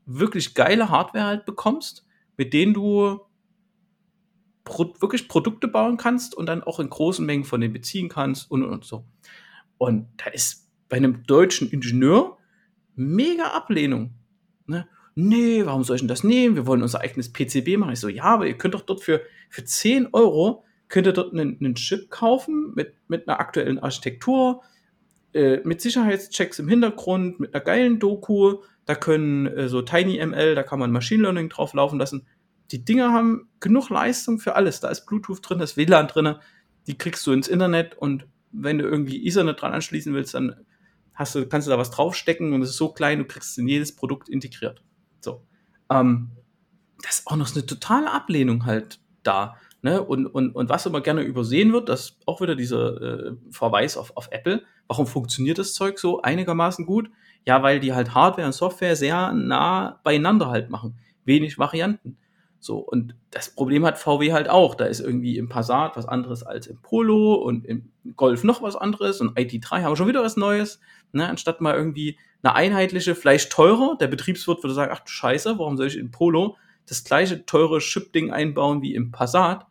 wirklich 0.07 0.55
geile 0.55 0.89
Hardware 0.89 1.27
halt 1.27 1.45
bekommst, 1.45 2.07
mit 2.39 2.55
denen 2.55 2.73
du 2.73 3.21
pro 4.65 4.95
wirklich 5.01 5.29
Produkte 5.29 5.69
bauen 5.69 5.97
kannst 5.97 6.35
und 6.35 6.47
dann 6.47 6.63
auch 6.63 6.81
in 6.81 6.91
großen 6.91 7.25
Mengen 7.25 7.45
von 7.45 7.61
denen 7.61 7.73
beziehen 7.73 8.09
kannst 8.09 8.51
und, 8.51 8.63
und, 8.63 8.71
und 8.71 8.85
so. 8.85 9.05
Und 9.79 10.09
da 10.17 10.31
ist 10.31 10.69
bei 10.89 10.97
einem 10.97 11.25
deutschen 11.27 11.71
Ingenieur 11.71 12.37
mega 12.95 13.45
Ablehnung. 13.45 14.15
Ne? 14.67 14.87
Nee, 15.15 15.65
warum 15.65 15.85
soll 15.85 15.97
ich 15.97 16.03
denn 16.03 16.09
das 16.09 16.25
nehmen? 16.25 16.57
Wir 16.57 16.67
wollen 16.67 16.83
unser 16.83 17.01
eigenes 17.01 17.33
PCB 17.33 17.79
machen. 17.79 17.93
Ich 17.93 18.01
so, 18.01 18.09
ja, 18.09 18.25
aber 18.25 18.47
ihr 18.47 18.59
könnt 18.59 18.75
doch 18.75 18.83
dort 18.83 19.03
für, 19.03 19.23
für 19.49 19.65
10 19.65 20.09
Euro, 20.13 20.65
könnt 20.89 21.07
ihr 21.07 21.13
dort 21.13 21.33
einen, 21.33 21.59
einen 21.59 21.75
Chip 21.75 22.11
kaufen 22.11 22.73
mit, 22.75 22.95
mit 23.09 23.29
einer 23.29 23.41
aktuellen 23.41 23.79
Architektur, 23.79 24.63
äh, 25.33 25.59
mit 25.65 25.81
Sicherheitschecks 25.81 26.59
im 26.59 26.69
Hintergrund, 26.69 27.41
mit 27.41 27.55
einer 27.55 27.65
geilen 27.65 27.99
Doku. 27.99 28.59
Da 28.85 28.95
können 28.95 29.47
äh, 29.47 29.69
so 29.69 29.83
TinyML, 29.83 30.55
da 30.55 30.63
kann 30.63 30.79
man 30.79 30.93
Machine 30.93 31.23
Learning 31.23 31.49
drauf 31.49 31.75
laufen 31.75 31.99
lassen. 31.99 32.27
Die 32.71 32.85
Dinger 32.85 33.13
haben 33.13 33.49
genug 33.61 33.91
Leistung 33.91 34.39
für 34.39 34.55
alles. 34.55 34.81
Da 34.81 34.89
ist 34.89 35.07
Bluetooth 35.07 35.41
drin, 35.43 35.59
da 35.59 35.65
ist 35.65 35.77
WLAN 35.77 36.09
drin. 36.09 36.37
Die 36.87 36.97
kriegst 36.97 37.27
du 37.27 37.33
ins 37.33 37.49
Internet 37.49 37.97
und 37.97 38.27
wenn 38.53 38.79
du 38.79 38.85
irgendwie 38.85 39.27
Ethernet 39.27 39.61
dran 39.61 39.73
anschließen 39.73 40.15
willst, 40.15 40.35
dann 40.35 40.55
hast 41.15 41.35
du, 41.35 41.47
kannst 41.47 41.67
du 41.67 41.71
da 41.71 41.79
was 41.79 41.91
draufstecken 41.91 42.53
und 42.53 42.63
es 42.63 42.71
ist 42.71 42.77
so 42.77 42.93
klein, 42.93 43.19
du 43.19 43.25
kriegst 43.25 43.53
es 43.53 43.59
in 43.59 43.69
jedes 43.69 43.95
Produkt 43.95 44.29
integriert. 44.29 44.83
So. 45.21 45.47
Ähm, 45.91 46.31
das 47.03 47.21
ist 47.21 47.27
auch 47.27 47.37
noch 47.37 47.55
eine 47.55 47.67
totale 47.67 48.11
Ablehnung 48.11 48.67
halt 48.67 49.01
da. 49.23 49.57
Ne? 49.83 50.03
Und, 50.03 50.27
und, 50.27 50.55
und 50.55 50.69
was 50.69 50.87
immer 50.87 51.01
gerne 51.01 51.23
übersehen 51.23 51.73
wird, 51.73 51.89
das 51.89 52.01
ist 52.01 52.19
auch 52.27 52.41
wieder 52.41 52.55
dieser 52.55 53.01
äh, 53.01 53.37
Verweis 53.51 53.97
auf, 53.97 54.17
auf 54.17 54.29
Apple. 54.31 54.63
Warum 54.89 55.07
funktioniert 55.07 55.59
das 55.59 55.73
Zeug 55.73 55.99
so 55.99 56.23
einigermaßen 56.23 56.85
gut? 56.85 57.11
Ja, 57.47 57.63
weil 57.63 57.81
die 57.81 57.95
halt 57.95 58.15
Hardware 58.15 58.47
und 58.47 58.53
Software 58.53 58.97
sehr 58.97 59.33
nah 59.33 60.01
beieinander 60.05 60.51
halt 60.51 60.69
machen. 60.69 60.99
Wenig 61.25 61.59
Varianten. 61.59 62.19
So, 62.61 62.77
und 62.79 63.15
das 63.31 63.55
Problem 63.55 63.87
hat 63.87 63.99
VW 63.99 64.33
halt 64.33 64.51
auch. 64.51 64.75
Da 64.75 64.85
ist 64.85 65.01
irgendwie 65.01 65.39
im 65.39 65.49
Passat 65.49 65.97
was 65.97 66.07
anderes 66.07 66.43
als 66.43 66.67
im 66.67 66.77
Polo 66.77 67.35
und 67.35 67.65
im 67.65 67.91
Golf 68.17 68.45
noch 68.45 68.63
was 68.63 68.77
anderes 68.77 69.23
und 69.23 69.37
IT3 69.39 69.83
haben 69.83 69.93
wir 69.93 69.97
schon 69.97 70.09
wieder 70.09 70.23
was 70.23 70.37
Neues. 70.37 70.79
Ne? 71.13 71.27
Anstatt 71.27 71.63
mal 71.63 71.75
irgendwie 71.75 72.19
eine 72.43 72.55
einheitliche, 72.55 73.15
vielleicht 73.15 73.51
teurer, 73.51 73.97
der 73.99 74.09
Betriebswirt 74.09 74.63
würde 74.63 74.75
sagen, 74.75 74.93
ach 74.95 75.01
du 75.01 75.11
Scheiße, 75.11 75.59
warum 75.59 75.79
soll 75.79 75.87
ich 75.87 75.97
in 75.97 76.11
Polo 76.11 76.57
das 76.87 77.03
gleiche 77.03 77.47
teure 77.47 77.79
Chip-Ding 77.79 78.31
einbauen 78.31 78.83
wie 78.83 78.95
im 78.95 79.11
Passat? 79.11 79.67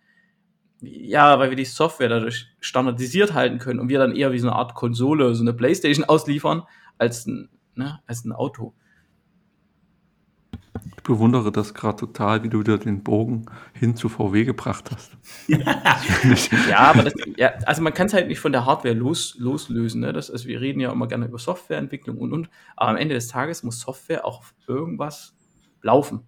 Ja, 0.82 1.38
weil 1.38 1.50
wir 1.50 1.58
die 1.58 1.66
Software 1.66 2.10
dadurch 2.10 2.48
standardisiert 2.60 3.34
halten 3.34 3.60
können 3.60 3.80
und 3.80 3.90
wir 3.90 4.00
dann 4.00 4.16
eher 4.16 4.32
wie 4.32 4.40
so 4.40 4.48
eine 4.48 4.56
Art 4.56 4.74
Konsole, 4.74 5.36
so 5.36 5.44
eine 5.44 5.54
Playstation 5.54 6.06
ausliefern, 6.06 6.64
als 6.98 7.28
ein, 7.28 7.50
ne, 7.76 8.00
als 8.08 8.26
ein 8.26 8.32
Auto. 8.32 8.74
Ich 11.10 11.16
bewundere 11.16 11.52
das 11.52 11.74
gerade 11.74 11.98
total, 11.98 12.44
wie 12.44 12.50
du 12.50 12.60
wieder 12.60 12.78
den 12.78 13.02
Bogen 13.02 13.48
hin 13.74 13.96
zu 13.96 14.10
VW 14.10 14.46
gebracht 14.46 14.92
hast. 14.92 15.18
ja, 16.70 16.78
aber 16.78 17.02
das, 17.02 17.14
ja, 17.36 17.54
also 17.66 17.82
man 17.82 17.96
kann 17.96 18.06
es 18.06 18.14
halt 18.14 18.28
nicht 18.28 18.40
von 18.40 18.52
der 18.52 18.68
Hardware 18.68 18.94
los, 18.94 19.36
loslösen. 19.40 20.02
Ne? 20.02 20.14
Das, 20.14 20.30
also 20.30 20.48
wir 20.48 20.62
reden 20.62 20.80
ja 20.80 20.92
immer 20.92 21.08
gerne 21.08 21.26
über 21.26 21.40
Softwareentwicklung 21.40 22.20
und 22.20 22.32
und, 22.32 22.50
aber 22.76 22.92
am 22.92 22.96
Ende 22.96 23.16
des 23.16 23.28
Tages 23.28 23.64
muss 23.64 23.80
Software 23.80 24.24
auch 24.24 24.42
auf 24.42 24.54
irgendwas 24.68 25.36
laufen. 25.82 26.20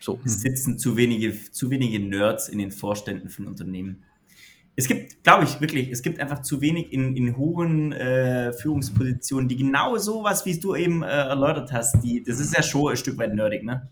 So. 0.00 0.18
Es 0.24 0.40
sitzen 0.40 0.78
zu 0.78 0.96
wenige, 0.96 1.34
zu 1.50 1.68
wenige 1.68 2.00
Nerds 2.00 2.48
in 2.48 2.58
den 2.58 2.70
Vorständen 2.70 3.28
von 3.28 3.46
Unternehmen. 3.46 4.02
es 4.76 4.88
gibt, 4.88 5.22
glaube 5.24 5.44
ich, 5.44 5.60
wirklich, 5.60 5.90
es 5.90 6.00
gibt 6.00 6.18
einfach 6.20 6.40
zu 6.40 6.62
wenig 6.62 6.90
in, 6.90 7.14
in 7.14 7.36
hohen 7.36 7.92
äh, 7.92 8.54
Führungspositionen, 8.54 9.46
die 9.46 9.56
genau 9.58 9.98
so 9.98 10.24
was, 10.24 10.46
wie 10.46 10.58
du 10.58 10.74
eben 10.74 11.02
äh, 11.02 11.08
erläutert 11.08 11.70
hast, 11.70 12.00
die, 12.02 12.22
das 12.22 12.40
ist 12.40 12.56
ja 12.56 12.62
schon 12.62 12.92
ein 12.92 12.96
Stück 12.96 13.18
weit 13.18 13.34
nerdig, 13.34 13.62
ne? 13.62 13.90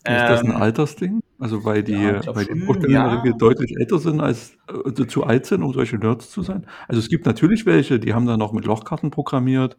Ist 0.00 0.28
das 0.28 0.40
ein 0.40 0.50
ähm, 0.50 0.56
Altersding? 0.56 1.22
Also 1.38 1.64
weil 1.64 1.82
die, 1.82 1.92
ja, 1.92 2.34
weil 2.34 2.46
die 2.46 2.58
Vorstände 2.60 2.92
ja. 2.92 3.22
deutlich 3.32 3.76
älter 3.78 3.98
sind 3.98 4.20
als 4.20 4.56
äh, 4.68 5.06
zu 5.06 5.24
alt 5.24 5.44
sind, 5.44 5.62
um 5.62 5.74
solche 5.74 5.96
Nerds 5.96 6.30
zu 6.30 6.42
sein. 6.42 6.66
Also 6.88 7.00
es 7.00 7.08
gibt 7.08 7.26
natürlich 7.26 7.66
welche, 7.66 7.98
die 7.98 8.14
haben 8.14 8.26
dann 8.26 8.38
noch 8.38 8.52
mit 8.52 8.64
Lochkarten 8.64 9.10
programmiert 9.10 9.76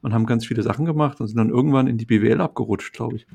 und 0.00 0.14
haben 0.14 0.26
ganz 0.26 0.46
viele 0.46 0.62
Sachen 0.62 0.84
gemacht 0.84 1.20
und 1.20 1.26
sind 1.26 1.38
dann 1.38 1.50
irgendwann 1.50 1.88
in 1.88 1.98
die 1.98 2.04
BWL 2.06 2.40
abgerutscht, 2.40 2.92
glaube 2.92 3.16
ich. 3.16 3.26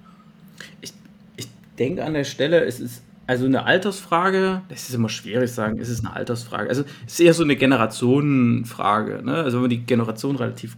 Ich, 0.79 0.93
ich 1.35 1.47
denke 1.77 2.05
an 2.05 2.13
der 2.13 2.23
Stelle, 2.23 2.63
es 2.63 2.79
ist 2.79 3.03
also 3.27 3.45
eine 3.45 3.65
Altersfrage, 3.65 4.61
das 4.69 4.89
ist 4.89 4.95
immer 4.95 5.09
schwierig 5.09 5.49
zu 5.49 5.55
sagen, 5.55 5.77
ist 5.77 5.89
es 5.89 5.99
eine 5.99 6.15
Altersfrage. 6.15 6.69
Also 6.69 6.83
es 7.05 7.13
ist 7.13 7.19
eher 7.19 7.33
so 7.33 7.43
eine 7.43 7.55
Generationenfrage. 7.55 9.21
Ne? 9.23 9.35
Also 9.35 9.57
wenn 9.57 9.63
man 9.63 9.69
die 9.69 9.85
Generation 9.85 10.35
relativ 10.35 10.77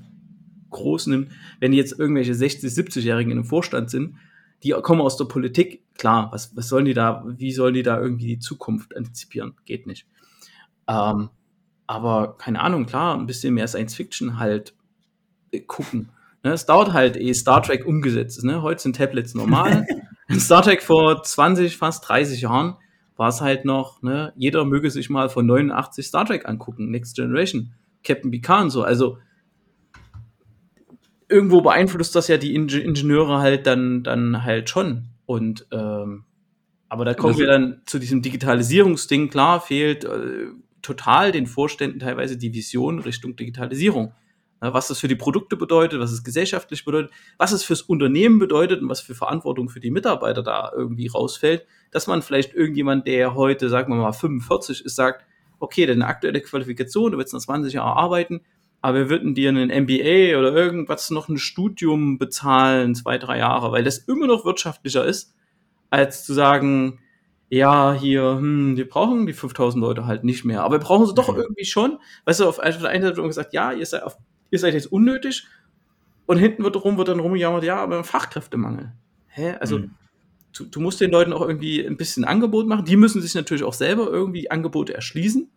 groß 0.71 1.07
nimmt, 1.07 1.29
wenn 1.59 1.71
jetzt 1.71 1.97
irgendwelche 1.97 2.33
60, 2.33 2.69
70-Jährigen 2.71 3.31
in 3.31 3.37
einem 3.37 3.47
Vorstand 3.47 3.89
sind, 3.89 4.15
die 4.63 4.71
kommen 4.71 5.01
aus 5.01 5.17
der 5.17 5.25
Politik, 5.25 5.83
klar, 5.97 6.31
was, 6.31 6.55
was 6.55 6.67
sollen 6.67 6.85
die 6.85 6.93
da, 6.93 7.23
wie 7.25 7.51
sollen 7.51 7.73
die 7.73 7.83
da 7.83 7.99
irgendwie 7.99 8.27
die 8.27 8.39
Zukunft 8.39 8.95
antizipieren? 8.95 9.55
Geht 9.65 9.87
nicht. 9.87 10.05
Ähm, 10.87 11.29
aber 11.87 12.37
keine 12.37 12.61
Ahnung, 12.61 12.85
klar, 12.85 13.17
ein 13.17 13.25
bisschen 13.25 13.53
mehr 13.53 13.67
Science 13.67 13.95
Fiction 13.95 14.39
halt 14.39 14.73
äh, 15.51 15.59
gucken. 15.59 16.09
Ne? 16.43 16.51
Es 16.53 16.65
dauert 16.65 16.93
halt, 16.93 17.17
ehe 17.17 17.33
Star 17.33 17.61
Trek 17.61 17.85
umgesetzt 17.85 18.37
ist. 18.37 18.43
Ne? 18.43 18.61
Heute 18.61 18.81
sind 18.81 18.95
Tablets 18.95 19.33
normal. 19.33 19.85
In 20.27 20.39
Star 20.39 20.61
Trek 20.61 20.81
vor 20.81 21.21
20, 21.23 21.75
fast 21.75 22.07
30 22.07 22.41
Jahren 22.41 22.75
war 23.17 23.29
es 23.29 23.41
halt 23.41 23.65
noch, 23.65 24.01
ne, 24.01 24.33
jeder 24.35 24.63
möge 24.63 24.89
sich 24.89 25.09
mal 25.09 25.29
von 25.29 25.45
89 25.45 26.07
Star 26.07 26.25
Trek 26.25 26.47
angucken, 26.47 26.89
Next 26.89 27.15
Generation, 27.15 27.73
Captain 28.03 28.31
Picard 28.31 28.63
und 28.63 28.69
so. 28.69 28.83
Also 28.83 29.17
irgendwo 31.31 31.61
beeinflusst 31.61 32.15
das 32.15 32.27
ja 32.27 32.37
die 32.37 32.53
Ingenieure 32.53 33.39
halt 33.39 33.65
dann, 33.65 34.03
dann 34.03 34.43
halt 34.43 34.69
schon. 34.69 35.09
Und 35.25 35.67
ähm, 35.71 36.25
aber 36.89 37.05
da 37.05 37.13
kommen 37.13 37.37
wir 37.37 37.47
dann 37.47 37.81
zu 37.85 37.99
diesem 37.99 38.21
Digitalisierungsding. 38.21 39.29
Klar, 39.29 39.61
fehlt 39.61 40.03
äh, 40.03 40.47
total 40.81 41.31
den 41.31 41.47
Vorständen 41.47 41.99
teilweise 41.99 42.37
die 42.37 42.53
Vision 42.53 42.99
Richtung 42.99 43.35
Digitalisierung 43.35 44.13
was 44.61 44.87
das 44.87 44.99
für 44.99 45.07
die 45.07 45.15
Produkte 45.15 45.57
bedeutet, 45.57 45.99
was 45.99 46.11
es 46.11 46.23
gesellschaftlich 46.23 46.85
bedeutet, 46.85 47.11
was 47.37 47.51
es 47.51 47.63
fürs 47.63 47.81
Unternehmen 47.81 48.37
bedeutet 48.37 48.81
und 48.81 48.89
was 48.89 49.01
für 49.01 49.15
Verantwortung 49.15 49.69
für 49.69 49.79
die 49.79 49.89
Mitarbeiter 49.89 50.43
da 50.43 50.71
irgendwie 50.75 51.07
rausfällt, 51.07 51.65
dass 51.89 52.05
man 52.05 52.21
vielleicht 52.21 52.53
irgendjemand, 52.53 53.07
der 53.07 53.33
heute, 53.33 53.69
sagen 53.69 53.91
wir 53.91 53.99
mal, 53.99 54.11
45 54.11 54.85
ist, 54.85 54.95
sagt, 54.95 55.25
okay, 55.59 55.87
deine 55.87 56.05
aktuelle 56.05 56.41
Qualifikation, 56.41 57.11
du 57.11 57.17
willst 57.17 57.33
noch 57.33 57.39
20 57.39 57.73
Jahre 57.73 57.97
arbeiten, 57.97 58.41
aber 58.81 58.97
wir 58.97 59.09
würden 59.09 59.35
dir 59.35 59.49
einen 59.49 59.69
MBA 59.69 60.37
oder 60.37 60.53
irgendwas 60.55 61.09
noch 61.11 61.29
ein 61.29 61.37
Studium 61.37 62.17
bezahlen, 62.17 62.95
zwei, 62.95 63.17
drei 63.17 63.37
Jahre, 63.37 63.71
weil 63.71 63.83
das 63.83 63.99
immer 63.99 64.27
noch 64.27 64.45
wirtschaftlicher 64.45 65.05
ist, 65.05 65.33
als 65.89 66.25
zu 66.25 66.33
sagen, 66.33 66.99
ja, 67.49 67.93
hier, 67.93 68.37
hm, 68.37 68.77
wir 68.77 68.87
brauchen 68.87 69.27
die 69.27 69.33
5000 69.33 69.81
Leute 69.81 70.05
halt 70.05 70.23
nicht 70.23 70.45
mehr, 70.45 70.63
aber 70.63 70.75
wir 70.75 70.83
brauchen 70.83 71.05
sie 71.05 71.13
doch 71.13 71.31
mhm. 71.31 71.41
irgendwie 71.41 71.65
schon. 71.65 71.99
Weißt 72.25 72.39
du, 72.39 72.47
auf 72.47 72.57
der 72.57 72.89
einen 72.89 73.03
Seite 73.03 73.21
gesagt, 73.21 73.53
ja, 73.53 73.71
ihr 73.71 73.85
seid 73.85 74.03
auf 74.03 74.17
ihr 74.51 74.59
seid 74.59 74.73
jetzt 74.73 74.91
unnötig. 74.91 75.47
Und 76.27 76.37
hinten 76.37 76.63
wird, 76.63 76.81
rum, 76.83 76.97
wird 76.97 77.07
dann 77.07 77.19
rumgejammert, 77.19 77.63
ja, 77.63 77.77
aber 77.77 78.03
Fachkräftemangel. 78.03 78.93
Hä? 79.27 79.55
Also, 79.59 79.79
mhm. 79.79 79.91
du, 80.53 80.65
du, 80.65 80.79
musst 80.79 81.01
den 81.01 81.11
Leuten 81.11 81.33
auch 81.33 81.41
irgendwie 81.41 81.85
ein 81.85 81.97
bisschen 81.97 82.23
Angebot 82.23 82.67
machen. 82.67 82.85
Die 82.85 82.95
müssen 82.95 83.21
sich 83.21 83.33
natürlich 83.33 83.63
auch 83.63 83.73
selber 83.73 84.07
irgendwie 84.07 84.51
Angebote 84.51 84.93
erschließen. 84.93 85.49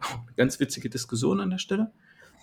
Ganz 0.36 0.60
witzige 0.60 0.88
Diskussion 0.88 1.40
an 1.40 1.50
der 1.50 1.58
Stelle. 1.58 1.90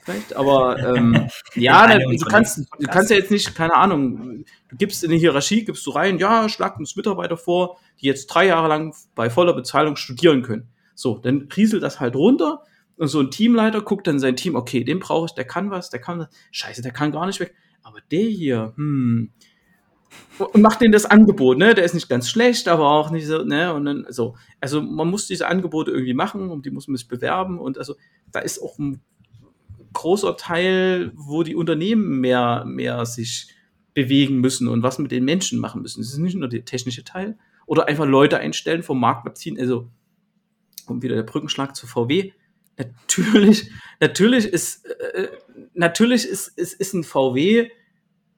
Vielleicht, 0.06 0.36
aber 0.36 0.78
ähm, 0.96 1.30
ja, 1.56 1.98
du 1.98 2.26
kannst, 2.26 2.60
du 2.60 2.88
kannst 2.88 3.10
ja 3.10 3.18
jetzt 3.18 3.32
nicht, 3.32 3.56
keine 3.56 3.76
Ahnung, 3.76 4.46
du 4.70 4.78
gibst 4.78 5.04
in 5.04 5.10
die 5.10 5.18
Hierarchie, 5.18 5.66
gibst 5.66 5.86
du 5.86 5.92
rein, 5.92 6.20
ja, 6.20 6.48
schlag 6.48 6.78
uns 6.78 6.96
Mitarbeiter 6.96 7.38
vor, 7.38 7.80
die 8.00 8.06
jetzt 8.06 8.28
drei 8.28 8.46
Jahre 8.46 8.68
lang 8.68 8.96
bei 9.16 9.30
voller 9.30 9.54
Bezahlung 9.54 9.96
studieren 9.96 10.44
können. 10.44 10.70
So, 10.94 11.18
dann 11.18 11.50
rieselt 11.56 11.84
das 11.84 12.00
halt 12.00 12.16
runter, 12.16 12.62
und 12.98 13.08
so 13.08 13.20
ein 13.20 13.32
Teamleiter 13.32 13.82
guckt 13.82 14.08
dann 14.08 14.20
sein 14.20 14.36
Team, 14.36 14.56
okay, 14.56 14.84
den 14.84 15.00
brauche 15.00 15.26
ich, 15.26 15.34
der 15.34 15.46
kann 15.46 15.70
was, 15.70 15.90
der 15.90 16.00
kann 16.00 16.20
was. 16.20 16.28
Scheiße, 16.52 16.82
der 16.82 16.92
kann 16.92 17.12
gar 17.12 17.26
nicht 17.26 17.40
weg. 17.40 17.54
Aber 17.84 18.00
der 18.12 18.24
hier, 18.24 18.74
hm. 18.76 19.32
Und 20.38 20.62
macht 20.62 20.80
denen 20.80 20.94
das 20.94 21.06
Angebot, 21.06 21.58
ne? 21.58 21.74
Der 21.74 21.84
ist 21.84 21.94
nicht 21.94 22.08
ganz 22.08 22.30
schlecht, 22.30 22.70
aber 22.70 22.90
auch 22.90 23.12
nicht 23.12 23.28
so, 23.28 23.44
ne? 23.44 23.74
Und 23.74 23.86
dann 23.86 24.06
so. 24.10 24.38
Also 24.62 24.82
man 24.82 25.10
muss 25.10 25.28
diese 25.28 25.48
Angebote 25.48 25.92
irgendwie 25.92 26.14
machen 26.14 26.52
und 26.52 26.66
die 26.66 26.72
muss 26.72 26.88
man 26.88 26.96
sich 26.96 27.10
bewerben. 27.10 27.60
Und 27.60 27.78
also 27.78 27.96
da 28.32 28.40
ist 28.40 28.62
auch 28.62 28.80
ein 28.80 29.02
großer 29.96 30.38
Teil, 30.38 31.12
wo 31.16 31.44
die 31.44 31.56
Unternehmen 31.56 32.20
mehr, 32.20 32.64
mehr 32.66 33.06
sich 33.06 33.48
bewegen 33.94 34.40
müssen 34.40 34.68
und 34.68 34.84
was 34.84 35.00
mit 35.00 35.12
den 35.12 35.26
Menschen 35.26 35.60
machen 35.60 35.82
müssen. 35.82 36.02
Das 36.02 36.12
ist 36.12 36.18
nicht 36.18 36.36
nur 36.36 36.50
der 36.50 36.66
technische 36.66 37.04
Teil. 37.04 37.38
Oder 37.66 37.88
einfach 37.88 38.06
Leute 38.06 38.38
einstellen, 38.38 38.84
vom 38.84 39.00
Markt 39.00 39.38
ziehen. 39.38 39.60
Also, 39.60 39.90
kommt 40.86 41.02
wieder 41.02 41.16
der 41.16 41.24
Brückenschlag 41.24 41.76
zu 41.76 41.88
VW 41.88 42.32
natürlich, 42.78 43.72
natürlich 44.00 44.46
ist, 44.46 44.86
äh, 44.86 45.28
natürlich 45.74 46.28
ist, 46.28 46.48
ist, 46.58 46.74
ist 46.74 46.94
ein 46.94 47.04
VW, 47.04 47.70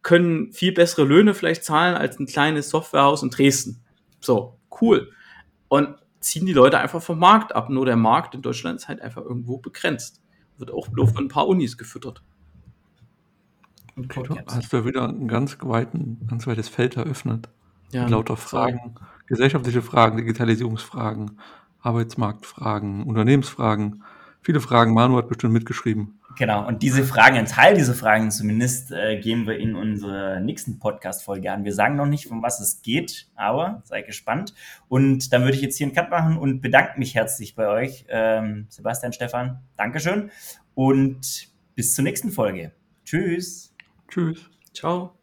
können 0.01 0.53
viel 0.53 0.71
bessere 0.71 1.05
Löhne 1.05 1.33
vielleicht 1.33 1.63
zahlen 1.63 1.95
als 1.95 2.19
ein 2.19 2.27
kleines 2.27 2.69
Softwarehaus 2.69 3.23
in 3.23 3.29
Dresden. 3.29 3.83
So, 4.21 4.57
cool. 4.81 5.11
Und 5.67 5.95
ziehen 6.19 6.45
die 6.45 6.53
Leute 6.53 6.79
einfach 6.79 7.01
vom 7.01 7.19
Markt 7.19 7.55
ab. 7.55 7.69
Nur 7.69 7.85
der 7.85 7.97
Markt 7.97 8.33
in 8.33 8.41
Deutschland 8.41 8.79
ist 8.79 8.87
halt 8.87 9.01
einfach 9.01 9.23
irgendwo 9.23 9.57
begrenzt. 9.57 10.21
Wird 10.57 10.71
auch 10.71 10.89
nur 10.89 11.07
von 11.07 11.25
ein 11.25 11.27
paar 11.27 11.47
Unis 11.47 11.77
gefüttert. 11.77 12.23
Okay, 13.97 14.23
du 14.23 14.37
hast 14.45 14.73
da 14.73 14.85
wieder 14.85 15.07
ein 15.07 15.27
ganz, 15.27 15.57
weiten, 15.61 16.19
ganz 16.27 16.45
weites 16.45 16.69
Feld 16.69 16.97
eröffnet. 16.97 17.49
Ja, 17.91 18.01
mit 18.03 18.11
lauter 18.11 18.37
Fragen, 18.37 18.95
gesellschaftliche 19.27 19.81
Fragen, 19.81 20.17
Digitalisierungsfragen, 20.17 21.39
Arbeitsmarktfragen, 21.81 23.03
Unternehmensfragen. 23.03 24.03
Viele 24.47 24.61
Fragen. 24.61 24.93
Manu 24.93 25.17
hat 25.17 25.27
bestimmt 25.27 25.51
mitgeschrieben. 25.51 26.21
Genau, 26.37 26.65
und 26.65 26.81
diese 26.81 27.03
Fragen, 27.03 27.35
ein 27.35 27.47
Teil 27.47 27.75
dieser 27.75 27.93
Fragen 27.93 28.31
zumindest, 28.31 28.93
äh, 28.93 29.19
gehen 29.19 29.45
wir 29.45 29.57
in 29.57 29.75
unserer 29.75 30.39
nächsten 30.39 30.79
Podcast-Folge 30.79 31.51
an. 31.51 31.65
Wir 31.65 31.73
sagen 31.73 31.97
noch 31.97 32.05
nicht, 32.05 32.31
um 32.31 32.41
was 32.41 32.61
es 32.61 32.81
geht, 32.81 33.27
aber 33.35 33.81
sei 33.83 34.03
gespannt. 34.03 34.53
Und 34.87 35.33
dann 35.33 35.41
würde 35.41 35.57
ich 35.57 35.61
jetzt 35.61 35.75
hier 35.75 35.87
einen 35.87 35.93
Cut 35.93 36.09
machen 36.09 36.37
und 36.37 36.61
bedanke 36.61 36.97
mich 36.97 37.13
herzlich 37.13 37.55
bei 37.55 37.67
euch, 37.67 38.05
ähm, 38.07 38.67
Sebastian, 38.69 39.11
Stefan. 39.11 39.59
Dankeschön 39.75 40.31
und 40.75 41.49
bis 41.75 41.93
zur 41.93 42.05
nächsten 42.05 42.31
Folge. 42.31 42.71
Tschüss. 43.03 43.75
Tschüss. 44.07 44.49
Ciao. 44.73 45.16